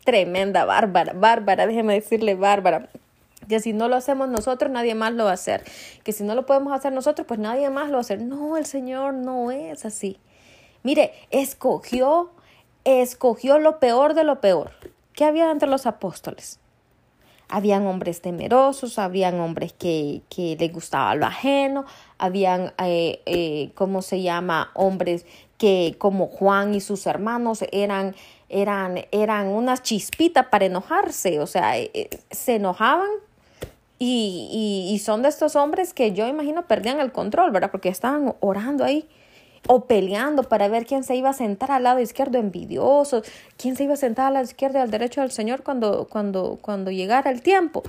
tremenda, 0.04 0.64
bárbara, 0.64 1.12
bárbara, 1.12 1.68
déjeme 1.68 1.94
decirle 1.94 2.34
bárbara 2.34 2.88
que 3.48 3.60
si 3.60 3.72
no 3.72 3.88
lo 3.88 3.96
hacemos 3.96 4.28
nosotros, 4.28 4.70
nadie 4.70 4.94
más 4.94 5.12
lo 5.12 5.24
va 5.24 5.30
a 5.30 5.34
hacer. 5.34 5.64
Que 6.04 6.12
si 6.12 6.24
no 6.24 6.34
lo 6.34 6.46
podemos 6.46 6.72
hacer 6.72 6.92
nosotros, 6.92 7.26
pues 7.26 7.40
nadie 7.40 7.70
más 7.70 7.86
lo 7.86 7.94
va 7.94 7.98
a 7.98 8.00
hacer. 8.00 8.20
No, 8.20 8.56
el 8.56 8.66
Señor 8.66 9.14
no 9.14 9.50
es 9.50 9.84
así. 9.84 10.18
Mire, 10.82 11.12
escogió, 11.30 12.30
escogió 12.84 13.58
lo 13.58 13.78
peor 13.78 14.14
de 14.14 14.24
lo 14.24 14.40
peor. 14.40 14.72
¿Qué 15.14 15.24
había 15.24 15.50
entre 15.50 15.68
los 15.68 15.86
apóstoles? 15.86 16.58
Habían 17.48 17.86
hombres 17.86 18.22
temerosos, 18.22 18.98
habían 18.98 19.38
hombres 19.38 19.74
que, 19.74 20.22
que 20.30 20.56
les 20.58 20.72
gustaba 20.72 21.14
lo 21.14 21.26
ajeno, 21.26 21.84
habían, 22.16 22.72
eh, 22.78 23.20
eh, 23.26 23.72
¿cómo 23.74 24.00
se 24.00 24.22
llama? 24.22 24.70
Hombres 24.74 25.26
que 25.58 25.94
como 25.98 26.28
Juan 26.28 26.74
y 26.74 26.80
sus 26.80 27.06
hermanos 27.06 27.62
eran, 27.70 28.16
eran, 28.48 29.04
eran 29.12 29.48
unas 29.48 29.82
chispitas 29.82 30.46
para 30.46 30.64
enojarse, 30.64 31.40
o 31.40 31.46
sea, 31.46 31.78
eh, 31.78 32.08
se 32.30 32.56
enojaban 32.56 33.10
y, 34.04 34.90
y, 34.92 34.98
son 34.98 35.22
de 35.22 35.28
estos 35.28 35.54
hombres 35.54 35.94
que 35.94 36.12
yo 36.12 36.26
imagino 36.26 36.66
perdían 36.66 36.98
el 37.00 37.12
control, 37.12 37.52
¿verdad? 37.52 37.70
Porque 37.70 37.88
estaban 37.88 38.34
orando 38.40 38.84
ahí 38.84 39.08
o 39.68 39.84
peleando 39.84 40.42
para 40.42 40.68
ver 40.68 40.86
quién 40.86 41.04
se 41.04 41.14
iba 41.14 41.30
a 41.30 41.34
sentar 41.34 41.70
al 41.70 41.84
lado 41.84 42.00
izquierdo, 42.00 42.38
envidioso, 42.38 43.22
quién 43.56 43.76
se 43.76 43.84
iba 43.84 43.94
a 43.94 43.96
sentar 43.96 44.26
al 44.26 44.34
lado 44.34 44.44
izquierdo 44.44 44.78
y 44.78 44.82
al 44.82 44.90
derecho 44.90 45.20
del 45.20 45.30
Señor 45.30 45.62
cuando, 45.62 46.08
cuando, 46.10 46.58
cuando 46.60 46.90
llegara 46.90 47.30
el 47.30 47.42
tiempo. 47.42 47.82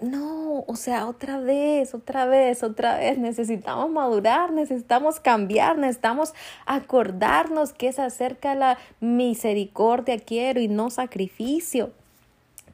No, 0.00 0.64
o 0.66 0.76
sea, 0.76 1.06
otra 1.06 1.38
vez, 1.38 1.94
otra 1.94 2.24
vez, 2.24 2.62
otra 2.62 2.96
vez, 2.98 3.18
necesitamos 3.18 3.90
madurar, 3.90 4.52
necesitamos 4.52 5.20
cambiar, 5.20 5.76
necesitamos 5.76 6.32
acordarnos 6.64 7.74
que 7.74 7.88
es 7.88 7.98
acerca 7.98 8.50
de 8.50 8.60
la 8.60 8.78
misericordia 9.00 10.18
quiero 10.18 10.60
y 10.60 10.68
no 10.68 10.88
sacrificio. 10.88 11.92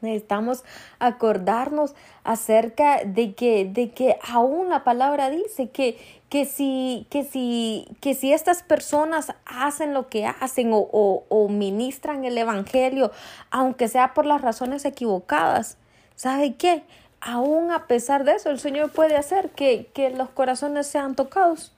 Necesitamos 0.02 0.64
acordarnos 0.98 1.94
acerca 2.24 3.04
de 3.04 3.34
que, 3.34 3.64
de 3.64 3.92
que 3.92 4.18
aún 4.28 4.68
la 4.68 4.82
palabra 4.82 5.30
dice 5.30 5.70
que, 5.70 5.96
que, 6.28 6.44
si, 6.44 7.06
que, 7.08 7.22
si, 7.22 7.86
que 8.00 8.14
si 8.14 8.32
estas 8.32 8.64
personas 8.64 9.32
hacen 9.46 9.94
lo 9.94 10.08
que 10.08 10.26
hacen 10.26 10.72
o, 10.72 10.88
o, 11.28 11.48
ministran 11.48 12.24
el 12.24 12.36
Evangelio, 12.36 13.12
aunque 13.50 13.86
sea 13.86 14.12
por 14.12 14.26
las 14.26 14.42
razones 14.42 14.84
equivocadas, 14.84 15.78
¿sabe 16.16 16.56
qué? 16.56 16.82
Aún 17.20 17.70
a 17.70 17.86
pesar 17.86 18.24
de 18.24 18.32
eso, 18.32 18.50
el 18.50 18.58
Señor 18.58 18.90
puede 18.90 19.16
hacer 19.16 19.50
que, 19.50 19.88
que 19.94 20.10
los 20.10 20.30
corazones 20.30 20.88
sean 20.88 21.14
tocados. 21.14 21.72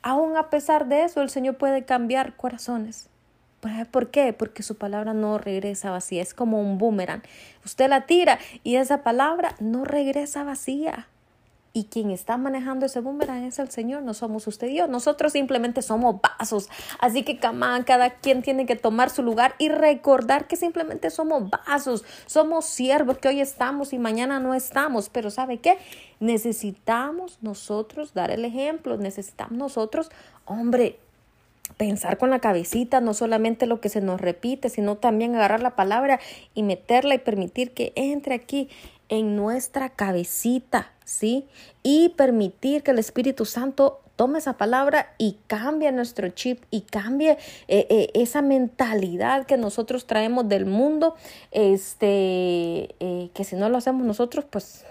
Aún 0.00 0.38
a 0.38 0.48
pesar 0.48 0.86
de 0.86 1.04
eso, 1.04 1.20
el 1.20 1.28
Señor 1.28 1.56
puede 1.56 1.84
cambiar 1.84 2.34
corazones. 2.34 3.11
¿Por 3.90 4.10
qué? 4.10 4.32
Porque 4.32 4.62
su 4.62 4.76
palabra 4.76 5.14
no 5.14 5.38
regresa 5.38 5.90
vacía, 5.90 6.20
es 6.22 6.34
como 6.34 6.60
un 6.60 6.78
boomerang. 6.78 7.22
Usted 7.64 7.88
la 7.88 8.06
tira 8.06 8.38
y 8.64 8.76
esa 8.76 9.04
palabra 9.04 9.54
no 9.60 9.84
regresa 9.84 10.42
vacía. 10.42 11.06
Y 11.74 11.84
quien 11.84 12.10
está 12.10 12.36
manejando 12.36 12.84
ese 12.84 13.00
boomerang 13.00 13.44
es 13.44 13.58
el 13.58 13.70
Señor, 13.70 14.02
no 14.02 14.12
somos 14.12 14.46
usted 14.46 14.66
y 14.66 14.76
yo. 14.76 14.88
Nosotros 14.88 15.32
simplemente 15.32 15.80
somos 15.80 16.16
vasos. 16.20 16.68
Así 16.98 17.22
que 17.22 17.38
cada 17.38 18.10
quien 18.20 18.42
tiene 18.42 18.66
que 18.66 18.76
tomar 18.76 19.08
su 19.08 19.22
lugar 19.22 19.54
y 19.58 19.70
recordar 19.70 20.48
que 20.48 20.56
simplemente 20.56 21.08
somos 21.08 21.48
vasos, 21.48 22.04
somos 22.26 22.66
siervos 22.66 23.18
que 23.18 23.28
hoy 23.28 23.40
estamos 23.40 23.94
y 23.94 23.98
mañana 23.98 24.38
no 24.38 24.52
estamos. 24.54 25.08
Pero 25.08 25.30
¿sabe 25.30 25.60
qué? 25.60 25.78
Necesitamos 26.20 27.38
nosotros 27.40 28.12
dar 28.12 28.30
el 28.30 28.44
ejemplo, 28.44 28.98
necesitamos 28.98 29.56
nosotros, 29.56 30.10
hombre, 30.44 30.98
pensar 31.76 32.18
con 32.18 32.30
la 32.30 32.38
cabecita, 32.38 33.00
no 33.00 33.14
solamente 33.14 33.66
lo 33.66 33.80
que 33.80 33.88
se 33.88 34.00
nos 34.00 34.20
repite, 34.20 34.68
sino 34.68 34.96
también 34.96 35.34
agarrar 35.34 35.62
la 35.62 35.76
palabra 35.76 36.20
y 36.54 36.62
meterla 36.62 37.14
y 37.14 37.18
permitir 37.18 37.72
que 37.72 37.92
entre 37.96 38.34
aquí 38.34 38.68
en 39.08 39.36
nuestra 39.36 39.90
cabecita, 39.90 40.90
¿sí? 41.04 41.46
Y 41.82 42.10
permitir 42.10 42.82
que 42.82 42.92
el 42.92 42.98
Espíritu 42.98 43.44
Santo 43.44 44.00
tome 44.16 44.38
esa 44.38 44.56
palabra 44.56 45.14
y 45.18 45.36
cambie 45.46 45.90
nuestro 45.92 46.28
chip 46.28 46.62
y 46.70 46.82
cambie 46.82 47.32
eh, 47.68 47.86
eh, 47.90 48.10
esa 48.14 48.40
mentalidad 48.40 49.46
que 49.46 49.56
nosotros 49.56 50.06
traemos 50.06 50.48
del 50.48 50.66
mundo, 50.66 51.16
este, 51.50 52.94
eh, 53.00 53.30
que 53.34 53.44
si 53.44 53.56
no 53.56 53.68
lo 53.68 53.78
hacemos 53.78 54.06
nosotros, 54.06 54.44
pues 54.48 54.84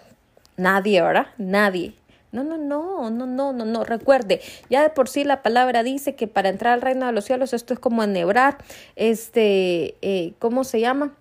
nadie, 0.58 1.02
¿verdad? 1.02 1.28
Nadie. 1.38 1.94
No, 2.32 2.44
no, 2.44 2.58
no, 2.58 3.10
no, 3.10 3.26
no, 3.26 3.54
no, 3.54 3.65
no. 3.65 3.84
Recuerde, 3.84 4.41
ya 4.70 4.82
de 4.82 4.89
por 4.89 5.10
sí 5.10 5.24
la 5.24 5.41
palabra 5.41 5.84
dice 5.84 6.15
que 6.15 6.28
para 6.28 6.50
entrar 6.50 6.74
al 6.74 6.82
reino 6.82 7.06
de 7.06 7.12
los 7.12 7.26
cielos 7.26 7.54
esto 7.54 7.74
es 7.74 7.80
como 7.80 8.04
enhebrar, 8.04 8.58
este, 8.96 9.96
eh, 10.02 10.34
¿cómo 10.39 10.63
se 10.63 10.80
llama? 10.80 11.13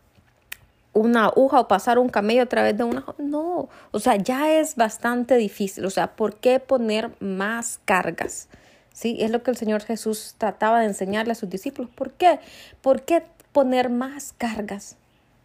una 0.93 1.27
aguja 1.27 1.61
o 1.61 1.69
pasar 1.69 1.99
un 1.99 2.09
camello 2.09 2.43
a 2.43 2.47
través 2.47 2.77
de 2.77 2.85
una... 2.85 3.05
No, 3.19 3.69
o 3.93 4.01
sea, 4.01 4.17
ya 4.17 4.51
es 4.59 4.77
bastante 4.77 5.37
difícil. 5.37 5.85
O 5.85 5.91
sea, 5.91 6.17
¿por 6.17 6.37
qué 6.37 6.59
poner 6.59 7.11
más 7.21 7.81
cargas? 7.85 8.49
Sí, 8.93 9.17
es 9.21 9.31
lo 9.31 9.43
que 9.43 9.53
el 9.53 9.57
Señor 9.57 9.83
Jesús 9.83 10.35
trataba 10.37 10.81
de 10.81 10.87
enseñarle 10.87 11.33
a 11.33 11.37
sus 11.37 11.49
discípulos. 11.49 11.91
¿Por 11.95 12.13
qué? 12.13 12.41
¿Por 12.83 13.03
qué 13.03 13.25
poner 13.53 13.89
más 13.89 14.35
cargas? 14.37 14.97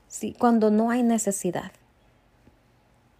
Sí, 0.08 0.36
cuando 0.38 0.72
no 0.72 0.90
hay 0.90 1.04
necesidad. 1.04 1.72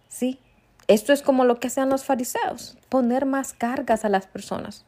Sí, 0.08 0.40
esto 0.88 1.12
es 1.12 1.22
como 1.22 1.44
lo 1.44 1.58
que 1.58 1.68
hacían 1.68 1.90
los 1.90 2.04
fariseos, 2.04 2.76
poner 2.88 3.26
más 3.26 3.52
cargas 3.52 4.04
a 4.04 4.08
las 4.08 4.26
personas. 4.26 4.84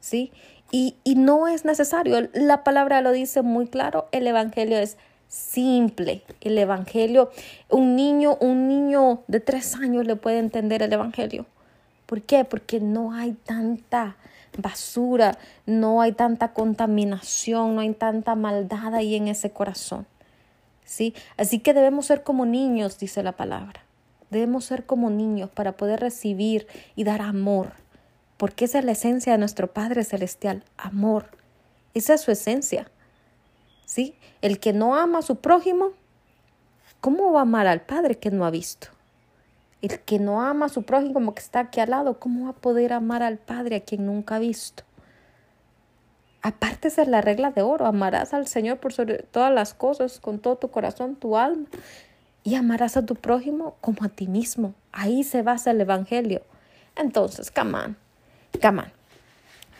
¿Sí? 0.00 0.32
Y, 0.70 0.96
y 1.04 1.14
no 1.14 1.48
es 1.48 1.64
necesario. 1.64 2.28
La 2.32 2.64
palabra 2.64 3.00
lo 3.00 3.12
dice 3.12 3.42
muy 3.42 3.68
claro. 3.68 4.08
El 4.12 4.26
evangelio 4.26 4.78
es 4.78 4.98
simple. 5.28 6.22
El 6.40 6.58
evangelio, 6.58 7.30
un 7.68 7.96
niño, 7.96 8.36
un 8.40 8.68
niño 8.68 9.22
de 9.26 9.40
tres 9.40 9.74
años 9.76 10.06
le 10.06 10.16
puede 10.16 10.38
entender 10.38 10.82
el 10.82 10.92
evangelio. 10.92 11.46
¿Por 12.06 12.22
qué? 12.22 12.44
Porque 12.44 12.80
no 12.80 13.12
hay 13.12 13.32
tanta 13.32 14.16
basura, 14.58 15.38
no 15.66 16.00
hay 16.00 16.12
tanta 16.12 16.52
contaminación, 16.52 17.74
no 17.74 17.80
hay 17.80 17.92
tanta 17.94 18.34
maldad 18.34 18.94
ahí 18.94 19.14
en 19.14 19.28
ese 19.28 19.50
corazón. 19.50 20.06
¿Sí? 20.84 21.14
Así 21.36 21.60
que 21.60 21.72
debemos 21.72 22.06
ser 22.06 22.22
como 22.22 22.44
niños, 22.46 22.98
dice 22.98 23.22
la 23.22 23.32
palabra. 23.32 23.83
Debemos 24.34 24.64
ser 24.64 24.84
como 24.84 25.10
niños 25.10 25.48
para 25.48 25.76
poder 25.76 26.00
recibir 26.00 26.66
y 26.96 27.04
dar 27.04 27.22
amor, 27.22 27.74
porque 28.36 28.64
esa 28.64 28.80
es 28.80 28.84
la 28.84 28.90
esencia 28.90 29.30
de 29.30 29.38
nuestro 29.38 29.72
Padre 29.72 30.02
Celestial, 30.02 30.64
amor. 30.76 31.26
Esa 31.94 32.14
es 32.14 32.22
su 32.22 32.32
esencia. 32.32 32.90
¿Sí? 33.86 34.16
El 34.42 34.58
que 34.58 34.72
no 34.72 34.96
ama 34.96 35.18
a 35.20 35.22
su 35.22 35.36
prójimo, 35.36 35.90
¿cómo 37.00 37.30
va 37.30 37.38
a 37.38 37.42
amar 37.42 37.68
al 37.68 37.82
Padre 37.82 38.18
que 38.18 38.32
no 38.32 38.44
ha 38.44 38.50
visto? 38.50 38.88
El 39.80 40.00
que 40.00 40.18
no 40.18 40.42
ama 40.42 40.66
a 40.66 40.68
su 40.68 40.82
prójimo 40.82 41.14
como 41.14 41.32
que 41.32 41.40
está 41.40 41.60
aquí 41.60 41.78
al 41.78 41.90
lado, 41.90 42.18
¿cómo 42.18 42.46
va 42.46 42.50
a 42.50 42.60
poder 42.60 42.92
amar 42.92 43.22
al 43.22 43.38
Padre 43.38 43.76
a 43.76 43.80
quien 43.84 44.04
nunca 44.04 44.34
ha 44.34 44.40
visto? 44.40 44.82
Aparte 46.42 46.88
es 46.88 46.96
la 47.06 47.20
regla 47.20 47.52
de 47.52 47.62
oro, 47.62 47.86
amarás 47.86 48.34
al 48.34 48.48
Señor 48.48 48.78
por 48.78 48.92
sobre 48.92 49.18
todas 49.18 49.54
las 49.54 49.74
cosas, 49.74 50.18
con 50.18 50.40
todo 50.40 50.56
tu 50.56 50.72
corazón, 50.72 51.14
tu 51.14 51.36
alma 51.36 51.68
y 52.44 52.54
amarás 52.54 52.96
a 52.96 53.06
tu 53.06 53.16
prójimo 53.16 53.74
como 53.80 54.04
a 54.04 54.08
ti 54.08 54.28
mismo. 54.28 54.74
Ahí 54.92 55.24
se 55.24 55.42
basa 55.42 55.72
el 55.72 55.80
Evangelio. 55.80 56.42
Entonces, 56.94 57.50
come 57.50 57.78
on, 57.78 57.96
come 58.62 58.82
on. 58.82 58.92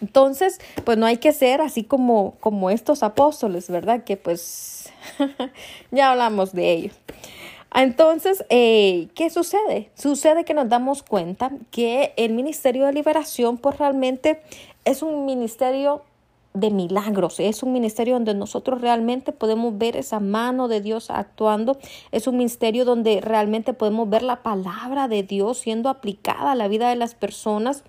Entonces, 0.00 0.60
pues 0.84 0.98
no 0.98 1.06
hay 1.06 1.18
que 1.18 1.32
ser 1.32 1.60
así 1.60 1.84
como, 1.84 2.34
como 2.40 2.70
estos 2.70 3.02
apóstoles, 3.02 3.70
¿verdad? 3.70 4.04
Que 4.04 4.16
pues 4.16 4.90
ya 5.90 6.10
hablamos 6.10 6.52
de 6.52 6.72
ellos. 6.72 6.94
Entonces, 7.74 8.44
eh, 8.50 9.08
¿qué 9.14 9.30
sucede? 9.30 9.90
Sucede 9.94 10.44
que 10.44 10.54
nos 10.54 10.68
damos 10.68 11.02
cuenta 11.02 11.50
que 11.70 12.14
el 12.16 12.32
Ministerio 12.32 12.86
de 12.86 12.92
Liberación, 12.92 13.58
pues 13.58 13.78
realmente 13.78 14.40
es 14.84 15.02
un 15.02 15.26
ministerio 15.26 16.02
de 16.54 16.70
milagros. 16.70 17.40
Es 17.40 17.64
un 17.64 17.72
ministerio 17.72 18.14
donde 18.14 18.32
nosotros 18.32 18.80
realmente 18.80 19.32
podemos 19.32 19.76
ver 19.76 19.96
esa 19.96 20.20
mano 20.20 20.68
de 20.68 20.80
Dios 20.80 21.10
actuando. 21.10 21.76
Es 22.12 22.28
un 22.28 22.36
ministerio 22.36 22.84
donde 22.84 23.20
realmente 23.20 23.74
podemos 23.74 24.08
ver 24.08 24.22
la 24.22 24.42
palabra 24.44 25.08
de 25.08 25.24
Dios 25.24 25.58
siendo 25.58 25.88
aplicada 25.88 26.52
a 26.52 26.54
la 26.54 26.68
vida 26.68 26.88
de 26.88 26.96
las 26.96 27.16
personas. 27.16 27.82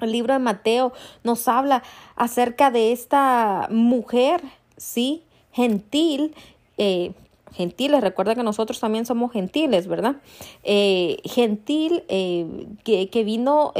El 0.00 0.10
libro 0.10 0.32
de 0.32 0.40
Mateo 0.40 0.92
nos 1.22 1.46
habla 1.46 1.84
acerca 2.16 2.72
de 2.72 2.90
esta 2.90 3.68
mujer, 3.70 4.42
sí, 4.76 5.22
gentil, 5.52 6.34
eh, 6.78 7.12
gentiles, 7.52 8.00
recuerda 8.00 8.34
que 8.34 8.42
nosotros 8.42 8.80
también 8.80 9.06
somos 9.06 9.30
gentiles, 9.30 9.86
¿verdad? 9.86 10.16
Eh, 10.64 11.18
gentil 11.24 12.02
eh, 12.08 12.66
que, 12.82 13.08
que, 13.08 13.22
vino 13.22 13.72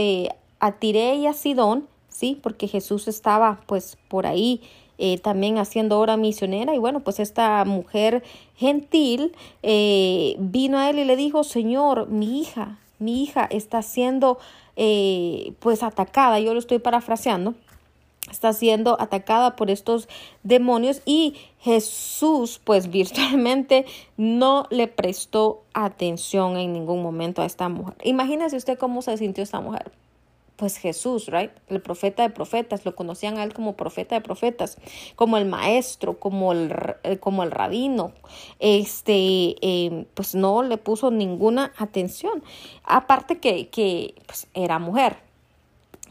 a 0.60 0.72
Tire 0.78 1.16
y 1.16 1.26
a 1.26 1.32
Sidón, 1.32 1.88
Porque 2.32 2.68
Jesús 2.68 3.08
estaba 3.08 3.60
pues 3.66 3.98
por 4.08 4.26
ahí 4.26 4.62
eh, 4.96 5.18
también 5.18 5.58
haciendo 5.58 5.98
obra 5.98 6.16
misionera. 6.16 6.74
Y 6.74 6.78
bueno, 6.78 7.00
pues 7.00 7.18
esta 7.18 7.64
mujer 7.64 8.22
gentil 8.56 9.32
eh, 9.62 10.36
vino 10.38 10.78
a 10.78 10.88
él 10.88 10.98
y 11.00 11.04
le 11.04 11.16
dijo, 11.16 11.42
Señor, 11.42 12.08
mi 12.08 12.40
hija, 12.40 12.78
mi 12.98 13.22
hija 13.24 13.44
está 13.50 13.82
siendo 13.82 14.38
eh, 14.76 15.52
pues 15.58 15.82
atacada, 15.82 16.38
yo 16.38 16.52
lo 16.52 16.60
estoy 16.60 16.78
parafraseando, 16.78 17.54
está 18.30 18.52
siendo 18.52 19.00
atacada 19.00 19.56
por 19.56 19.68
estos 19.68 20.08
demonios 20.44 21.02
y 21.04 21.34
Jesús 21.60 22.60
pues 22.62 22.88
virtualmente 22.90 23.86
no 24.16 24.66
le 24.70 24.86
prestó 24.86 25.62
atención 25.72 26.56
en 26.56 26.72
ningún 26.72 27.02
momento 27.02 27.42
a 27.42 27.46
esta 27.46 27.68
mujer. 27.68 27.96
Imagínese 28.04 28.56
usted 28.56 28.78
cómo 28.78 29.02
se 29.02 29.16
sintió 29.16 29.42
esta 29.42 29.60
mujer 29.60 29.90
pues 30.56 30.76
Jesús, 30.78 31.26
right? 31.26 31.50
El 31.68 31.80
profeta 31.80 32.22
de 32.22 32.30
profetas, 32.30 32.84
lo 32.84 32.94
conocían 32.94 33.38
a 33.38 33.44
él 33.44 33.52
como 33.52 33.74
profeta 33.74 34.14
de 34.14 34.20
profetas, 34.20 34.78
como 35.16 35.36
el 35.36 35.46
maestro, 35.46 36.18
como 36.18 36.52
el, 36.52 36.72
eh, 37.02 37.18
como 37.18 37.42
el 37.42 37.50
rabino, 37.50 38.12
este, 38.60 39.56
em, 39.60 40.04
pues 40.14 40.34
no 40.34 40.62
le 40.62 40.76
puso 40.78 41.10
ninguna 41.10 41.72
atención, 41.76 42.42
aparte 42.84 43.38
que, 43.38 43.68
que 43.68 44.14
pues, 44.26 44.46
era 44.54 44.78
mujer, 44.78 45.16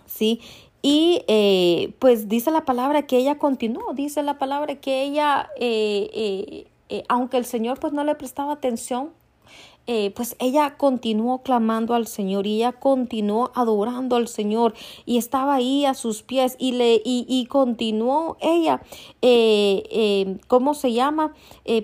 ¿sí? 0.05 0.41
Y 0.81 1.23
eh, 1.27 1.93
pues 1.99 2.27
dice 2.27 2.51
la 2.51 2.65
palabra 2.65 3.07
que 3.07 3.17
ella 3.17 3.37
continuó, 3.37 3.93
dice 3.93 4.21
la 4.21 4.37
palabra 4.37 4.75
que 4.75 5.03
ella, 5.03 5.49
eh, 5.57 6.67
aunque 7.07 7.37
el 7.37 7.45
Señor 7.45 7.79
pues 7.79 7.93
no 7.93 8.03
le 8.03 8.15
prestaba 8.15 8.51
atención, 8.51 9.11
eh, 9.85 10.13
pues 10.15 10.37
ella 10.39 10.77
continuó 10.77 11.39
clamando 11.39 11.93
al 11.93 12.07
Señor 12.07 12.47
y 12.47 12.55
ella 12.55 12.71
continuó 12.71 13.51
adorando 13.53 14.15
al 14.15 14.29
Señor 14.29 14.73
y 15.05 15.17
estaba 15.17 15.55
ahí 15.55 15.85
a 15.85 15.93
sus 15.93 16.23
pies 16.23 16.55
y 16.57 16.71
le 16.71 17.01
y, 17.03 17.25
y 17.27 17.47
continuó 17.47 18.37
ella 18.39 18.81
eh, 19.21 19.83
eh, 19.91 20.37
¿cómo 20.47 20.73
se 20.73 20.93
llama? 20.93 21.33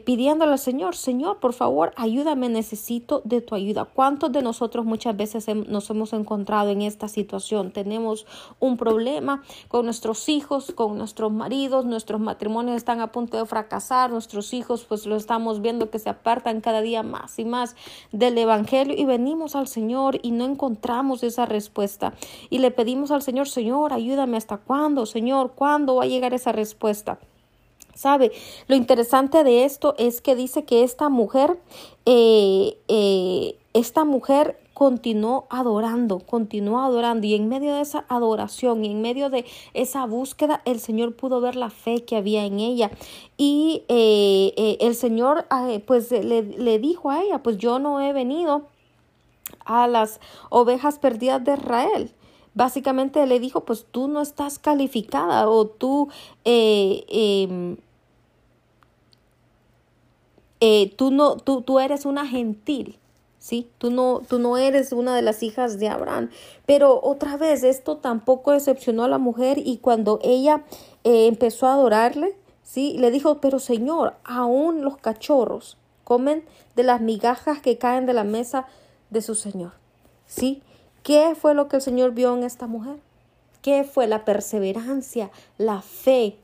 pidiéndole 0.05 0.53
al 0.53 0.59
Señor 0.59 0.95
Señor 0.95 1.39
por 1.39 1.51
favor 1.51 1.91
ayúdame 1.97 2.47
necesito 2.47 3.21
de 3.25 3.41
tu 3.41 3.53
ayuda 3.53 3.83
¿cuántos 3.83 4.31
de 4.31 4.43
nosotros 4.43 4.85
muchas 4.85 5.17
veces 5.17 5.47
nos 5.67 5.89
hemos 5.89 6.13
encontrado 6.13 6.69
en 6.69 6.81
esta 6.83 7.09
situación? 7.09 7.71
tenemos 7.71 8.25
un 8.61 8.77
problema 8.77 9.43
con 9.67 9.83
nuestros 9.83 10.29
hijos 10.29 10.71
con 10.73 10.97
nuestros 10.97 11.33
maridos 11.33 11.83
nuestros 11.83 12.21
matrimonios 12.21 12.77
están 12.77 13.01
a 13.01 13.11
punto 13.11 13.35
de 13.35 13.45
fracasar 13.45 14.09
nuestros 14.09 14.53
hijos 14.53 14.85
pues 14.87 15.05
lo 15.05 15.17
estamos 15.17 15.61
viendo 15.61 15.89
que 15.89 15.99
se 15.99 16.09
apartan 16.09 16.61
cada 16.61 16.79
día 16.79 17.03
más 17.03 17.39
y 17.39 17.43
más 17.43 17.75
del 18.11 18.37
Evangelio 18.37 18.95
y 18.97 19.05
venimos 19.05 19.55
al 19.55 19.67
Señor 19.67 20.19
y 20.21 20.31
no 20.31 20.45
encontramos 20.45 21.23
esa 21.23 21.45
respuesta. 21.45 22.13
Y 22.49 22.59
le 22.59 22.71
pedimos 22.71 23.11
al 23.11 23.21
Señor, 23.21 23.47
Señor, 23.47 23.93
ayúdame 23.93 24.37
hasta 24.37 24.57
cuándo, 24.57 25.05
Señor, 25.05 25.53
cuándo 25.55 25.95
va 25.95 26.03
a 26.03 26.07
llegar 26.07 26.33
esa 26.33 26.51
respuesta. 26.51 27.19
¿Sabe? 27.95 28.31
Lo 28.67 28.75
interesante 28.75 29.43
de 29.43 29.65
esto 29.65 29.93
es 29.97 30.21
que 30.21 30.35
dice 30.35 30.63
que 30.63 30.83
esta 30.83 31.09
mujer, 31.09 31.59
eh, 32.05 32.77
eh, 32.87 33.57
esta 33.73 34.05
mujer 34.05 34.57
continuó 34.79 35.45
adorando, 35.49 36.19
continuó 36.19 36.79
adorando. 36.79 37.27
Y 37.27 37.35
en 37.35 37.49
medio 37.49 37.73
de 37.73 37.81
esa 37.81 38.05
adoración 38.07 38.85
y 38.85 38.91
en 38.91 39.01
medio 39.01 39.29
de 39.29 39.43
esa 39.73 40.05
búsqueda 40.05 40.61
el 40.63 40.79
Señor 40.79 41.17
pudo 41.17 41.41
ver 41.41 41.57
la 41.57 41.69
fe 41.69 42.05
que 42.05 42.15
había 42.15 42.45
en 42.45 42.61
ella. 42.61 42.89
Y 43.35 43.83
eh, 43.89 44.53
eh, 44.55 44.77
el 44.79 44.95
Señor 44.95 45.45
eh, 45.67 45.83
pues 45.85 46.11
le, 46.11 46.79
dijo 46.79 47.11
a 47.11 47.21
ella 47.21 47.43
pues 47.43 47.57
yo 47.57 47.79
no 47.79 47.99
he 47.99 48.13
venido 48.13 48.67
a 49.65 49.85
las 49.87 50.21
ovejas 50.49 50.97
perdidas 50.97 51.43
de 51.43 51.55
Israel 51.55 52.13
básicamente 52.53 53.25
le 53.27 53.41
dijo 53.41 53.65
pues 53.65 53.85
tú 53.91 54.07
no 54.07 54.21
estás 54.21 54.59
calificada 54.59 55.49
o 55.49 55.67
tú 55.67 56.07
em, 56.45 57.75
tú 60.95 61.11
no 61.11 61.35
tú, 61.35 61.63
tú 61.63 61.79
eres 61.79 62.05
una 62.05 62.25
gentil 62.25 62.97
¿sí? 63.39 63.71
Tú 63.77 63.89
no, 63.89 64.21
tú 64.27 64.37
no 64.37 64.57
eres 64.57 64.91
una 64.91 65.15
de 65.15 65.21
las 65.21 65.41
hijas 65.41 65.79
de 65.79 65.87
Abraham. 65.89 66.29
Pero 66.65 66.99
otra 67.01 67.37
vez, 67.37 67.63
esto 67.63 67.97
tampoco 67.97 68.51
decepcionó 68.51 69.03
a 69.03 69.07
la 69.07 69.17
mujer 69.17 69.57
y 69.57 69.77
cuando 69.77 70.19
ella 70.21 70.63
eh, 71.03 71.27
empezó 71.27 71.67
a 71.67 71.73
adorarle, 71.73 72.35
¿sí? 72.61 72.95
Le 72.99 73.09
dijo, 73.09 73.39
pero 73.41 73.59
Señor, 73.59 74.13
aún 74.23 74.83
los 74.83 74.97
cachorros 74.97 75.77
comen 76.03 76.43
de 76.75 76.83
las 76.83 77.01
migajas 77.01 77.61
que 77.61 77.77
caen 77.77 78.05
de 78.05 78.13
la 78.13 78.23
mesa 78.23 78.67
de 79.09 79.21
su 79.21 79.35
Señor, 79.35 79.71
¿sí? 80.27 80.61
¿Qué 81.03 81.35
fue 81.39 81.55
lo 81.55 81.67
que 81.67 81.77
el 81.77 81.81
Señor 81.81 82.11
vio 82.11 82.35
en 82.35 82.43
esta 82.43 82.67
mujer? 82.67 82.97
¿Qué 83.61 83.83
fue 83.83 84.07
la 84.07 84.25
perseverancia, 84.25 85.31
la 85.57 85.81
fe, 85.81 86.37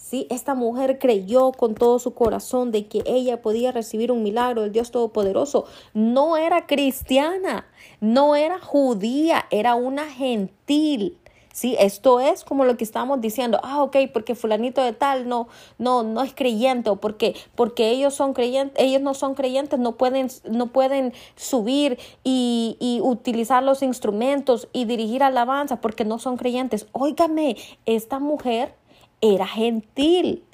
¿sí? 0.00 0.26
Esta 0.30 0.54
mujer 0.54 0.98
creyó 0.98 1.52
con 1.52 1.74
todo 1.74 1.98
su 1.98 2.14
corazón 2.14 2.72
de 2.72 2.86
que 2.86 3.02
ella 3.06 3.42
podía 3.42 3.70
recibir 3.70 4.10
un 4.10 4.22
milagro 4.22 4.62
del 4.62 4.72
Dios 4.72 4.90
Todopoderoso. 4.90 5.66
No 5.94 6.36
era 6.36 6.66
cristiana, 6.66 7.66
no 8.00 8.34
era 8.34 8.58
judía, 8.58 9.46
era 9.50 9.74
una 9.74 10.06
gentil. 10.06 11.16
Sí, 11.52 11.76
esto 11.80 12.20
es 12.20 12.44
como 12.44 12.64
lo 12.64 12.76
que 12.76 12.84
estamos 12.84 13.20
diciendo. 13.20 13.60
Ah, 13.62 13.82
ok, 13.82 13.96
porque 14.12 14.34
fulanito 14.34 14.82
de 14.82 14.92
tal 14.92 15.28
no, 15.28 15.48
no, 15.78 16.04
no 16.04 16.22
es 16.22 16.32
creyente 16.32 16.90
o 16.90 16.96
porque, 16.96 17.34
porque 17.56 17.90
ellos 17.90 18.14
son 18.14 18.34
creyentes, 18.34 18.82
ellos 18.82 19.02
no 19.02 19.14
son 19.14 19.34
creyentes, 19.34 19.78
no 19.78 19.96
pueden, 19.96 20.28
no 20.48 20.68
pueden 20.68 21.12
subir 21.34 21.98
y, 22.22 22.76
y 22.78 23.00
utilizar 23.02 23.62
los 23.64 23.82
instrumentos 23.82 24.68
y 24.72 24.84
dirigir 24.84 25.24
alabanza 25.24 25.80
porque 25.80 26.04
no 26.04 26.20
son 26.20 26.36
creyentes. 26.36 26.86
Óigame, 26.92 27.56
esta 27.84 28.20
mujer 28.20 28.74
era 29.20 29.46
gentil. 29.46 30.44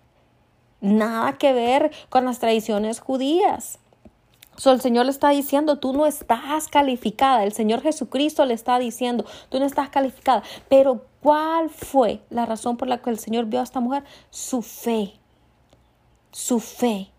Nada 0.80 1.38
que 1.38 1.52
ver 1.52 1.90
con 2.08 2.24
las 2.24 2.38
tradiciones 2.38 3.00
judías. 3.00 3.78
So, 4.56 4.72
el 4.72 4.80
Señor 4.80 5.04
le 5.04 5.10
está 5.10 5.30
diciendo, 5.30 5.78
tú 5.78 5.92
no 5.92 6.06
estás 6.06 6.68
calificada. 6.68 7.44
El 7.44 7.52
Señor 7.52 7.82
Jesucristo 7.82 8.44
le 8.46 8.54
está 8.54 8.78
diciendo, 8.78 9.24
tú 9.50 9.58
no 9.58 9.66
estás 9.66 9.90
calificada. 9.90 10.42
Pero 10.68 11.04
¿cuál 11.20 11.68
fue 11.68 12.22
la 12.30 12.46
razón 12.46 12.76
por 12.76 12.88
la 12.88 12.98
que 12.98 13.10
el 13.10 13.18
Señor 13.18 13.46
vio 13.46 13.60
a 13.60 13.64
esta 13.64 13.80
mujer? 13.80 14.04
Su 14.30 14.62
fe. 14.62 15.14
Su 16.30 16.60
fe 16.60 17.10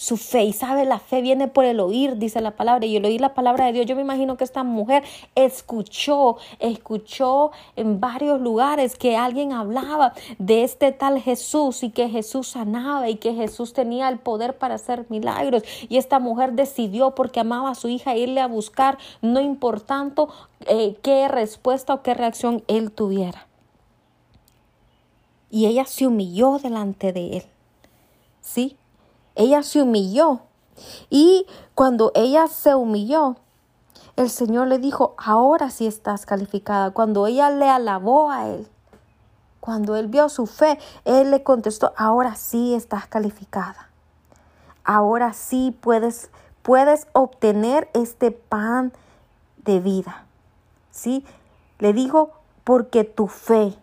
su 0.00 0.16
fe. 0.16 0.44
Y 0.44 0.54
sabe, 0.54 0.86
la 0.86 0.98
fe 0.98 1.20
viene 1.20 1.46
por 1.46 1.66
el 1.66 1.78
oír, 1.78 2.16
dice 2.16 2.40
la 2.40 2.52
palabra. 2.52 2.86
Y 2.86 2.96
el 2.96 3.04
oír 3.04 3.20
la 3.20 3.34
palabra 3.34 3.66
de 3.66 3.72
Dios, 3.74 3.84
yo 3.84 3.94
me 3.96 4.00
imagino 4.00 4.38
que 4.38 4.44
esta 4.44 4.64
mujer 4.64 5.04
escuchó, 5.34 6.38
escuchó 6.58 7.50
en 7.76 8.00
varios 8.00 8.40
lugares 8.40 8.96
que 8.96 9.18
alguien 9.18 9.52
hablaba 9.52 10.14
de 10.38 10.64
este 10.64 10.92
tal 10.92 11.20
Jesús 11.20 11.82
y 11.82 11.90
que 11.90 12.08
Jesús 12.08 12.48
sanaba 12.48 13.10
y 13.10 13.16
que 13.16 13.34
Jesús 13.34 13.74
tenía 13.74 14.08
el 14.08 14.18
poder 14.18 14.56
para 14.56 14.76
hacer 14.76 15.04
milagros. 15.10 15.64
Y 15.90 15.98
esta 15.98 16.18
mujer 16.18 16.54
decidió, 16.54 17.14
porque 17.14 17.40
amaba 17.40 17.68
a 17.68 17.74
su 17.74 17.88
hija, 17.88 18.16
irle 18.16 18.40
a 18.40 18.46
buscar, 18.46 18.96
no 19.20 19.38
importando 19.38 20.30
eh, 20.60 20.96
qué 21.02 21.28
respuesta 21.28 21.92
o 21.92 22.02
qué 22.02 22.14
reacción 22.14 22.64
él 22.68 22.90
tuviera. 22.90 23.46
Y 25.50 25.66
ella 25.66 25.84
se 25.84 26.06
humilló 26.06 26.58
delante 26.58 27.12
de 27.12 27.36
él. 27.36 27.44
¿Sí? 28.40 28.78
Ella 29.34 29.62
se 29.62 29.82
humilló. 29.82 30.40
Y 31.08 31.46
cuando 31.74 32.12
ella 32.14 32.46
se 32.46 32.74
humilló, 32.74 33.36
el 34.16 34.30
Señor 34.30 34.68
le 34.68 34.78
dijo, 34.78 35.14
ahora 35.16 35.70
sí 35.70 35.86
estás 35.86 36.26
calificada. 36.26 36.90
Cuando 36.90 37.26
ella 37.26 37.50
le 37.50 37.68
alabó 37.68 38.30
a 38.30 38.48
él, 38.48 38.68
cuando 39.60 39.96
él 39.96 40.08
vio 40.08 40.28
su 40.28 40.46
fe, 40.46 40.78
él 41.04 41.30
le 41.30 41.42
contestó, 41.42 41.92
ahora 41.96 42.34
sí 42.34 42.74
estás 42.74 43.06
calificada. 43.06 43.88
Ahora 44.84 45.32
sí 45.32 45.76
puedes, 45.80 46.30
puedes 46.62 47.06
obtener 47.12 47.88
este 47.94 48.30
pan 48.30 48.92
de 49.64 49.80
vida. 49.80 50.24
¿Sí? 50.90 51.24
Le 51.78 51.92
dijo, 51.92 52.32
porque 52.64 53.04
tu 53.04 53.26
fe. 53.26 53.74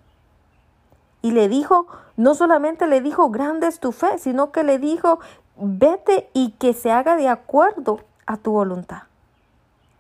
Y 1.22 1.32
le 1.32 1.48
dijo, 1.48 1.88
no 2.18 2.36
solamente 2.36 2.88
le 2.88 3.00
dijo, 3.02 3.30
grande 3.30 3.68
es 3.68 3.80
tu 3.80 3.92
fe, 3.92 4.18
sino 4.18 4.52
que 4.52 4.64
le 4.64 4.80
dijo 4.80 5.20
vete 5.58 6.30
y 6.34 6.52
que 6.52 6.74
se 6.74 6.92
haga 6.92 7.16
de 7.16 7.28
acuerdo 7.28 8.02
a 8.26 8.38
tu 8.38 8.52
voluntad. 8.52 9.04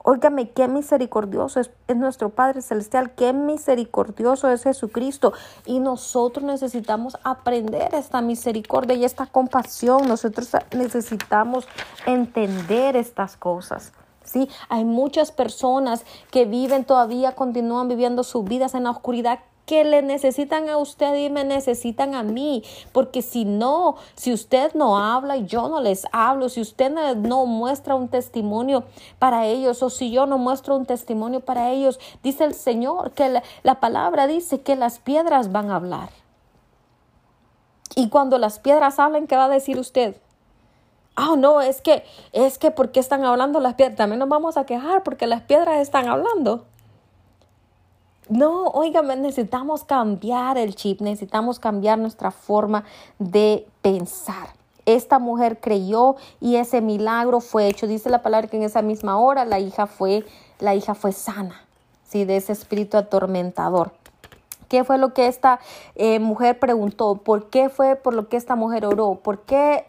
Óigame, 0.03 0.51
qué 0.51 0.69
misericordioso 0.69 1.59
es, 1.59 1.69
nuestro 1.93 2.29
Padre 2.29 2.61
Celestial, 2.61 3.11
qué 3.11 3.33
misericordioso 3.33 4.49
es 4.49 4.63
Jesucristo. 4.63 5.33
Y 5.65 5.79
nosotros 5.79 6.45
necesitamos 6.45 7.17
aprender 7.25 7.93
esta 7.93 8.21
misericordia 8.21 8.95
y 8.95 9.03
esta 9.03 9.25
compasión. 9.25 10.07
Nosotros 10.07 10.49
necesitamos 10.71 11.67
entender 12.05 12.95
estas 12.95 13.35
cosas. 13.35 13.91
¿sí? 14.23 14.49
Hay 14.69 14.85
muchas 14.85 15.33
personas 15.33 16.05
que 16.31 16.45
viven 16.45 16.85
todavía, 16.85 17.35
continúan 17.35 17.89
viviendo 17.89 18.23
sus 18.23 18.45
vidas 18.45 18.75
en 18.75 18.85
la 18.85 18.91
oscuridad 18.91 19.39
que 19.67 19.83
le 19.83 20.01
necesitan 20.01 20.69
a 20.69 20.77
usted 20.77 21.13
y 21.15 21.29
me 21.29 21.43
necesitan 21.43 22.15
a 22.15 22.23
mí, 22.23 22.63
porque 22.93 23.21
si 23.21 23.43
no, 23.43 23.97
si 24.15 24.31
usted 24.31 24.73
no 24.75 24.97
habla 24.97 25.35
y 25.35 25.45
yo 25.45 25.67
no 25.67 25.81
les 25.81 26.07
hablo, 26.13 26.47
si 26.47 26.61
usted 26.61 26.89
no, 26.89 27.45
muestra 27.45 27.93
un 27.93 28.07
testimonio 28.07 28.85
para 29.19 29.45
ellos 29.45 29.83
o 29.83 29.89
si 29.89 30.09
yo 30.09 30.25
no 30.25 30.37
muestro 30.37 30.77
un 30.77 30.85
testimonio 30.85 31.41
para 31.41 31.69
ellos, 31.69 31.99
dice 32.23 32.45
el 32.45 32.53
Señor 32.53 33.11
que 33.11 33.27
la, 33.27 33.43
la 33.63 33.81
palabra 33.81 34.25
dice 34.25 34.61
que 34.61 34.77
las 34.77 34.99
piedras 34.99 35.51
van 35.51 35.69
a 35.69 35.75
hablar. 35.75 36.09
Y 37.93 38.07
cuando 38.07 38.37
las 38.37 38.59
piedras 38.59 38.99
hablan, 38.99 39.27
¿qué 39.27 39.35
va 39.35 39.45
a 39.45 39.49
decir 39.49 39.77
usted? 39.79 40.15
Ah, 41.17 41.35
no, 41.37 41.59
es 41.59 41.81
que, 41.81 42.05
es 42.31 42.57
que, 42.57 42.71
¿por 42.71 42.93
qué 42.93 43.01
están 43.01 43.25
hablando 43.25 43.59
las 43.59 43.73
piedras? 43.73 43.97
También 43.97 44.19
nos 44.19 44.29
vamos 44.29 44.55
a 44.55 44.65
quejar 44.65 45.03
porque 45.03 45.27
las 45.27 45.41
piedras 45.41 45.79
están 45.79 46.07
hablando. 46.07 46.65
No, 48.29 48.67
oígame, 48.67 49.15
necesitamos 49.15 49.83
cambiar 49.83 50.57
el 50.57 50.75
chip, 50.75 51.01
necesitamos 51.01 51.59
cambiar 51.59 51.97
nuestra 51.97 52.31
forma 52.31 52.83
de 53.19 53.65
pensar. 53.81 54.49
Esta 54.85 55.19
mujer 55.19 55.59
creyó 55.59 56.15
y 56.39 56.55
ese 56.57 56.81
milagro 56.81 57.39
fue 57.39 57.67
hecho. 57.67 57.87
Dice 57.87 58.09
la 58.09 58.21
palabra 58.21 58.47
que 58.47 58.57
en 58.57 58.63
esa 58.63 58.81
misma 58.81 59.17
hora 59.19 59.45
la 59.45 59.59
hija 59.59 59.87
fue, 59.87 60.25
la 60.59 60.75
hija 60.75 60.93
fue 60.93 61.11
sana, 61.11 61.65
¿sí? 62.03 62.25
de 62.25 62.37
ese 62.37 62.53
espíritu 62.53 62.97
atormentador. 62.97 63.91
¿Qué 64.67 64.83
fue 64.83 64.97
lo 64.97 65.13
que 65.13 65.27
esta 65.27 65.59
eh, 65.95 66.19
mujer 66.19 66.59
preguntó? 66.59 67.15
¿Por 67.15 67.49
qué 67.49 67.69
fue 67.69 67.95
por 67.95 68.13
lo 68.13 68.27
que 68.27 68.35
esta 68.35 68.55
mujer 68.55 68.85
oró? 68.85 69.15
¿Por 69.15 69.41
qué 69.41 69.85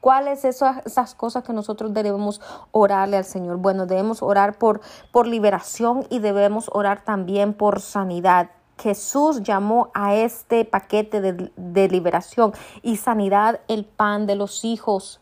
¿Cuáles 0.00 0.44
esas, 0.44 0.84
esas 0.86 1.14
cosas 1.14 1.44
que 1.44 1.52
nosotros 1.52 1.92
debemos 1.92 2.40
orarle 2.72 3.16
al 3.16 3.24
Señor? 3.24 3.58
Bueno, 3.58 3.86
debemos 3.86 4.22
orar 4.22 4.58
por, 4.58 4.80
por 5.12 5.26
liberación 5.26 6.06
y 6.08 6.20
debemos 6.20 6.70
orar 6.72 7.04
también 7.04 7.52
por 7.52 7.80
sanidad. 7.80 8.50
Jesús 8.78 9.42
llamó 9.42 9.90
a 9.92 10.14
este 10.14 10.64
paquete 10.64 11.20
de, 11.20 11.52
de 11.54 11.88
liberación 11.88 12.52
y 12.82 12.96
sanidad 12.96 13.60
el 13.68 13.84
pan 13.84 14.26
de 14.26 14.36
los 14.36 14.64
hijos. 14.64 15.20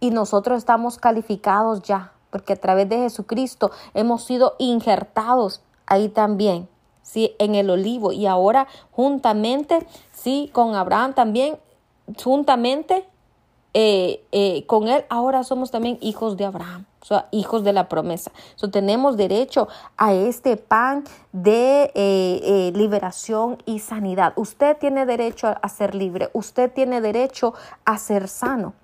Y 0.00 0.10
nosotros 0.10 0.58
estamos 0.58 0.98
calificados 0.98 1.82
ya, 1.82 2.12
porque 2.30 2.54
a 2.54 2.56
través 2.56 2.88
de 2.88 2.98
Jesucristo 2.98 3.70
hemos 3.92 4.24
sido 4.24 4.54
injertados 4.58 5.62
ahí 5.86 6.08
también, 6.08 6.68
sí, 7.02 7.36
en 7.38 7.54
el 7.54 7.70
olivo. 7.70 8.12
Y 8.12 8.26
ahora 8.26 8.66
juntamente, 8.90 9.86
sí, 10.12 10.50
con 10.52 10.74
Abraham 10.74 11.14
también, 11.14 11.58
juntamente 12.22 13.06
eh, 13.76 14.24
eh, 14.30 14.64
con 14.66 14.86
él 14.86 15.04
ahora 15.08 15.42
somos 15.42 15.72
también 15.72 15.98
hijos 16.00 16.36
de 16.36 16.44
Abraham, 16.44 16.86
o 17.02 17.04
sea, 17.04 17.26
hijos 17.32 17.64
de 17.64 17.72
la 17.72 17.88
promesa. 17.88 18.30
So, 18.54 18.70
tenemos 18.70 19.16
derecho 19.16 19.66
a 19.96 20.12
este 20.12 20.56
pan 20.56 21.02
de 21.32 21.90
eh, 21.96 22.72
liberación 22.76 23.58
y 23.66 23.80
sanidad. 23.80 24.32
Usted 24.36 24.76
tiene 24.76 25.06
derecho 25.06 25.56
a 25.60 25.68
ser 25.68 25.96
libre, 25.96 26.30
usted 26.34 26.72
tiene 26.72 27.00
derecho 27.00 27.52
a 27.84 27.98
ser 27.98 28.28
sano. 28.28 28.74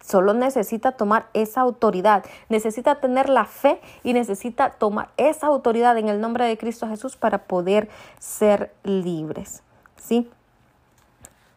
Solo 0.00 0.32
necesita 0.32 0.92
tomar 0.92 1.28
esa 1.34 1.60
autoridad, 1.60 2.24
necesita 2.48 2.94
tener 2.94 3.28
la 3.28 3.44
fe 3.44 3.82
y 4.02 4.14
necesita 4.14 4.70
tomar 4.70 5.10
esa 5.18 5.48
autoridad 5.48 5.98
en 5.98 6.08
el 6.08 6.22
nombre 6.22 6.46
de 6.46 6.56
Cristo 6.56 6.88
Jesús 6.88 7.16
para 7.18 7.44
poder 7.44 7.90
ser 8.18 8.72
libres. 8.82 9.62
¿Sí? 9.96 10.30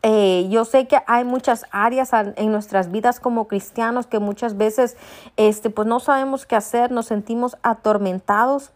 Eh, 0.04 0.48
yo 0.50 0.66
sé 0.66 0.88
que 0.88 1.00
hay 1.06 1.24
muchas 1.24 1.66
áreas 1.70 2.12
en 2.14 2.52
nuestras 2.52 2.92
vidas 2.92 3.20
como 3.20 3.48
cristianos 3.48 4.08
que 4.08 4.18
muchas 4.18 4.58
veces 4.58 4.98
este, 5.38 5.70
pues 5.70 5.88
no 5.88 6.00
sabemos 6.00 6.48
qué 6.48 6.56
hacer, 6.56 6.92
nos 6.92 7.06
sentimos 7.06 7.56
atormentados, 7.62 8.72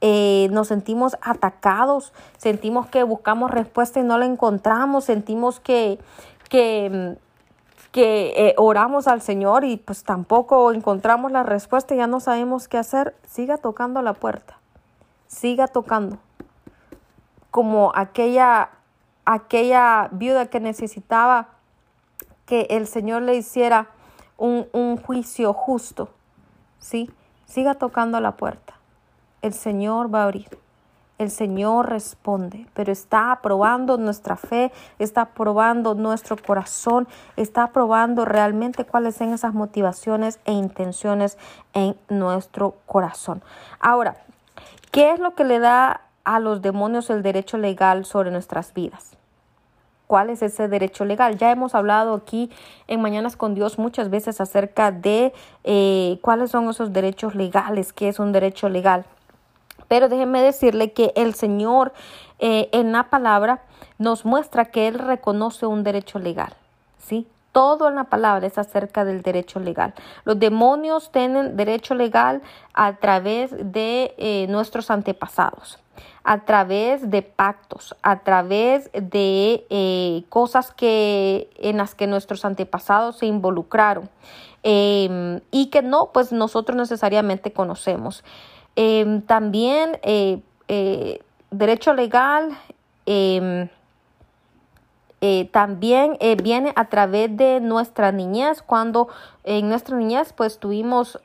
eh, 0.00 0.48
nos 0.52 0.68
sentimos 0.68 1.16
atacados, 1.20 2.12
sentimos 2.36 2.86
que 2.86 3.02
buscamos 3.02 3.50
respuesta 3.50 3.98
y 3.98 4.04
no 4.04 4.18
la 4.18 4.26
encontramos, 4.26 5.04
sentimos 5.04 5.58
que, 5.58 5.98
que, 6.48 7.16
que 7.90 8.32
eh, 8.36 8.54
oramos 8.56 9.08
al 9.08 9.20
Señor 9.20 9.64
y 9.64 9.78
pues 9.78 10.04
tampoco 10.04 10.72
encontramos 10.72 11.32
la 11.32 11.42
respuesta 11.42 11.94
y 11.94 11.98
ya 11.98 12.06
no 12.06 12.20
sabemos 12.20 12.68
qué 12.68 12.78
hacer. 12.78 13.16
Siga 13.26 13.56
tocando 13.56 14.00
la 14.00 14.12
puerta, 14.12 14.58
siga 15.26 15.66
tocando. 15.66 16.18
Como 17.50 17.90
aquella 17.96 18.70
aquella 19.28 20.08
viuda 20.10 20.46
que 20.46 20.58
necesitaba 20.58 21.48
que 22.46 22.66
el 22.70 22.86
Señor 22.86 23.22
le 23.22 23.34
hiciera 23.34 23.88
un, 24.38 24.96
juicio 24.96 25.52
justo. 25.52 26.08
¿sí? 26.78 27.10
Siga 27.44 27.74
tocando 27.74 28.20
la 28.20 28.36
puerta. 28.36 28.74
El 29.42 29.52
Señor 29.52 30.12
va 30.12 30.22
a 30.22 30.24
abrir. 30.24 30.58
El 31.18 31.30
Señor 31.30 31.90
responde, 31.90 32.68
pero 32.72 32.90
está 32.90 33.40
probando 33.42 33.98
nuestra 33.98 34.36
fe, 34.36 34.72
está 34.98 35.26
probando 35.26 35.94
nuestro 35.94 36.36
corazón, 36.36 37.06
está 37.36 37.72
probando 37.72 38.24
realmente 38.24 38.84
cuáles 38.84 39.16
son 39.16 39.34
esas 39.34 39.52
motivaciones 39.52 40.38
e 40.46 40.52
intenciones 40.52 41.36
en 41.74 41.98
nuestro 42.08 42.76
corazón. 42.86 43.42
Ahora, 43.80 44.16
¿qué 44.90 45.12
es 45.12 45.18
lo 45.18 45.34
que 45.34 45.44
le 45.44 45.58
da 45.58 46.02
a 46.24 46.38
los 46.38 46.62
demonios 46.62 47.10
el 47.10 47.22
derecho 47.22 47.58
legal 47.58 48.04
sobre 48.04 48.30
nuestras 48.30 48.72
vidas? 48.72 49.17
¿Cuál 50.08 50.30
es 50.30 50.40
ese 50.40 50.68
derecho 50.68 51.04
legal? 51.04 51.36
Ya 51.36 51.50
hemos 51.52 51.74
hablado 51.74 52.14
aquí 52.14 52.50
en 52.86 53.02
Mañanas 53.02 53.36
con 53.36 53.54
Dios 53.54 53.78
muchas 53.78 54.08
veces 54.08 54.40
acerca 54.40 54.90
de 54.90 55.34
eh, 55.64 56.18
cuáles 56.22 56.50
son 56.50 56.66
esos 56.70 56.94
derechos 56.94 57.34
legales, 57.34 57.92
qué 57.92 58.08
es 58.08 58.18
un 58.18 58.32
derecho 58.32 58.70
legal. 58.70 59.04
Pero 59.86 60.08
déjenme 60.08 60.40
decirle 60.40 60.94
que 60.94 61.12
el 61.14 61.34
Señor 61.34 61.92
eh, 62.38 62.70
en 62.72 62.90
la 62.90 63.10
palabra 63.10 63.60
nos 63.98 64.24
muestra 64.24 64.64
que 64.64 64.88
Él 64.88 64.98
reconoce 64.98 65.66
un 65.66 65.84
derecho 65.84 66.18
legal. 66.18 66.54
¿sí? 66.96 67.28
Todo 67.52 67.86
en 67.86 67.96
la 67.96 68.04
palabra 68.04 68.46
es 68.46 68.56
acerca 68.56 69.04
del 69.04 69.20
derecho 69.20 69.60
legal. 69.60 69.92
Los 70.24 70.38
demonios 70.38 71.12
tienen 71.12 71.54
derecho 71.54 71.94
legal 71.94 72.40
a 72.72 72.96
través 72.96 73.50
de 73.50 74.14
eh, 74.16 74.46
nuestros 74.48 74.90
antepasados, 74.90 75.78
a 76.24 76.40
través 76.44 77.10
de 77.10 77.22
pactos, 77.22 77.96
a 78.02 78.20
través 78.20 78.90
de 78.92 79.66
eh, 79.70 80.24
cosas 80.28 80.72
que, 80.72 81.48
en 81.56 81.78
las 81.78 81.94
que 81.94 82.06
nuestros 82.06 82.44
antepasados 82.44 83.18
se 83.18 83.26
involucraron 83.26 84.10
em, 84.62 85.40
y 85.50 85.66
que 85.66 85.82
no, 85.82 86.10
pues 86.12 86.32
nosotros 86.32 86.76
necesariamente 86.76 87.52
conocemos. 87.52 88.24
Em, 88.76 89.22
también 89.22 89.98
eh, 90.02 90.40
eh, 90.68 91.22
derecho 91.50 91.94
legal 91.94 92.50
em, 93.06 93.68
también 95.50 96.16
viene 96.42 96.72
a 96.76 96.84
través 96.84 97.36
de 97.36 97.58
nuestra 97.58 98.12
niñez, 98.12 98.62
cuando 98.62 99.08
en 99.42 99.68
nuestra 99.68 99.96
niñez 99.96 100.32
pues 100.32 100.60
tuvimos 100.60 101.18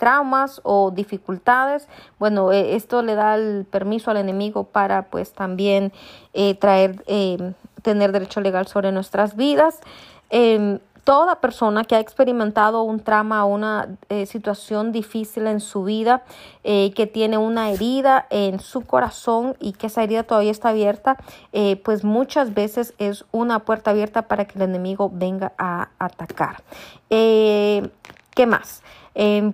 traumas 0.00 0.60
o 0.64 0.90
dificultades, 0.90 1.86
bueno, 2.18 2.50
esto 2.50 3.02
le 3.02 3.14
da 3.14 3.36
el 3.36 3.66
permiso 3.70 4.10
al 4.10 4.16
enemigo 4.16 4.64
para 4.64 5.02
pues 5.02 5.32
también 5.32 5.92
traer, 6.58 7.04
em, 7.06 7.54
tener 7.82 8.10
derecho 8.10 8.40
legal 8.40 8.66
sobre 8.66 8.90
nuestras 8.90 9.36
vidas. 9.36 9.80
Toda 11.04 11.40
persona 11.40 11.84
que 11.84 11.96
ha 11.96 12.00
experimentado 12.00 12.82
un 12.82 13.00
trauma 13.00 13.44
o 13.44 13.48
una 13.48 13.88
eh, 14.10 14.26
situación 14.26 14.92
difícil 14.92 15.46
en 15.46 15.60
su 15.60 15.84
vida, 15.84 16.22
eh, 16.62 16.92
que 16.94 17.06
tiene 17.06 17.38
una 17.38 17.70
herida 17.70 18.26
en 18.30 18.60
su 18.60 18.82
corazón 18.82 19.56
y 19.60 19.72
que 19.72 19.86
esa 19.86 20.02
herida 20.02 20.24
todavía 20.24 20.50
está 20.50 20.68
abierta, 20.68 21.16
eh, 21.52 21.80
pues 21.84 22.04
muchas 22.04 22.54
veces 22.54 22.94
es 22.98 23.24
una 23.32 23.60
puerta 23.60 23.90
abierta 23.90 24.22
para 24.22 24.44
que 24.44 24.58
el 24.58 24.62
enemigo 24.62 25.10
venga 25.12 25.52
a 25.58 25.88
atacar. 25.98 26.62
¿Qué 27.08 28.46
más? 28.46 28.82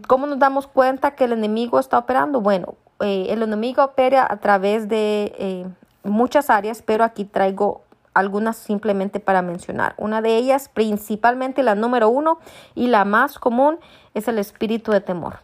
¿Cómo 0.06 0.26
nos 0.26 0.38
damos 0.38 0.66
cuenta 0.66 1.14
que 1.14 1.24
el 1.24 1.32
enemigo 1.32 1.78
está 1.80 1.98
operando? 1.98 2.40
Bueno, 2.40 2.74
el 3.00 3.42
enemigo 3.42 3.84
opera 3.84 4.26
a 4.28 4.36
través 4.38 4.88
de 4.88 5.66
muchas 6.04 6.50
áreas, 6.50 6.82
pero 6.82 7.04
aquí 7.04 7.24
traigo 7.24 7.82
algunas 8.16 8.56
simplemente 8.56 9.20
para 9.20 9.42
mencionar. 9.42 9.94
Una 9.98 10.22
de 10.22 10.36
ellas, 10.36 10.70
principalmente 10.72 11.62
la 11.62 11.74
número 11.74 12.08
uno 12.08 12.38
y 12.74 12.86
la 12.86 13.04
más 13.04 13.38
común, 13.38 13.78
es 14.14 14.26
el 14.26 14.38
espíritu 14.38 14.90
de 14.90 15.02
temor. 15.02 15.40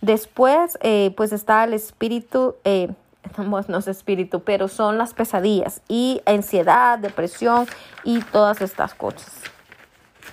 Después, 0.00 0.78
eh, 0.80 1.12
pues 1.18 1.32
está 1.32 1.64
el 1.64 1.74
espíritu, 1.74 2.56
eh, 2.64 2.90
no, 3.38 3.78
es 3.78 3.88
espíritu, 3.88 4.40
pero 4.40 4.68
son 4.68 4.96
las 4.96 5.12
pesadillas 5.12 5.82
y 5.86 6.22
ansiedad, 6.24 6.98
depresión 6.98 7.66
y 8.04 8.20
todas 8.20 8.62
estas 8.62 8.94
cosas. 8.94 9.34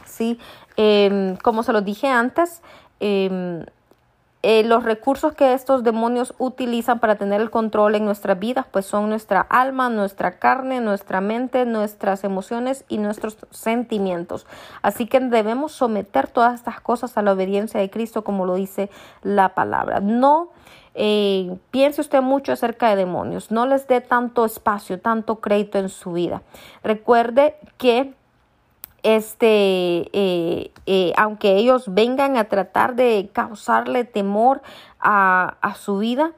¿Sí? 0.06 0.40
Em, 0.78 1.36
como 1.38 1.64
se 1.64 1.74
lo 1.74 1.82
dije 1.82 2.08
antes, 2.08 2.62
em, 3.02 3.66
eh, 4.44 4.64
los 4.64 4.84
recursos 4.84 5.34
que 5.34 5.54
estos 5.54 5.84
demonios 5.84 6.34
utilizan 6.40 7.00
para 7.00 7.16
tener 7.16 7.42
el 7.42 7.52
control 7.52 7.94
en 7.94 8.06
nuestras 8.06 8.40
vidas, 8.40 8.66
pues 8.72 8.88
son 8.88 9.08
nuestra 9.08 9.42
alma, 9.42 9.90
nuestra 9.90 10.40
carne, 10.40 10.82
nuestra 10.82 11.22
mente, 11.22 11.66
nuestras 11.66 12.24
emociones 12.24 12.84
y 12.88 12.98
nuestros 12.98 13.38
sentimientos. 13.52 14.48
Así 14.82 15.06
que 15.06 15.20
debemos 15.20 15.74
someter 15.74 16.28
todas 16.28 16.56
estas 16.56 16.82
cosas 16.82 17.18
a 17.18 17.22
la 17.22 17.34
obediencia 17.34 17.80
de 17.80 17.92
Cristo, 17.92 18.24
como 18.24 18.48
lo 18.48 18.56
dice 18.56 18.90
la 19.22 19.50
palabra. 19.50 20.00
No 20.00 20.50
eh, 20.96 21.56
piense 21.70 22.02
usted 22.02 22.22
mucho 22.24 22.52
acerca 22.52 22.90
de 22.90 22.96
demonios, 22.96 23.52
no 23.52 23.68
les 23.68 23.88
dé 23.88 24.02
tanto 24.02 24.44
espacio, 24.44 25.00
tanto 25.00 25.40
crédito 25.40 25.78
en 25.78 25.90
su 25.90 26.14
vida. 26.14 26.42
Recuerde 26.84 27.58
que 27.78 28.16
este, 29.04 30.10
eh, 30.14 30.72
eh, 30.86 31.14
aunque 31.18 31.56
ellos 31.56 31.86
vengan 31.88 32.38
a 32.38 32.46
tratar 32.46 32.96
de 32.96 33.30
causarle 33.34 34.04
temor 34.04 34.62
a, 35.00 35.58
a, 35.62 35.76
su 35.76 35.98
vida, 35.98 36.32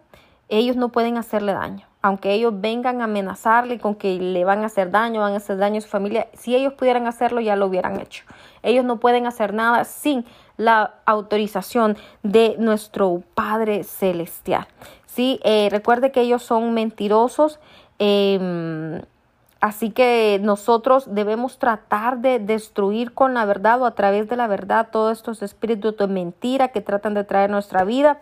ellos 0.49 0.75
no 0.75 0.89
pueden 0.89 1.17
hacerle 1.17 1.53
daño. 1.53 1.87
Aunque 2.01 2.33
ellos 2.33 2.53
vengan 2.55 3.01
a 3.01 3.05
amenazarle 3.05 3.79
con 3.79 3.95
que 3.95 4.19
le 4.19 4.43
van 4.43 4.63
a 4.63 4.65
hacer 4.65 4.91
daño, 4.91 5.21
van 5.21 5.33
a 5.33 5.37
hacer 5.37 5.57
daño 5.57 5.77
a 5.77 5.81
su 5.81 5.87
familia, 5.87 6.27
si 6.33 6.55
ellos 6.55 6.73
pudieran 6.73 7.07
hacerlo 7.07 7.39
ya 7.39 7.55
lo 7.55 7.67
hubieran 7.67 7.99
hecho. 7.99 8.25
Ellos 8.61 8.83
no 8.83 8.99
pueden 8.99 9.25
hacer 9.25 9.53
nada 9.53 9.85
sin 9.85 10.25
la 10.57 10.95
autorización 11.05 11.97
de 12.21 12.55
nuestro 12.59 13.23
Padre 13.33 13.83
Celestial. 13.83 14.67
¿sí? 15.05 15.39
Eh, 15.43 15.69
recuerde 15.71 16.11
que 16.11 16.21
ellos 16.21 16.43
son 16.43 16.73
mentirosos. 16.73 17.59
Eh, 17.99 19.01
Así 19.63 19.91
que 19.91 20.41
nosotros 20.41 21.05
debemos 21.15 21.57
tratar 21.57 22.17
de 22.17 22.37
destruir 22.37 23.13
con 23.13 23.33
la 23.33 23.45
verdad 23.45 23.81
o 23.81 23.85
a 23.85 23.95
través 23.95 24.27
de 24.27 24.35
la 24.35 24.47
verdad 24.47 24.89
todos 24.91 25.17
estos 25.17 25.41
espíritus 25.41 25.95
de 25.95 26.07
mentira 26.07 26.67
que 26.67 26.81
tratan 26.81 27.13
de 27.13 27.23
traer 27.23 27.49
nuestra 27.49 27.85
vida 27.85 28.19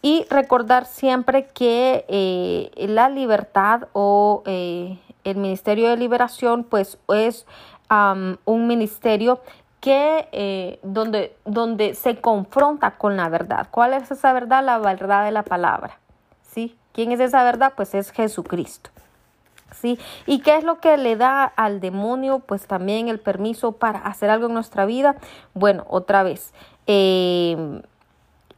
y 0.00 0.24
recordar 0.30 0.86
siempre 0.86 1.46
que 1.48 2.06
eh, 2.08 2.86
la 2.88 3.10
libertad 3.10 3.88
o 3.92 4.42
eh, 4.46 4.98
el 5.24 5.36
Ministerio 5.36 5.90
de 5.90 5.98
Liberación 5.98 6.64
pues 6.64 6.96
es 7.08 7.44
un 7.90 8.66
ministerio 8.66 9.42
que 9.80 10.26
eh, 10.32 10.80
donde, 10.82 11.36
donde 11.44 11.92
se 11.96 12.18
confronta 12.22 12.92
con 12.92 13.18
la 13.18 13.28
verdad. 13.28 13.68
¿Cuál 13.70 13.92
es 13.92 14.10
esa 14.10 14.32
verdad? 14.32 14.64
La 14.64 14.78
verdad 14.78 15.26
de 15.26 15.32
la 15.32 15.42
palabra. 15.42 15.98
¿Sí? 16.40 16.78
¿Quién 16.94 17.12
es 17.12 17.20
esa 17.20 17.44
verdad? 17.44 17.74
Pues 17.76 17.94
es 17.94 18.10
Jesucristo. 18.10 18.88
¿Sí? 19.72 19.98
¿Y 20.26 20.40
qué 20.40 20.56
es 20.56 20.64
lo 20.64 20.80
que 20.80 20.96
le 20.96 21.16
da 21.16 21.44
al 21.44 21.80
demonio? 21.80 22.40
Pues 22.40 22.66
también 22.66 23.08
el 23.08 23.20
permiso 23.20 23.72
para 23.72 24.00
hacer 24.00 24.30
algo 24.30 24.46
en 24.46 24.54
nuestra 24.54 24.86
vida. 24.86 25.16
Bueno, 25.54 25.84
otra 25.88 26.22
vez, 26.22 26.52
em, 26.86 27.82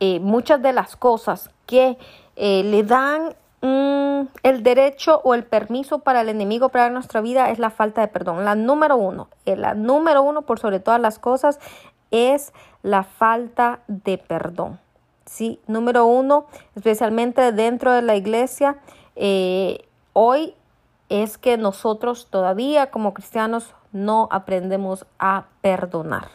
eh, 0.00 0.20
muchas 0.20 0.62
de 0.62 0.72
las 0.72 0.96
cosas 0.96 1.50
que 1.66 1.98
eh, 2.36 2.62
le 2.64 2.82
dan 2.82 3.34
mm, 3.60 4.28
el 4.42 4.62
derecho 4.62 5.20
o 5.24 5.34
el 5.34 5.44
permiso 5.44 5.98
para 6.00 6.22
el 6.22 6.28
enemigo 6.28 6.70
para 6.70 6.88
nuestra 6.90 7.20
vida 7.20 7.50
es 7.50 7.58
la 7.58 7.70
falta 7.70 8.00
de 8.00 8.08
perdón. 8.08 8.44
La 8.44 8.54
número 8.54 8.96
uno, 8.96 9.28
eh, 9.44 9.56
la 9.56 9.74
número 9.74 10.22
uno 10.22 10.42
por 10.42 10.58
sobre 10.58 10.80
todas 10.80 11.00
las 11.00 11.18
cosas 11.18 11.60
es 12.10 12.52
la 12.82 13.04
falta 13.04 13.80
de 13.88 14.18
perdón. 14.18 14.78
Sí, 15.26 15.60
número 15.68 16.06
uno, 16.06 16.46
especialmente 16.74 17.52
dentro 17.52 17.92
de 17.92 18.02
la 18.02 18.16
iglesia, 18.16 18.78
hoy 20.12 20.54
es 21.10 21.36
que 21.36 21.58
nosotros 21.58 22.28
todavía 22.30 22.90
como 22.90 23.12
cristianos 23.12 23.74
no 23.92 24.28
aprendemos 24.30 25.04
a 25.18 25.44
perdonar. 25.60 26.28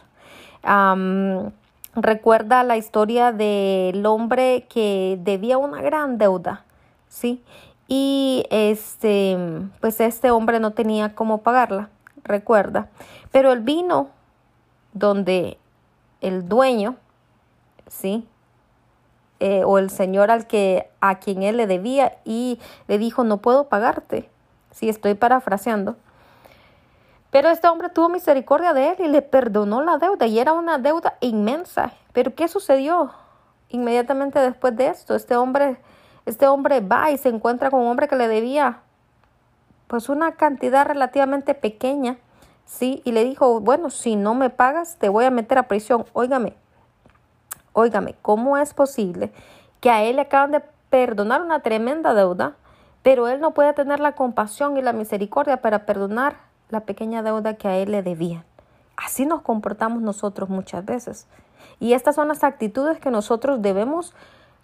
recuerda 1.96 2.64
la 2.64 2.76
historia 2.76 3.32
del 3.32 4.06
hombre 4.06 4.68
que 4.70 5.18
debía 5.22 5.58
una 5.58 5.82
gran 5.82 6.18
deuda, 6.18 6.66
¿sí? 7.08 7.42
Y 7.88 8.46
este, 8.50 9.38
pues 9.80 10.02
este 10.02 10.32
hombre 10.32 10.60
no 10.60 10.72
tenía 10.72 11.16
cómo 11.16 11.42
pagarla, 11.42 11.90
recuerda. 12.24 12.90
Pero 13.32 13.54
él 13.54 13.62
vino 13.62 14.10
donde 14.92 15.58
el 16.20 16.50
dueño, 16.50 16.98
¿sí? 17.88 18.28
Eh, 19.40 19.64
o 19.64 19.78
el 19.78 19.90
señor 19.90 20.32
al 20.32 20.48
que 20.48 20.90
a 21.00 21.20
quien 21.20 21.44
él 21.44 21.58
le 21.58 21.68
debía 21.68 22.18
y 22.26 22.60
le 22.88 22.98
dijo 22.98 23.24
no 23.24 23.38
puedo 23.38 23.68
pagarte 23.68 24.30
si 24.76 24.90
estoy 24.90 25.14
parafraseando. 25.14 25.96
Pero 27.32 27.50
este 27.50 27.68
hombre 27.68 27.90
tuvo 27.90 28.10
misericordia 28.10 28.74
de 28.74 28.90
él 28.90 28.96
y 29.00 29.08
le 29.08 29.22
perdonó 29.22 29.82
la 29.82 29.98
deuda 29.98 30.26
y 30.28 30.38
era 30.38 30.52
una 30.52 30.78
deuda 30.78 31.16
inmensa. 31.22 31.94
Pero 32.12 32.36
¿qué 32.36 32.50
sucedió? 32.50 33.12
Inmediatamente 33.70 34.40
después 34.40 34.76
de 34.76 34.88
esto, 34.88 35.16
este 35.16 35.38
hombre, 35.38 35.78
este 36.26 36.48
hombre 36.48 36.82
va 36.82 37.12
y 37.12 37.18
se 37.18 37.30
encuentra 37.30 37.72
con 37.72 37.80
un 37.80 37.88
hombre 37.88 38.10
que 38.10 38.18
le 38.18 38.28
debía 38.28 38.82
pues 39.88 40.10
una 40.10 40.34
cantidad 40.34 40.86
relativamente 40.86 41.54
pequeña, 41.54 42.18
¿sí? 42.66 43.02
Y 43.06 43.12
le 43.12 43.24
dijo, 43.24 43.62
bueno, 43.62 43.90
si 43.90 44.16
no 44.16 44.34
me 44.34 44.50
pagas, 44.50 44.98
te 44.98 45.10
voy 45.10 45.26
a 45.26 45.32
meter 45.32 45.58
a 45.58 45.68
prisión. 45.68 46.06
Óigame, 46.12 46.56
Óigame, 47.72 48.16
¿cómo 48.22 48.58
es 48.58 48.74
posible 48.74 49.32
que 49.80 49.90
a 49.90 50.04
él 50.04 50.16
le 50.16 50.24
acaban 50.24 50.52
de 50.52 50.64
perdonar 50.90 51.42
una 51.42 51.60
tremenda 51.62 52.14
deuda, 52.14 52.56
pero 53.06 53.28
él 53.28 53.40
no 53.40 53.52
puede 53.52 53.72
tener 53.74 54.00
la 54.00 54.14
compasión 54.14 54.78
y 54.78 54.82
la 54.82 54.92
misericordia 54.92 55.62
para 55.62 55.86
perdonar 55.86 56.38
la 56.70 56.86
pequeña 56.86 57.22
deuda 57.22 57.54
que 57.54 57.68
a 57.68 57.78
él 57.78 57.92
le 57.92 58.02
debían? 58.02 58.44
Así 58.98 59.28
nos 59.28 59.44
comportamos 59.44 60.02
nosotros 60.02 60.50
muchas 60.50 60.84
veces. 60.84 61.28
Y 61.80 61.94
estas 61.94 62.16
son 62.16 62.30
las 62.30 62.44
actitudes 62.44 63.00
que 63.00 63.12
nosotros 63.12 63.62
debemos 63.62 64.16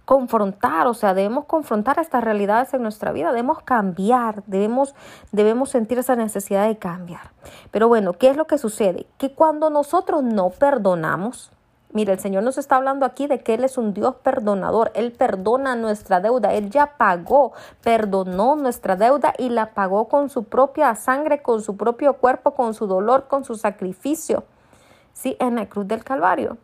confrontar, 0.05 0.87
o 0.87 0.95
sea, 0.95 1.13
debemos 1.13 1.45
confrontar 1.45 1.99
estas 1.99 2.23
realidades 2.23 2.73
en 2.73 2.81
nuestra 2.81 3.11
vida, 3.11 3.29
debemos 3.29 3.61
cambiar, 3.61 4.41
debemos, 4.47 4.95
debemos 5.31 5.69
sentir 5.69 5.99
esa 5.99 6.15
necesidad 6.15 6.65
de 6.65 6.79
cambiar. 6.79 7.33
Pero 7.69 7.89
bueno, 7.89 8.13
¿qué 8.13 8.31
es 8.31 8.37
lo 8.37 8.47
que 8.47 8.57
sucede? 8.57 9.05
Que 9.19 9.35
cuando 9.35 9.69
nosotros 9.69 10.23
no 10.23 10.49
perdonamos, 10.49 11.51
Mire, 11.93 12.13
el 12.13 12.19
Señor 12.19 12.43
nos 12.43 12.57
está 12.57 12.77
hablando 12.77 13.05
aquí 13.05 13.27
de 13.27 13.41
que 13.41 13.53
Él 13.53 13.63
es 13.63 13.77
un 13.77 13.93
Dios 13.93 14.15
perdonador. 14.23 14.91
Él 14.95 15.11
perdona 15.11 15.75
nuestra 15.75 16.21
deuda. 16.21 16.53
Él 16.53 16.69
ya 16.69 16.97
pagó, 16.97 17.51
perdonó 17.83 18.55
nuestra 18.55 18.95
deuda 18.95 19.33
y 19.37 19.49
la 19.49 19.73
pagó 19.73 20.07
con 20.07 20.29
su 20.29 20.45
propia 20.45 20.95
sangre, 20.95 21.41
con 21.41 21.61
su 21.61 21.75
propio 21.75 22.13
cuerpo, 22.13 22.51
con 22.51 22.73
su 22.73 22.87
dolor, 22.87 23.27
con 23.27 23.43
su 23.43 23.55
sacrificio. 23.55 24.45
Sí, 25.11 25.35
en 25.39 25.55
la 25.55 25.67
cruz 25.67 25.87
del 25.87 26.03
Calvario. 26.03 26.57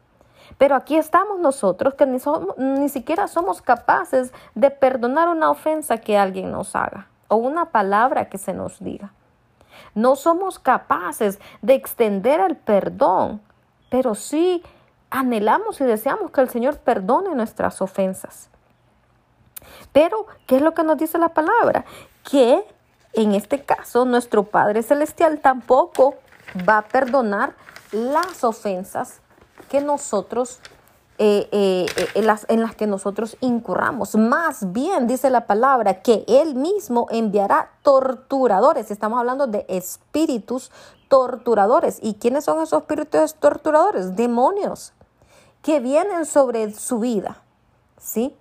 Pero 0.57 0.75
aquí 0.75 0.95
estamos 0.95 1.39
nosotros 1.39 1.95
que 1.95 2.05
ni, 2.05 2.19
ni 2.57 2.87
siquiera 2.87 3.27
somos 3.27 3.61
capaces 3.61 4.31
de 4.55 4.71
perdonar 4.71 5.27
una 5.27 5.49
ofensa 5.49 5.97
que 5.97 6.17
alguien 6.17 6.51
nos 6.51 6.73
haga 6.73 7.09
o 7.27 7.35
una 7.35 7.65
palabra 7.71 8.29
que 8.29 8.37
se 8.37 8.53
nos 8.53 8.79
diga. 8.79 9.11
No 9.93 10.15
somos 10.15 10.59
capaces 10.59 11.39
de 11.61 11.73
extender 11.73 12.39
el 12.39 12.55
perdón, 12.55 13.41
pero 13.89 14.15
sí 14.15 14.63
anhelamos 15.09 15.79
y 15.81 15.85
deseamos 15.85 16.31
que 16.31 16.41
el 16.41 16.49
Señor 16.49 16.77
perdone 16.77 17.33
nuestras 17.35 17.81
ofensas. 17.81 18.49
Pero, 19.91 20.27
¿qué 20.45 20.57
es 20.57 20.61
lo 20.61 20.73
que 20.73 20.83
nos 20.83 20.97
dice 20.97 21.17
la 21.17 21.29
palabra? 21.29 21.85
Que 22.29 22.63
en 23.13 23.33
este 23.33 23.63
caso 23.63 24.05
nuestro 24.05 24.43
Padre 24.43 24.83
Celestial 24.83 25.39
tampoco 25.39 26.15
va 26.67 26.79
a 26.79 26.81
perdonar 26.83 27.53
las 27.91 28.43
ofensas 28.43 29.21
que 29.69 29.81
nosotros 29.81 30.59
eh, 31.19 31.49
eh, 31.51 31.87
eh, 32.13 32.21
las, 32.21 32.45
en 32.47 32.61
las 32.61 32.75
que 32.75 32.85
nosotros 32.85 33.37
incurramos. 33.41 34.15
Más 34.15 34.71
bien 34.71 35.07
dice 35.07 35.31
la 35.31 35.47
palabra 35.47 36.03
que 36.03 36.23
Él 36.27 36.53
mismo 36.53 37.07
enviará 37.09 37.71
torturadores. 37.81 38.91
Estamos 38.91 39.17
hablando 39.17 39.47
de 39.47 39.65
espíritus 39.67 40.71
torturadores. 41.07 41.97
¿Y 42.03 42.15
quiénes 42.15 42.45
son 42.45 42.61
esos 42.61 42.81
espíritus 42.81 43.33
torturadores? 43.33 44.15
Demonios 44.15 44.93
que 45.67 45.81
vienen 45.81 46.25
sobre 46.25 46.71
su 46.71 46.99
vida, 46.99 47.41
¿sí? 47.97 48.33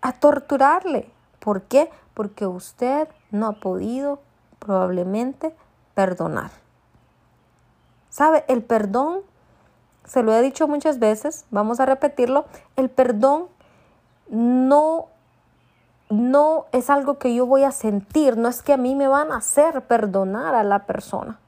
A 0.00 0.12
torturarle. 0.12 1.10
¿Por 1.40 1.62
qué? 1.62 1.90
Porque 2.14 2.46
usted 2.46 3.08
no 3.32 3.48
ha 3.48 3.52
podido 3.54 4.20
probablemente 4.60 5.56
perdonar. 5.94 6.52
¿Sabe? 8.10 8.44
El 8.46 8.62
perdón 8.62 9.22
se 10.04 10.22
lo 10.22 10.32
he 10.32 10.40
dicho 10.40 10.68
muchas 10.68 11.00
veces, 11.00 11.46
vamos 11.50 11.80
a 11.80 11.86
repetirlo, 11.86 12.44
el 12.76 12.90
perdón 12.90 13.48
no 14.28 15.06
no 16.10 16.66
es 16.70 16.90
algo 16.90 17.18
que 17.18 17.34
yo 17.34 17.44
voy 17.44 17.64
a 17.64 17.72
sentir, 17.72 18.36
no 18.36 18.48
es 18.48 18.62
que 18.62 18.74
a 18.74 18.76
mí 18.76 18.94
me 18.94 19.08
van 19.08 19.32
a 19.32 19.38
hacer 19.38 19.82
perdonar 19.88 20.54
a 20.54 20.62
la 20.62 20.86
persona. 20.86 21.40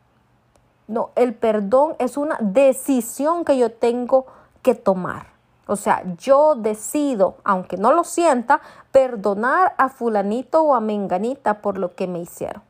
No, 0.89 1.11
el 1.15 1.35
perdón 1.35 1.95
es 2.01 2.17
una 2.17 2.37
decisión 2.41 3.45
que 3.45 3.57
yo 3.57 3.71
tengo 3.71 4.27
que 4.65 4.75
tomar. 4.75 5.29
O 5.69 5.77
sea, 5.77 6.03
yo 6.19 6.57
decido, 6.57 7.37
aunque 7.45 7.77
no 7.77 7.93
lo 7.93 8.03
sienta, 8.03 8.61
perdonar 8.91 9.75
a 9.79 9.89
fulanito 9.89 10.63
o 10.63 10.75
a 10.75 10.81
menganita 10.81 11.63
por 11.63 11.79
lo 11.79 11.95
que 11.95 12.09
me 12.09 12.19
hicieron. 12.19 12.63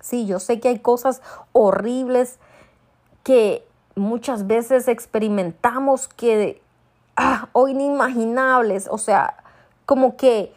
Sí, 0.00 0.26
yo 0.26 0.38
sé 0.38 0.60
que 0.60 0.68
hay 0.68 0.78
cosas 0.78 1.20
horribles 1.52 2.38
que 3.24 3.66
muchas 3.96 4.46
veces 4.46 4.86
experimentamos 4.86 6.08
que 6.08 6.62
ah, 7.16 7.48
o 7.52 7.68
inimaginables, 7.68 8.88
o 8.90 8.98
sea, 8.98 9.36
como 9.86 10.16
que 10.16 10.52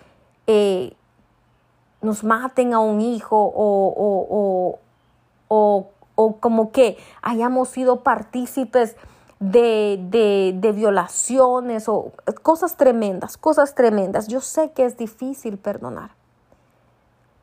eh, 0.48 0.94
nos 2.02 2.24
maten 2.24 2.74
a 2.74 2.80
un 2.80 3.02
hijo 3.02 3.38
o, 3.38 4.80
o, 5.50 5.90
o, 6.16 6.38
como 6.40 6.72
que 6.72 6.98
hayamos 7.22 7.70
sido 7.70 8.02
partícipes 8.02 8.96
de, 9.40 10.00
de, 10.10 10.54
de, 10.56 10.72
violaciones 10.72 11.88
o 11.88 12.12
cosas 12.42 12.76
tremendas, 12.76 13.38
cosas 13.38 13.76
tremendas. 13.76 14.28
Yo 14.28 14.42
sé 14.42 14.72
que 14.72 14.86
es 14.86 14.98
difícil 14.98 15.58
perdonar. 15.58 16.12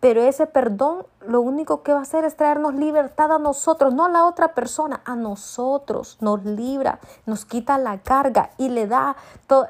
Pero 0.01 0.21
ese 0.21 0.47
perdón 0.47 1.07
lo 1.27 1.41
único 1.41 1.83
que 1.83 1.95
va 1.95 2.01
a 2.01 2.03
hacer 2.03 2.27
es 2.27 2.37
traernos 2.37 2.75
libertad 2.75 3.33
a 3.33 3.39
nosotros, 3.39 3.95
no 3.95 4.05
a 4.05 4.11
la 4.11 4.27
otra 4.27 4.55
persona, 4.55 5.01
a 5.07 5.17
nosotros. 5.17 6.19
Nos 6.21 6.45
libra, 6.45 6.99
nos 7.25 7.47
quita 7.47 7.79
la 7.79 7.99
carga 8.03 8.51
y 8.59 8.69
le 8.69 8.87
da 8.87 9.17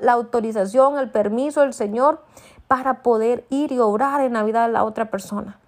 la 0.00 0.12
autorización, 0.12 0.98
el 0.98 1.10
permiso 1.10 1.60
del 1.60 1.72
Señor 1.72 2.20
para 2.66 3.02
poder 3.02 3.46
ir 3.50 3.70
y 3.70 3.78
obrar 3.78 4.22
en 4.22 4.32
la 4.32 4.42
vida 4.42 4.66
de 4.66 4.72
la 4.72 4.82
otra 4.82 5.04
persona. 5.04 5.60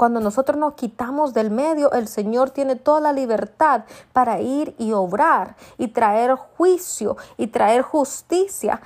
Cuando 0.00 0.20
nosotros 0.20 0.56
nos 0.56 0.76
quitamos 0.76 1.34
del 1.34 1.50
medio, 1.50 1.92
el 1.92 2.08
Señor 2.08 2.52
tiene 2.52 2.74
toda 2.74 3.00
la 3.00 3.12
libertad 3.12 3.84
para 4.14 4.40
ir 4.40 4.74
y 4.78 4.92
obrar 4.92 5.56
y 5.76 5.88
traer 5.88 6.36
juicio 6.36 7.18
y 7.36 7.48
traer 7.48 7.82
justicia 7.82 8.80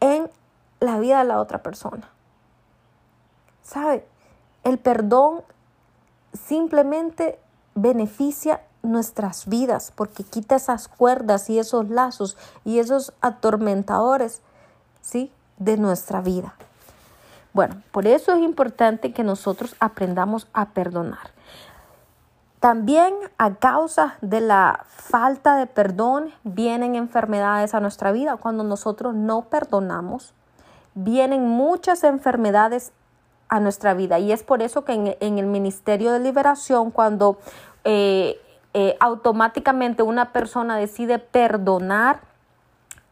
en 0.00 0.28
la 0.80 0.98
vida 0.98 1.18
de 1.18 1.24
la 1.26 1.40
otra 1.40 1.62
persona. 1.62 2.10
¿Sabe? 3.62 4.08
El 4.64 4.78
perdón 4.78 5.42
simplemente 6.32 7.38
beneficia 7.76 8.60
nuestras 8.82 9.46
vidas 9.46 9.92
porque 9.94 10.24
quita 10.24 10.56
esas 10.56 10.88
cuerdas 10.88 11.48
y 11.48 11.60
esos 11.60 11.88
lazos 11.90 12.36
y 12.64 12.80
esos 12.80 13.12
atormentadores, 13.20 14.42
¿sí? 15.00 15.30
De 15.58 15.76
nuestra 15.76 16.22
vida. 16.22 16.56
Bueno, 17.56 17.80
por 17.90 18.06
eso 18.06 18.34
es 18.34 18.42
importante 18.42 19.14
que 19.14 19.24
nosotros 19.24 19.76
aprendamos 19.80 20.46
a 20.52 20.74
perdonar. 20.74 21.30
También 22.60 23.14
a 23.38 23.54
causa 23.54 24.18
de 24.20 24.42
la 24.42 24.84
falta 24.88 25.56
de 25.56 25.66
perdón 25.66 26.34
vienen 26.44 26.94
enfermedades 26.96 27.72
a 27.72 27.80
nuestra 27.80 28.12
vida. 28.12 28.36
Cuando 28.36 28.62
nosotros 28.62 29.14
no 29.14 29.46
perdonamos, 29.46 30.34
vienen 30.92 31.48
muchas 31.48 32.04
enfermedades 32.04 32.92
a 33.48 33.58
nuestra 33.58 33.94
vida. 33.94 34.18
Y 34.18 34.32
es 34.32 34.42
por 34.42 34.60
eso 34.60 34.84
que 34.84 35.16
en, 35.18 35.38
el 35.38 35.46
Ministerio 35.46 36.12
de 36.12 36.20
Liberación, 36.20 36.90
cuando 36.90 37.38
eh, 37.84 38.38
eh, 38.74 38.98
automáticamente 39.00 40.02
una 40.02 40.30
persona 40.30 40.76
decide 40.76 41.18
perdonar, 41.18 42.20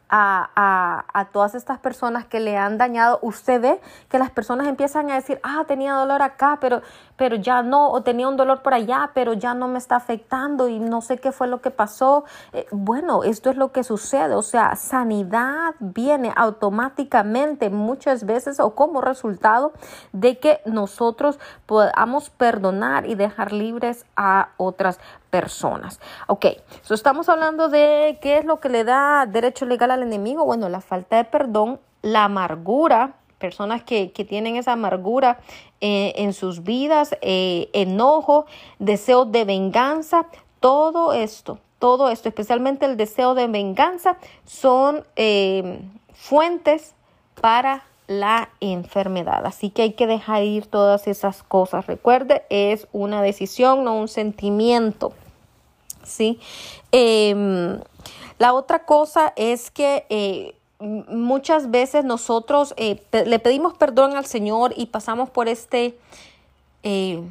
a, 0.08 1.04
a, 1.12 1.24
todas 1.26 1.54
estas 1.54 1.78
personas 1.78 2.26
que 2.26 2.38
le 2.38 2.56
han 2.56 2.78
dañado, 2.78 3.18
usted 3.22 3.60
ve 3.60 3.80
que 4.08 4.18
las 4.18 4.30
personas 4.30 4.68
empiezan 4.68 5.10
a 5.10 5.14
decir, 5.14 5.40
ah, 5.42 5.64
tenía 5.66 5.94
dolor 5.94 6.22
acá, 6.22 6.58
pero, 6.60 6.82
pero 7.16 7.36
ya 7.36 7.62
no, 7.62 7.90
o 7.90 8.02
tenía 8.02 8.28
un 8.28 8.36
dolor 8.36 8.62
por 8.62 8.74
allá, 8.74 9.10
pero 9.14 9.32
ya 9.32 9.54
no 9.54 9.66
me 9.66 9.78
está 9.78 9.96
afectando 9.96 10.68
y 10.68 10.78
no 10.78 11.00
sé 11.00 11.18
qué 11.18 11.32
fue 11.32 11.48
lo 11.48 11.60
que 11.60 11.70
pasó. 11.70 12.24
Eh, 12.52 12.66
bueno, 12.70 13.24
esto 13.24 13.50
es 13.50 13.56
lo 13.56 13.72
que 13.72 13.82
sucede, 13.82 14.34
o 14.34 14.42
sea, 14.42 14.76
sanidad 14.76 15.74
viene 15.80 16.32
automáticamente 16.36 17.70
muchas 17.70 18.24
veces 18.24 18.60
o 18.60 18.74
como 18.74 19.00
resultado 19.00 19.72
de 20.12 20.38
que 20.38 20.60
nosotros 20.66 21.38
podamos 21.66 22.30
perdonar 22.30 23.06
y 23.06 23.14
dejar 23.14 23.52
libres 23.52 24.04
a 24.16 24.50
otras 24.58 25.00
personas. 25.34 25.98
Ok, 26.28 26.46
estamos 26.88 27.28
hablando 27.28 27.68
de 27.68 28.18
qué 28.22 28.38
es 28.38 28.44
lo 28.44 28.60
que 28.60 28.68
le 28.68 28.84
da 28.84 29.26
derecho 29.26 29.66
legal 29.66 29.90
al 29.90 30.04
enemigo. 30.04 30.44
Bueno, 30.44 30.68
la 30.68 30.80
falta 30.80 31.16
de 31.16 31.24
perdón, 31.24 31.80
la 32.02 32.26
amargura, 32.26 33.16
personas 33.40 33.82
que, 33.82 34.06
tienen 34.28 34.54
esa 34.54 34.74
amargura 34.74 35.40
eh, 35.80 36.12
en 36.18 36.34
sus 36.34 36.62
vidas, 36.62 37.16
eh, 37.20 37.68
enojo, 37.72 38.46
deseo 38.78 39.24
de 39.24 39.44
venganza, 39.44 40.26
todo 40.60 41.12
esto, 41.12 41.58
todo 41.80 42.10
esto, 42.10 42.28
especialmente 42.28 42.86
el 42.86 42.96
deseo 42.96 43.34
de 43.34 43.48
venganza, 43.48 44.18
son 44.44 45.02
eh, 45.16 45.80
fuentes 46.12 46.94
para 47.40 47.82
la 48.06 48.50
enfermedad. 48.60 49.44
Así 49.46 49.70
que 49.70 49.82
hay 49.82 49.92
que 49.94 50.06
dejar 50.06 50.44
ir 50.44 50.66
todas 50.66 51.08
esas 51.08 51.42
cosas. 51.42 51.88
Recuerde, 51.88 52.44
es 52.50 52.86
una 52.92 53.20
decisión, 53.20 53.82
no 53.82 53.98
un 53.98 54.06
sentimiento. 54.06 55.12
¿Sí? 56.04 56.38
Em, 56.92 57.80
la 58.38 58.52
otra 58.52 58.84
cosa 58.84 59.32
es 59.36 59.70
que 59.70 60.06
eh, 60.08 60.54
muchas 60.80 61.70
veces 61.70 62.04
nosotros 62.04 62.74
eh, 62.76 63.02
le 63.12 63.38
pedimos 63.38 63.74
perdón 63.74 64.16
al 64.16 64.26
Señor 64.26 64.72
y 64.76 64.86
pasamos 64.86 65.30
por 65.30 65.48
este... 65.48 65.98
Eh, 66.82 67.22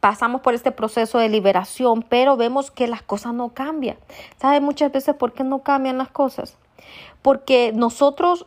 pasamos 0.00 0.40
por 0.40 0.54
este 0.54 0.72
proceso 0.72 1.18
de 1.18 1.28
liberación, 1.28 2.02
pero 2.02 2.36
vemos 2.36 2.72
que 2.72 2.88
las 2.88 3.02
cosas 3.02 3.34
no 3.34 3.50
cambian. 3.50 3.96
¿Sabe 4.40 4.60
muchas 4.60 4.90
veces 4.90 5.14
por 5.14 5.32
qué 5.32 5.44
no 5.44 5.60
cambian 5.60 5.96
las 5.96 6.10
cosas? 6.10 6.56
porque 7.22 7.72
nosotros 7.72 8.46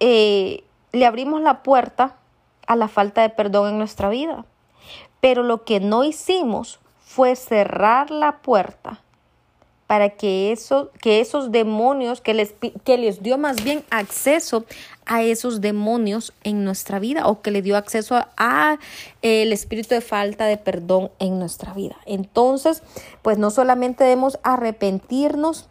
le 0.00 1.06
abrimos 1.06 1.42
la 1.42 1.62
puerta 1.62 2.16
a 2.66 2.74
la 2.74 2.88
falta 2.88 3.22
de 3.22 3.28
perdón 3.28 3.70
en 3.70 3.78
nuestra 3.78 4.08
vida. 4.08 4.44
Pero 5.20 5.42
lo 5.42 5.64
que 5.64 5.80
no 5.80 6.02
hicimos 6.04 6.80
fue 7.12 7.34
cerrar 7.34 8.12
la 8.12 8.38
puerta 8.38 9.00
para 9.88 10.10
que, 10.10 10.52
eso, 10.52 10.92
que 11.02 11.20
esos 11.20 11.50
demonios, 11.50 12.20
que 12.20 12.34
les, 12.34 12.54
que 12.84 12.98
les 12.98 13.20
dio 13.20 13.36
más 13.36 13.64
bien 13.64 13.82
acceso 13.90 14.64
a 15.06 15.24
esos 15.24 15.60
demonios 15.60 16.32
en 16.44 16.64
nuestra 16.64 17.00
vida 17.00 17.26
o 17.26 17.42
que 17.42 17.50
le 17.50 17.62
dio 17.62 17.76
acceso 17.76 18.14
a, 18.14 18.28
a, 18.36 18.78
el 19.22 19.52
espíritu 19.52 19.92
de 19.92 20.02
falta 20.02 20.44
de 20.44 20.56
perdón 20.56 21.10
en 21.18 21.40
nuestra 21.40 21.74
vida. 21.74 21.96
Entonces, 22.06 22.84
pues 23.22 23.38
no 23.38 23.50
solamente 23.50 24.04
debemos 24.04 24.38
arrepentirnos 24.44 25.68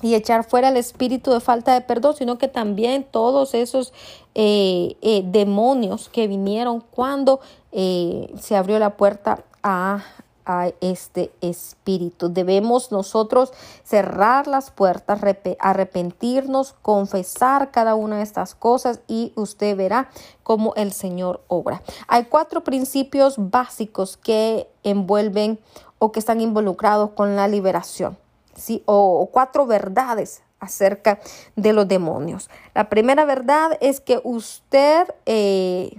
y 0.00 0.14
echar 0.14 0.44
fuera 0.44 0.70
el 0.70 0.78
espíritu 0.78 1.30
de 1.30 1.40
falta 1.40 1.74
de 1.74 1.82
perdón, 1.82 2.16
sino 2.16 2.38
que 2.38 2.48
también 2.48 3.04
todos 3.04 3.52
esos 3.52 3.92
eh, 4.34 4.96
eh, 5.02 5.24
demonios 5.26 6.08
que 6.08 6.26
vinieron 6.26 6.80
cuando 6.80 7.40
eh, 7.72 8.32
se 8.40 8.56
abrió 8.56 8.78
la 8.78 8.96
puerta 8.96 9.44
a, 9.62 10.02
a 10.46 10.70
este 10.80 11.32
espíritu. 11.40 12.32
Debemos 12.32 12.92
nosotros 12.92 13.52
cerrar 13.82 14.46
las 14.46 14.70
puertas, 14.70 15.20
arrepentirnos, 15.58 16.74
confesar 16.82 17.70
cada 17.70 17.94
una 17.94 18.18
de 18.18 18.22
estas 18.22 18.54
cosas 18.54 19.00
y 19.06 19.32
usted 19.36 19.76
verá 19.76 20.10
cómo 20.42 20.74
el 20.76 20.92
Señor 20.92 21.42
obra. 21.48 21.82
Hay 22.08 22.24
cuatro 22.24 22.62
principios 22.62 23.34
básicos 23.38 24.16
que 24.16 24.68
envuelven 24.82 25.58
o 25.98 26.12
que 26.12 26.20
están 26.20 26.40
involucrados 26.40 27.10
con 27.10 27.36
la 27.36 27.48
liberación. 27.48 28.18
¿sí? 28.56 28.82
o, 28.86 29.28
cuatro 29.32 29.66
verdades 29.66 30.42
acerca 30.60 31.20
de 31.56 31.72
los 31.72 31.86
demonios. 31.86 32.48
La 32.74 32.88
primera 32.88 33.24
verdad 33.24 33.76
es 33.80 34.00
que 34.00 34.20
usted 34.24 35.12
eh, 35.26 35.96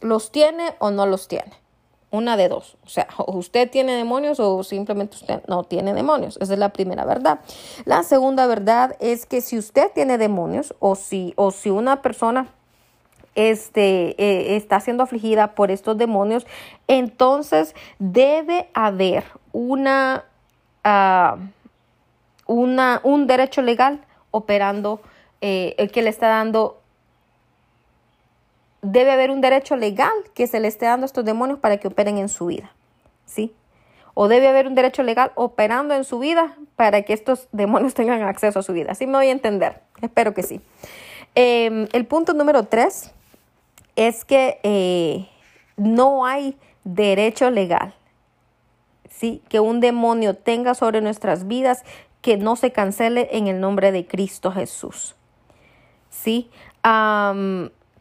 los 0.00 0.30
tiene 0.32 0.74
o 0.78 0.90
no 0.90 1.06
los 1.06 1.28
tiene. 1.28 1.52
Una 2.10 2.36
de 2.36 2.48
dos. 2.48 2.76
O 2.84 2.88
sea, 2.88 3.06
usted 3.26 3.70
tiene 3.70 3.94
demonios 3.94 4.40
o 4.40 4.62
simplemente 4.62 5.16
usted 5.16 5.42
no 5.46 5.64
tiene 5.64 5.92
demonios. 5.92 6.38
Esa 6.40 6.54
es 6.54 6.58
la 6.58 6.70
primera 6.70 7.04
verdad. 7.04 7.40
La 7.84 8.02
segunda 8.02 8.46
verdad 8.46 8.96
es 9.00 9.26
que 9.26 9.40
si 9.40 9.58
usted 9.58 9.90
tiene 9.94 10.16
demonios 10.16 10.74
o 10.78 10.94
si, 10.94 11.34
o 11.36 11.50
si 11.50 11.70
una 11.70 12.00
persona 12.00 12.48
este, 13.34 14.14
eh, 14.22 14.56
está 14.56 14.80
siendo 14.80 15.02
afligida 15.02 15.54
por 15.54 15.70
estos 15.70 15.98
demonios, 15.98 16.46
entonces 16.86 17.74
debe 17.98 18.70
haber 18.74 19.24
una... 19.52 20.24
Ah, 20.84 21.36
una, 22.48 23.00
un 23.04 23.28
derecho 23.28 23.62
legal 23.62 24.00
operando, 24.32 25.00
eh, 25.40 25.76
el 25.78 25.92
que 25.92 26.02
le 26.02 26.10
está 26.10 26.28
dando, 26.28 26.77
debe 28.82 29.10
haber 29.10 29.30
un 29.30 29.40
derecho 29.40 29.76
legal 29.76 30.12
que 30.34 30.46
se 30.46 30.60
le 30.60 30.68
esté 30.68 30.86
dando 30.86 31.04
a 31.04 31.06
estos 31.06 31.24
demonios 31.24 31.58
para 31.58 31.78
que 31.78 31.88
operen 31.88 32.18
en 32.18 32.28
su 32.28 32.46
vida, 32.46 32.72
¿sí? 33.26 33.54
O 34.14 34.28
debe 34.28 34.48
haber 34.48 34.66
un 34.66 34.74
derecho 34.74 35.02
legal 35.02 35.32
operando 35.34 35.94
en 35.94 36.04
su 36.04 36.18
vida 36.18 36.56
para 36.76 37.02
que 37.02 37.12
estos 37.12 37.48
demonios 37.52 37.94
tengan 37.94 38.22
acceso 38.22 38.58
a 38.60 38.62
su 38.62 38.72
vida. 38.72 38.94
¿Sí 38.94 39.06
me 39.06 39.14
voy 39.14 39.28
a 39.28 39.32
entender? 39.32 39.80
Espero 40.00 40.34
que 40.34 40.42
sí. 40.42 40.60
Em, 41.34 41.86
el 41.92 42.06
punto 42.06 42.34
número 42.34 42.64
tres 42.64 43.12
es 43.96 44.24
que 44.24 44.60
eh, 44.62 45.28
no 45.76 46.24
hay 46.24 46.56
derecho 46.84 47.50
legal 47.50 47.94
¿sí? 49.18 49.42
que 49.48 49.60
un 49.60 49.80
demonio 49.80 50.34
tenga 50.34 50.74
sobre 50.74 51.00
nuestras 51.00 51.46
vidas 51.46 51.84
que 52.22 52.36
no 52.36 52.56
se 52.56 52.72
cancele 52.72 53.28
en 53.32 53.46
el 53.46 53.60
nombre 53.60 53.92
de 53.92 54.06
Cristo 54.06 54.52
Jesús. 54.52 55.16
¿Sí? 56.10 56.50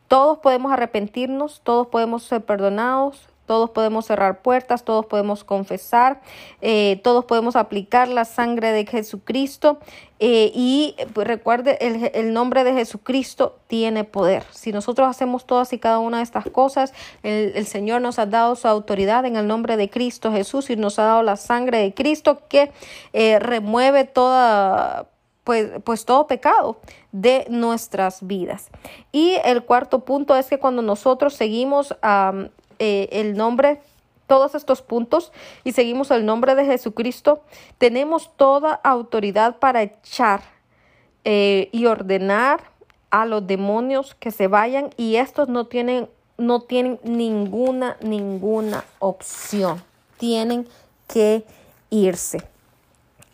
Todos 0.08 0.40
podemos 0.40 0.72
arrepentirnos, 0.72 1.62
todos 1.64 1.88
podemos 1.88 2.24
ser 2.24 2.44
perdonados, 2.44 3.28
todos 3.48 3.70
podemos 3.70 4.06
cerrar 4.06 4.42
puertas, 4.42 4.84
todos 4.84 5.06
podemos 5.06 5.44
confesar, 5.44 6.22
eh, 6.62 7.00
todos 7.04 7.26
podemos 7.26 7.56
aplicar 7.56 8.10
la 8.10 8.26
sangre 8.26 8.74
de 8.74 8.86
Jesucristo 8.86 9.80
eh, 10.20 10.52
y 10.54 10.96
pues, 11.14 11.26
recuerde, 11.26 11.78
el, 11.80 12.12
el, 12.14 12.34
nombre 12.34 12.66
de 12.66 12.74
Jesucristo 12.74 13.58
tiene 13.68 14.04
poder. 14.04 14.44
Si 14.52 14.74
nosotros 14.74 15.08
hacemos 15.08 15.46
todas 15.46 15.72
y 15.72 15.80
cada 15.80 16.00
una 16.00 16.18
de 16.18 16.24
estas 16.24 16.50
cosas, 16.50 16.94
el, 17.24 17.54
el, 17.56 17.66
Señor 17.66 18.02
nos 18.02 18.20
ha 18.20 18.26
dado 18.26 18.56
su 18.56 18.68
autoridad 18.68 19.26
en 19.26 19.38
el 19.38 19.48
nombre 19.48 19.78
de 19.78 19.90
Cristo 19.90 20.32
Jesús 20.32 20.70
y 20.70 20.76
nos 20.76 21.00
ha 21.00 21.04
dado 21.04 21.24
la 21.24 21.38
sangre 21.38 21.78
de 21.80 21.94
Cristo 21.94 22.42
que 22.50 22.72
eh, 23.14 23.40
remueve 23.40 24.04
toda 24.04 25.08
pues, 25.48 25.70
pues, 25.86 26.04
todo 26.04 26.28
pecado 26.28 26.76
de 27.14 27.46
nuestras 27.48 28.28
vidas. 28.28 28.68
Y 29.14 29.36
el 29.46 29.64
cuarto 29.64 30.02
punto 30.02 30.36
es 30.36 30.48
que 30.48 30.60
cuando 30.60 30.82
nosotros 30.82 31.36
seguimos 31.36 31.96
eh, 32.80 33.08
el 33.14 33.38
nombre, 33.38 33.80
todos 34.28 34.56
estos 34.56 34.82
puntos 34.82 35.32
y 35.64 35.72
seguimos 35.72 36.12
el 36.12 36.26
nombre 36.26 36.54
de 36.54 36.66
Jesucristo, 36.66 37.44
tenemos 37.78 38.30
toda 38.36 38.74
autoridad 38.74 39.56
para 39.56 39.84
echar 39.84 40.42
eh, 41.24 41.70
y 41.72 41.86
ordenar 41.86 42.60
a 43.10 43.26
los 43.26 43.48
demonios 43.48 44.16
que 44.16 44.32
se 44.32 44.50
vayan 44.50 44.90
y 44.98 45.16
estos 45.16 45.48
no 45.48 45.68
tienen, 45.68 46.10
no 46.38 46.60
tienen 46.60 47.00
ninguna, 47.04 47.96
ninguna 48.02 48.84
opción. 49.00 49.82
Tienen 50.18 50.68
que 51.08 51.46
irse. 51.90 52.44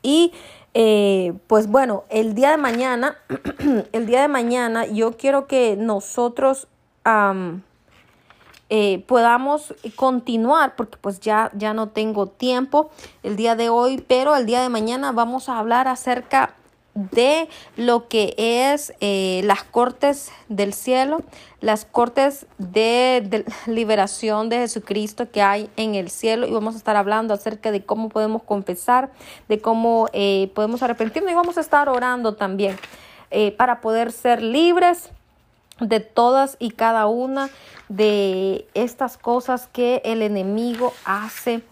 Y 0.03 0.32
eh, 0.74 1.34
pues 1.47 1.67
bueno, 1.67 2.03
el 2.09 2.34
día 2.34 2.51
de 2.51 2.57
mañana, 2.57 3.17
el 3.91 4.05
día 4.05 4.21
de 4.21 4.28
mañana 4.28 4.86
yo 4.86 5.17
quiero 5.17 5.47
que 5.47 5.76
nosotros 5.78 6.67
eh, 8.69 9.03
podamos 9.07 9.76
continuar, 9.95 10.76
porque 10.76 10.97
pues 10.97 11.19
ya, 11.19 11.51
ya 11.53 11.74
no 11.74 11.89
tengo 11.89 12.28
tiempo 12.28 12.89
el 13.21 13.36
día 13.36 13.55
de 13.55 13.69
hoy, 13.69 14.03
pero 14.07 14.36
el 14.36 14.45
día 14.45 14.61
de 14.61 14.69
mañana 14.69 15.11
vamos 15.11 15.47
a 15.47 15.59
hablar 15.59 15.88
acerca 15.88 16.55
de 16.95 17.49
lo 17.75 18.07
que 18.07 18.35
es 18.37 18.93
eh, 18.99 19.41
las 19.45 19.63
cortes 19.63 20.31
del 20.49 20.73
cielo, 20.73 21.23
las 21.59 21.85
cortes 21.85 22.45
de, 22.57 23.45
liberación 23.65 24.49
de 24.49 24.59
Jesucristo 24.59 25.31
que 25.31 25.41
hay 25.41 25.69
en 25.75 25.95
el 25.95 26.09
cielo. 26.09 26.45
Y 26.47 26.51
vamos 26.51 26.75
a 26.75 26.77
estar 26.77 26.95
hablando 26.95 27.33
acerca 27.33 27.71
de 27.71 27.83
cómo 27.83 28.09
podemos 28.09 28.43
confesar, 28.43 29.11
de 29.49 29.59
cómo 29.59 30.07
eh, 30.13 30.51
podemos 30.53 30.83
arrepentirnos 30.83 31.31
y 31.31 31.35
vamos 31.35 31.57
a 31.57 31.61
estar 31.61 31.89
orando 31.89 32.35
también 32.35 32.77
para 33.57 33.81
poder 33.81 34.11
ser 34.11 34.43
libres 34.43 35.09
de 35.79 35.99
todas 35.99 36.55
y 36.59 36.71
cada 36.71 37.07
una 37.07 37.49
de 37.89 38.67
estas 38.73 39.17
cosas 39.17 39.67
que 39.71 40.01
el 40.05 40.21
enemigo 40.21 40.93
hace 41.05 41.63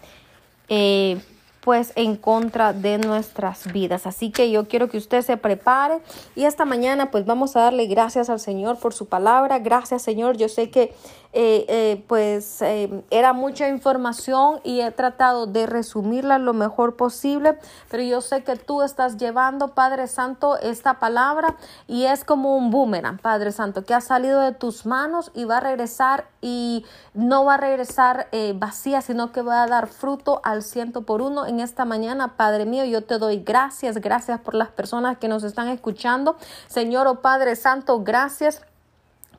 eh, 0.70 1.22
pues 1.62 1.94
en 1.96 2.16
contra 2.16 2.74
de 2.74 2.98
nuestras 2.98 3.72
vidas. 3.72 4.08
Así 4.08 4.32
que 4.32 4.52
yo 4.52 4.68
quiero 4.68 4.90
que 4.90 4.98
usted 4.98 5.22
se 5.22 5.38
prepare 5.38 6.00
y 6.36 6.46
esta 6.46 6.66
mañana 6.66 7.12
pues 7.12 7.26
vamos 7.26 7.56
a 7.56 7.62
darle 7.62 7.86
gracias 7.86 8.30
al 8.30 8.40
Señor 8.40 8.78
por 8.78 8.94
su 8.94 9.06
palabra. 9.06 9.60
Gracias 9.60 10.02
Señor, 10.02 10.38
yo 10.38 10.50
sé 10.50 10.70
que 10.70 10.94
eh, 11.34 11.66
eh, 11.70 12.04
pues 12.08 12.62
eh, 12.62 13.04
era 13.10 13.32
mucha 13.32 13.70
información 13.70 14.60
y 14.66 14.82
he 14.82 14.92
tratado 14.92 15.48
de 15.48 15.66
resumirla 15.66 16.38
lo 16.40 16.54
mejor 16.54 16.98
posible, 16.98 17.58
pero 17.90 18.04
yo 18.04 18.20
sé 18.20 18.44
que 18.44 18.58
tú 18.58 18.82
estás 18.82 19.16
llevando, 19.16 19.70
Padre 19.70 20.08
Santo, 20.08 20.60
esta 20.60 21.00
palabra 21.00 21.56
y 21.88 22.04
es 22.04 22.26
como 22.26 22.58
un 22.58 22.70
boomerang, 22.70 23.18
Padre 23.18 23.54
Santo, 23.54 23.86
que 23.86 23.94
ha 23.94 24.02
salido 24.02 24.42
de 24.42 24.52
tus 24.52 24.86
manos 24.86 25.32
y 25.34 25.46
va 25.46 25.58
a 25.58 25.62
regresar 25.62 26.26
y 26.42 26.86
no 27.14 27.46
va 27.46 27.54
a 27.54 27.58
regresar 27.58 28.28
vacía, 28.56 29.02
sino 29.02 29.32
que 29.32 29.42
va 29.42 29.64
a 29.64 29.68
dar 29.68 29.88
fruto 29.88 30.42
al 30.44 30.64
ciento 30.64 31.04
por 31.04 31.22
uno 31.22 31.46
en 31.46 31.60
esta 31.60 31.86
mañana, 31.86 32.36
Padre 32.36 32.66
mío. 32.66 32.84
Yo 32.84 33.04
te 33.04 33.20
doy 33.20 33.38
gracias, 33.38 33.98
gracias 33.98 34.40
por 34.42 34.56
las 34.56 34.70
personas 34.70 35.18
que 35.18 35.28
nos 35.28 35.44
están 35.44 35.68
escuchando. 35.68 36.36
Señor, 36.68 37.08
oh 37.08 37.22
Padre 37.22 37.56
Santo, 37.56 38.04
gracias 38.04 38.64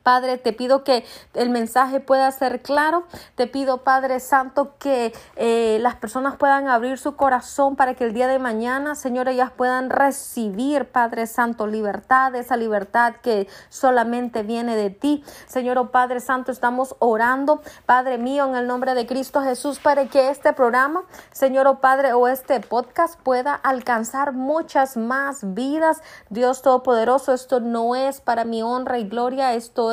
Padre, 0.03 0.37
te 0.37 0.51
pido 0.51 0.83
que 0.83 1.05
el 1.33 1.49
mensaje 1.49 2.01
pueda 2.01 2.29
ser 2.31 2.61
claro. 2.61 3.05
Te 3.35 3.47
pido, 3.47 3.79
Padre 3.79 4.19
Santo, 4.19 4.75
que 4.77 5.13
eh, 5.37 5.77
las 5.81 5.95
personas 5.95 6.35
puedan 6.35 6.67
abrir 6.67 6.97
su 6.97 7.15
corazón 7.15 7.77
para 7.77 7.93
que 7.93 8.03
el 8.03 8.13
día 8.13 8.27
de 8.27 8.37
mañana, 8.37 8.95
Señor, 8.95 9.29
ellas 9.29 9.51
puedan 9.55 9.89
recibir, 9.89 10.89
Padre 10.89 11.25
Santo, 11.25 11.67
libertad, 11.67 12.35
esa 12.35 12.57
libertad 12.57 13.15
que 13.21 13.47
solamente 13.69 14.43
viene 14.43 14.75
de 14.75 14.89
ti. 14.89 15.23
Señor, 15.47 15.77
oh 15.77 15.91
Padre 15.91 16.19
Santo, 16.19 16.51
estamos 16.51 16.95
orando, 16.99 17.61
Padre 17.85 18.17
mío, 18.17 18.45
en 18.45 18.55
el 18.55 18.67
nombre 18.67 18.95
de 18.95 19.07
Cristo 19.07 19.41
Jesús, 19.41 19.79
para 19.79 20.07
que 20.07 20.29
este 20.29 20.51
programa, 20.51 21.03
Señor, 21.31 21.67
oh 21.67 21.79
Padre, 21.79 22.11
o 22.11 22.27
este 22.27 22.59
podcast 22.59 23.17
pueda 23.21 23.53
alcanzar 23.55 24.33
muchas 24.33 24.97
más 24.97 25.53
vidas. 25.53 26.01
Dios 26.29 26.61
Todopoderoso, 26.61 27.33
esto 27.33 27.61
no 27.61 27.95
es 27.95 28.19
para 28.19 28.43
mi 28.43 28.61
honra 28.61 28.99
y 28.99 29.07
gloria, 29.07 29.53
esto 29.53 29.92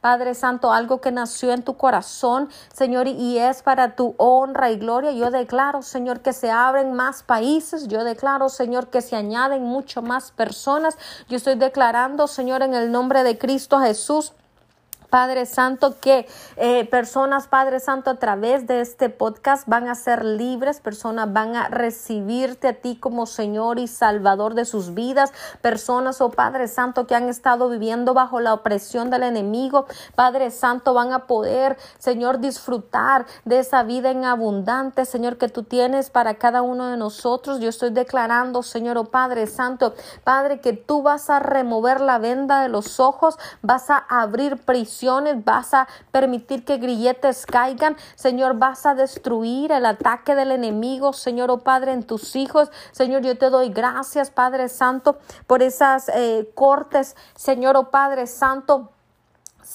Padre 0.00 0.34
Santo, 0.34 0.72
algo 0.72 1.00
que 1.00 1.10
nació 1.10 1.52
en 1.52 1.62
tu 1.62 1.76
corazón, 1.76 2.48
Señor, 2.72 3.06
y 3.06 3.38
es 3.38 3.62
para 3.62 3.96
tu 3.96 4.14
honra 4.18 4.70
y 4.70 4.76
gloria. 4.76 5.12
Yo 5.12 5.30
declaro, 5.30 5.82
Señor, 5.82 6.20
que 6.20 6.32
se 6.32 6.50
abren 6.50 6.92
más 6.92 7.22
países. 7.22 7.88
Yo 7.88 8.04
declaro, 8.04 8.48
Señor, 8.48 8.88
que 8.88 9.00
se 9.00 9.16
añaden 9.16 9.62
mucho 9.62 10.02
más 10.02 10.30
personas. 10.32 10.96
Yo 11.28 11.36
estoy 11.36 11.56
declarando, 11.56 12.26
Señor, 12.26 12.62
en 12.62 12.74
el 12.74 12.90
nombre 12.90 13.22
de 13.22 13.38
Cristo 13.38 13.78
Jesús 13.80 14.32
Padre 15.10 15.46
Santo, 15.46 15.96
que 16.00 16.26
eh, 16.56 16.84
personas, 16.86 17.46
Padre 17.46 17.80
Santo, 17.80 18.10
a 18.10 18.16
través 18.16 18.66
de 18.66 18.80
este 18.80 19.08
podcast 19.08 19.66
van 19.66 19.88
a 19.88 19.94
ser 19.94 20.24
libres, 20.24 20.80
personas 20.80 21.32
van 21.32 21.54
a 21.54 21.68
recibirte 21.68 22.68
a 22.68 22.74
ti 22.74 22.96
como 22.96 23.26
Señor 23.26 23.78
y 23.78 23.86
Salvador 23.86 24.54
de 24.54 24.64
sus 24.64 24.94
vidas, 24.94 25.32
personas, 25.62 26.20
oh 26.20 26.30
Padre 26.30 26.68
Santo, 26.68 27.06
que 27.06 27.14
han 27.14 27.28
estado 27.28 27.68
viviendo 27.68 28.14
bajo 28.14 28.40
la 28.40 28.52
opresión 28.52 29.10
del 29.10 29.22
enemigo, 29.22 29.86
Padre 30.14 30.50
Santo, 30.50 30.94
van 30.94 31.12
a 31.12 31.26
poder, 31.26 31.76
Señor, 31.98 32.40
disfrutar 32.40 33.26
de 33.44 33.60
esa 33.60 33.82
vida 33.82 34.10
en 34.10 34.24
abundante, 34.24 35.04
Señor, 35.04 35.38
que 35.38 35.48
tú 35.48 35.62
tienes 35.62 36.10
para 36.10 36.34
cada 36.34 36.62
uno 36.62 36.88
de 36.88 36.96
nosotros. 36.96 37.60
Yo 37.60 37.68
estoy 37.68 37.90
declarando, 37.90 38.62
Señor, 38.62 38.98
oh 38.98 39.04
Padre 39.04 39.46
Santo, 39.46 39.94
Padre, 40.24 40.60
que 40.60 40.72
tú 40.72 41.02
vas 41.02 41.30
a 41.30 41.38
remover 41.38 42.00
la 42.00 42.18
venda 42.18 42.62
de 42.62 42.68
los 42.68 42.98
ojos, 43.00 43.38
vas 43.62 43.90
a 43.90 43.98
abrir 43.98 44.56
prisión 44.58 44.95
vas 45.44 45.74
a 45.74 45.86
permitir 46.10 46.64
que 46.64 46.78
grilletes 46.78 47.46
caigan, 47.46 47.96
Señor, 48.14 48.58
vas 48.58 48.86
a 48.86 48.94
destruir 48.94 49.72
el 49.72 49.86
ataque 49.86 50.34
del 50.34 50.52
enemigo, 50.52 51.12
Señor, 51.12 51.50
oh 51.50 51.58
Padre, 51.58 51.92
en 51.92 52.02
tus 52.02 52.36
hijos. 52.36 52.70
Señor, 52.92 53.22
yo 53.22 53.36
te 53.36 53.50
doy 53.50 53.70
gracias, 53.70 54.30
Padre 54.30 54.68
Santo, 54.68 55.18
por 55.46 55.62
esas 55.62 56.08
eh, 56.08 56.50
cortes, 56.54 57.16
Señor, 57.34 57.76
oh 57.76 57.90
Padre 57.90 58.26
Santo 58.26 58.92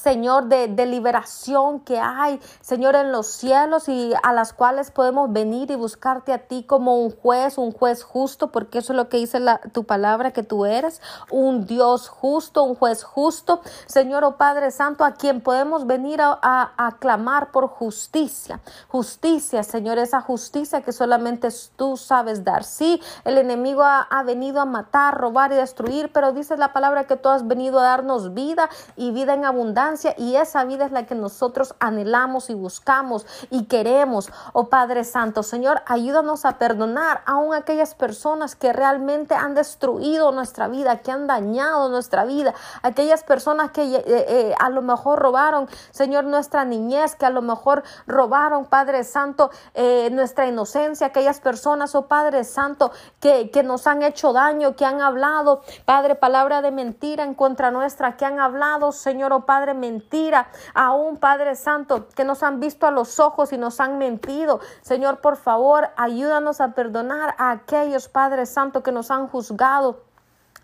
Señor, 0.02 0.46
de, 0.46 0.68
liberación 0.88 1.80
que 1.82 2.00
hay, 2.00 2.40
Señor, 2.60 2.96
en 2.96 3.12
los 3.12 3.28
cielos 3.28 3.88
y 3.88 4.14
a 4.24 4.34
las 4.34 4.52
cuales 4.52 4.90
podemos 4.90 5.32
venir 5.32 5.70
y 5.70 5.76
buscarte 5.76 6.34
a 6.34 6.40
ti 6.40 6.64
como 6.64 6.98
un 6.98 7.12
juez, 7.12 7.60
un 7.60 7.72
juez 7.72 8.04
justo, 8.04 8.52
porque 8.52 8.80
eso 8.80 8.94
es 8.94 8.98
lo 8.98 9.10
que 9.10 9.18
dice 9.18 9.40
la, 9.40 9.60
tu 9.60 9.84
palabra, 9.84 10.32
que 10.32 10.42
tú 10.42 10.66
eres 10.66 11.02
un 11.30 11.68
Dios 11.68 12.10
justo, 12.10 12.64
un 12.64 12.74
juez 12.74 13.04
justo, 13.04 13.62
Señor, 13.86 14.24
oh 14.24 14.38
Padre 14.38 14.72
Santo, 14.72 15.06
a 15.06 15.12
quien 15.12 15.40
podemos 15.40 15.86
venir 15.86 16.20
a, 16.20 16.40
a, 16.42 16.98
clamar 16.98 17.52
por 17.52 17.68
justicia, 17.68 18.60
justicia, 18.88 19.62
Señor, 19.62 20.00
esa 20.00 20.22
justicia 20.22 20.82
que 20.82 20.94
solamente 20.94 21.50
tú 21.76 21.96
sabes 21.96 22.44
dar. 22.44 22.64
Sí, 22.64 23.00
el 23.24 23.38
enemigo 23.38 23.84
ha, 23.84 24.02
ha 24.02 24.24
venido 24.24 24.62
a 24.62 24.66
matar, 24.66 25.16
robar 25.20 25.52
y 25.52 25.58
destruir, 25.58 26.12
pero 26.12 26.32
dice 26.32 26.58
la 26.58 26.74
palabra 26.74 27.06
que 27.06 27.18
tú 27.18 27.30
has 27.30 27.48
venido 27.48 27.80
a 27.80 27.84
darnos 27.84 28.34
vida 28.34 28.68
y 28.96 29.12
vida 29.12 29.36
en 29.36 29.46
abundancia 29.46 29.91
y 30.18 30.36
esa 30.36 30.64
vida 30.64 30.86
es 30.86 30.92
la 30.92 31.06
que 31.06 31.16
nosotros 31.16 31.76
anhelamos 31.80 32.50
y 32.50 32.54
buscamos 32.54 33.26
y 33.50 33.66
queremos. 33.66 34.32
Oh 34.54 34.70
Padre 34.70 35.04
Santo, 35.04 35.44
Señor, 35.44 35.82
ayúdanos 35.86 36.46
a 36.46 36.58
perdonar 36.58 37.22
aún 37.26 37.54
aquellas 37.54 37.96
personas 37.96 38.56
que 38.56 38.74
realmente 38.74 39.36
han 39.36 39.54
destruido 39.54 40.32
nuestra 40.32 40.68
vida, 40.68 41.00
que 41.00 41.12
han 41.12 41.28
dañado 41.28 41.90
nuestra 41.90 42.26
vida, 42.26 42.54
aquellas 42.84 43.24
personas 43.24 43.72
que 43.72 43.84
eh, 43.84 44.04
eh, 44.06 44.56
a 44.60 44.70
lo 44.70 44.82
mejor 44.82 45.20
robaron, 45.20 45.68
Señor, 45.92 46.24
nuestra 46.24 46.66
niñez, 46.66 47.16
que 47.16 47.26
a 47.26 47.30
lo 47.30 47.42
mejor 47.42 47.84
robaron, 48.08 48.66
Padre 48.66 49.04
Santo, 49.04 49.52
eh, 49.74 50.10
nuestra 50.12 50.48
inocencia, 50.48 51.08
aquellas 51.08 51.40
personas, 51.40 51.96
oh 51.96 52.08
Padre 52.08 52.44
Santo, 52.44 52.92
que, 53.20 53.52
que 53.52 53.64
nos 53.64 53.88
han 53.88 54.04
hecho 54.04 54.34
daño, 54.34 54.76
que 54.76 54.86
han 54.86 55.02
hablado, 55.02 55.62
Padre, 55.86 56.16
palabra 56.16 56.62
de 56.62 56.72
mentira 56.72 57.24
en 57.24 57.34
contra 57.34 57.72
nuestra, 57.72 58.18
que 58.18 58.26
han 58.26 58.40
hablado, 58.40 58.92
Señor, 58.92 59.34
oh 59.34 59.46
Padre, 59.46 59.74
mentira, 59.82 60.48
aún 60.74 61.18
Padre 61.18 61.56
Santo, 61.56 62.08
que 62.16 62.24
nos 62.24 62.44
han 62.44 62.62
visto 62.62 62.88
a 62.88 62.92
los 62.92 63.20
ojos 63.20 63.52
y 63.52 63.58
nos 63.58 63.82
han 63.82 63.98
mentido. 63.98 64.62
Señor, 64.82 65.20
por 65.20 65.36
favor, 65.36 65.90
ayúdanos 65.98 66.62
a 66.62 66.70
perdonar 66.70 67.36
a 67.38 67.52
aquellos, 67.52 68.08
Padre 68.08 68.46
Santo, 68.46 68.82
que 68.84 68.94
nos 68.94 69.12
han 69.12 69.28
juzgado 69.28 70.11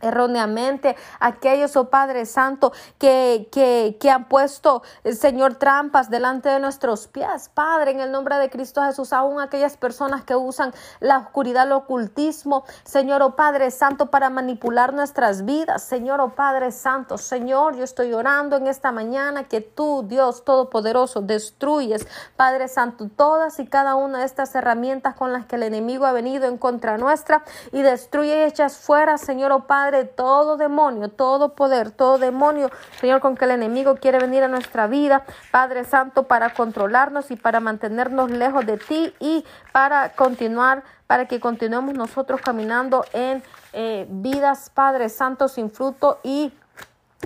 erróneamente 0.02 0.96
aquellos, 1.20 1.76
oh 1.76 1.90
Padre 1.90 2.26
Santo, 2.26 2.72
que, 2.98 3.50
que, 3.52 3.98
que 4.00 4.12
han 4.12 4.28
puesto, 4.28 4.84
eh, 5.04 5.14
Señor, 5.14 5.56
trampas 5.56 6.10
delante 6.10 6.50
de 6.50 6.60
nuestros 6.60 7.08
pies. 7.08 7.50
Padre, 7.54 7.92
en 7.92 8.00
el 8.00 8.12
nombre 8.12 8.38
de 8.38 8.50
Cristo 8.50 8.84
Jesús, 8.84 9.14
aún 9.14 9.40
aquellas 9.40 9.78
personas 9.78 10.24
que 10.24 10.36
usan 10.36 10.74
la 11.00 11.18
oscuridad, 11.18 11.66
el 11.66 11.72
ocultismo, 11.72 12.66
Señor, 12.84 13.22
oh 13.22 13.36
Padre 13.36 13.72
Santo, 13.72 14.12
para 14.12 14.30
manipular 14.30 14.94
nuestras 14.94 15.46
vidas. 15.46 15.84
Señor, 15.84 16.22
oh 16.22 16.36
Padre 16.36 16.72
Santo, 16.72 17.18
Señor, 17.18 17.76
yo 17.76 17.84
estoy 17.84 18.14
orando 18.14 18.58
en 18.58 18.68
esta 18.68 18.92
mañana 18.92 19.46
que 19.46 19.62
tú, 19.62 20.04
Dios 20.08 20.44
Todopoderoso, 20.44 21.22
destruyes, 21.22 22.08
Padre 22.36 22.68
Santo, 22.68 23.10
todas 23.16 23.60
y 23.60 23.68
cada 23.68 23.96
una 23.96 24.20
de 24.20 24.26
estas 24.26 24.54
herramientas 24.56 25.16
con 25.16 25.34
las 25.34 25.46
que 25.46 25.56
el 25.56 25.64
enemigo 25.64 26.06
ha 26.06 26.12
venido 26.12 26.48
en 26.48 26.58
contra 26.58 26.98
nuestra 26.98 27.44
y 27.72 27.82
destruye 27.82 28.28
y 28.28 28.44
echas 28.44 28.78
fuera, 28.78 29.18
Señor, 29.18 29.52
oh 29.52 29.68
Padre, 29.68 29.87
todo 30.16 30.58
demonio, 30.58 31.10
todo 31.10 31.50
poder, 31.50 31.92
todo 31.92 32.18
demonio, 32.18 32.70
Señor, 33.00 33.20
con 33.20 33.36
que 33.36 33.46
el 33.46 33.52
enemigo 33.52 33.96
quiere 33.96 34.20
venir 34.20 34.44
a 34.44 34.48
nuestra 34.48 34.88
vida, 34.88 35.24
Padre 35.52 35.84
Santo, 35.84 36.24
para 36.24 36.54
controlarnos 36.54 37.32
y 37.32 37.36
para 37.36 37.60
mantenernos 37.60 38.30
lejos 38.30 38.66
de 38.66 38.78
ti 38.78 39.14
y 39.20 39.46
para 39.72 40.10
continuar, 40.14 40.84
para 41.08 41.28
que 41.28 41.40
continuemos 41.40 41.94
nosotros 41.96 42.42
caminando 42.42 43.06
en 43.14 43.44
eh, 43.74 44.06
vidas, 44.10 44.70
Padre 44.74 45.10
Santo, 45.10 45.48
sin 45.48 45.72
fruto 45.72 46.20
y 46.24 46.52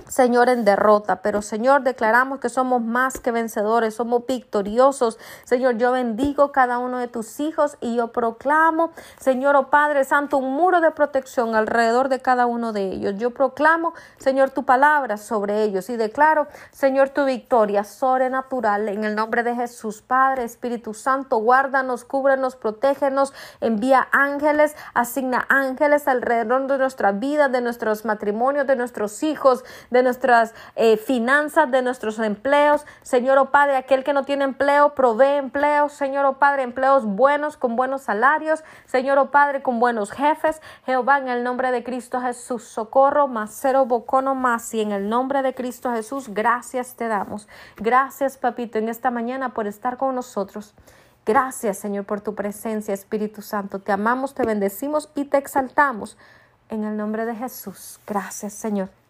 Señor, 0.07 0.47
en 0.47 0.63
derrota, 0.63 1.21
pero 1.21 1.41
Señor, 1.41 1.83
declaramos 1.83 2.39
que 2.39 2.47
somos 2.47 2.81
más 2.81 3.19
que 3.19 3.31
vencedores, 3.31 3.95
somos 3.95 4.25
victoriosos. 4.25 5.19
Señor, 5.43 5.77
yo 5.77 5.91
bendigo 5.91 6.53
cada 6.53 6.77
uno 6.77 6.97
de 6.97 7.09
tus 7.09 7.41
hijos 7.41 7.77
y 7.81 7.95
yo 7.97 8.13
proclamo, 8.13 8.91
Señor, 9.19 9.57
oh 9.57 9.69
Padre 9.69 10.05
Santo, 10.05 10.37
un 10.37 10.53
muro 10.53 10.79
de 10.79 10.91
protección 10.91 11.55
alrededor 11.55 12.07
de 12.07 12.21
cada 12.21 12.45
uno 12.45 12.71
de 12.71 12.87
ellos. 12.87 13.15
Yo 13.17 13.31
proclamo, 13.31 13.93
Señor, 14.17 14.51
tu 14.51 14.63
palabra 14.63 15.17
sobre 15.17 15.63
ellos 15.63 15.89
y 15.89 15.97
declaro, 15.97 16.47
Señor, 16.71 17.09
tu 17.09 17.25
victoria 17.25 17.83
sobrenatural 17.83 18.87
en 18.87 19.03
el 19.03 19.15
nombre 19.15 19.43
de 19.43 19.55
Jesús, 19.55 20.01
Padre, 20.01 20.45
Espíritu 20.45 20.93
Santo, 20.93 21.37
guárdanos, 21.37 22.05
cúbrenos, 22.05 22.55
protégenos, 22.55 23.33
envía 23.59 24.07
ángeles, 24.13 24.73
asigna 24.93 25.45
ángeles 25.49 26.07
alrededor 26.07 26.67
de 26.67 26.77
nuestra 26.77 27.11
vida, 27.11 27.49
de 27.49 27.59
nuestros 27.59 28.05
matrimonios, 28.05 28.67
de 28.67 28.77
nuestros 28.77 29.21
hijos 29.23 29.65
de 29.89 30.03
nuestras 30.03 30.53
eh, 30.75 30.97
finanzas, 30.97 31.69
de 31.71 31.81
nuestros 31.81 32.19
empleos. 32.19 32.85
Señor, 33.01 33.37
oh 33.37 33.51
Padre, 33.51 33.77
aquel 33.77 34.03
que 34.03 34.13
no 34.13 34.23
tiene 34.23 34.43
empleo, 34.43 34.93
provee 34.95 35.37
empleos. 35.37 35.93
Señor, 35.93 36.25
oh 36.25 36.39
Padre, 36.39 36.63
empleos 36.63 37.05
buenos, 37.05 37.57
con 37.57 37.75
buenos 37.75 38.03
salarios. 38.03 38.63
Señor, 38.85 39.17
oh 39.17 39.31
Padre, 39.31 39.61
con 39.61 39.79
buenos 39.79 40.11
jefes. 40.11 40.61
Jehová, 40.85 41.17
en 41.17 41.27
el 41.27 41.43
nombre 41.43 41.71
de 41.71 41.83
Cristo 41.83 42.21
Jesús, 42.21 42.63
socorro, 42.63 43.29
cero 43.47 43.85
bocono 43.85 44.35
más. 44.35 44.73
Y 44.73 44.81
en 44.81 44.91
el 44.91 45.09
nombre 45.09 45.41
de 45.41 45.53
Cristo 45.53 45.91
Jesús, 45.91 46.29
gracias 46.29 46.95
te 46.95 47.07
damos. 47.07 47.47
Gracias, 47.77 48.37
papito, 48.37 48.77
en 48.77 48.89
esta 48.89 49.11
mañana 49.11 49.53
por 49.53 49.67
estar 49.67 49.97
con 49.97 50.15
nosotros. 50.15 50.73
Gracias, 51.25 51.77
Señor, 51.77 52.05
por 52.05 52.21
tu 52.21 52.33
presencia, 52.33 52.93
Espíritu 52.93 53.41
Santo. 53.41 53.79
Te 53.79 53.91
amamos, 53.91 54.33
te 54.33 54.43
bendecimos 54.43 55.09
y 55.15 55.25
te 55.25 55.37
exaltamos. 55.37 56.17
En 56.69 56.83
el 56.83 56.97
nombre 56.97 57.25
de 57.25 57.35
Jesús. 57.35 57.99
Gracias, 58.07 58.53
Señor. 58.53 59.00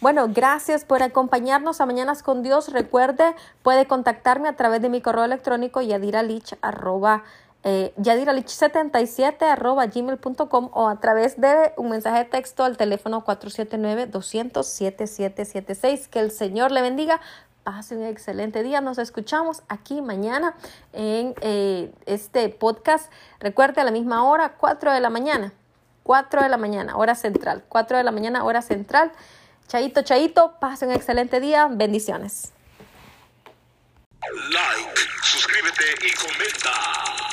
Bueno, 0.00 0.28
gracias 0.28 0.84
por 0.84 1.02
acompañarnos 1.02 1.80
a 1.80 1.86
Mañanas 1.86 2.22
con 2.22 2.42
Dios. 2.42 2.72
Recuerde, 2.72 3.34
puede 3.62 3.86
contactarme 3.86 4.48
a 4.48 4.56
través 4.56 4.82
de 4.82 4.88
mi 4.88 5.00
correo 5.00 5.24
electrónico 5.24 5.80
yadiralich 5.80 6.56
arroba 6.60 7.22
eh, 7.64 7.94
yadiralich77 7.96 9.40
arroba 9.42 9.86
gmail.com 9.86 10.70
o 10.72 10.88
a 10.88 10.98
través 10.98 11.40
de 11.40 11.72
un 11.76 11.90
mensaje 11.90 12.18
de 12.18 12.24
texto 12.24 12.64
al 12.64 12.76
teléfono 12.76 13.24
479-200-7776. 13.24 16.08
Que 16.08 16.18
el 16.20 16.32
Señor 16.32 16.72
le 16.72 16.82
bendiga. 16.82 17.20
Pase 17.62 17.96
un 17.96 18.02
excelente 18.02 18.64
día. 18.64 18.80
Nos 18.80 18.98
escuchamos 18.98 19.62
aquí 19.68 20.02
mañana 20.02 20.56
en 20.92 21.36
eh, 21.42 21.92
este 22.06 22.48
podcast. 22.48 23.12
Recuerde 23.38 23.80
a 23.80 23.84
la 23.84 23.92
misma 23.92 24.24
hora, 24.24 24.56
4 24.58 24.92
de 24.92 25.00
la 25.00 25.10
mañana. 25.10 25.52
4 26.02 26.42
de 26.42 26.48
la 26.48 26.56
mañana, 26.56 26.96
hora 26.96 27.14
central. 27.14 27.62
4 27.68 27.98
de 27.98 28.02
la 28.02 28.10
mañana, 28.10 28.42
hora 28.42 28.62
central. 28.62 29.12
Chaito, 29.72 30.02
chaito, 30.02 30.58
pasen 30.60 30.90
un 30.90 30.96
excelente 30.96 31.40
día, 31.40 31.66
bendiciones. 31.70 32.52
Like, 34.20 35.00
suscríbete 35.22 35.84
y 36.06 36.12
comenta. 36.12 37.31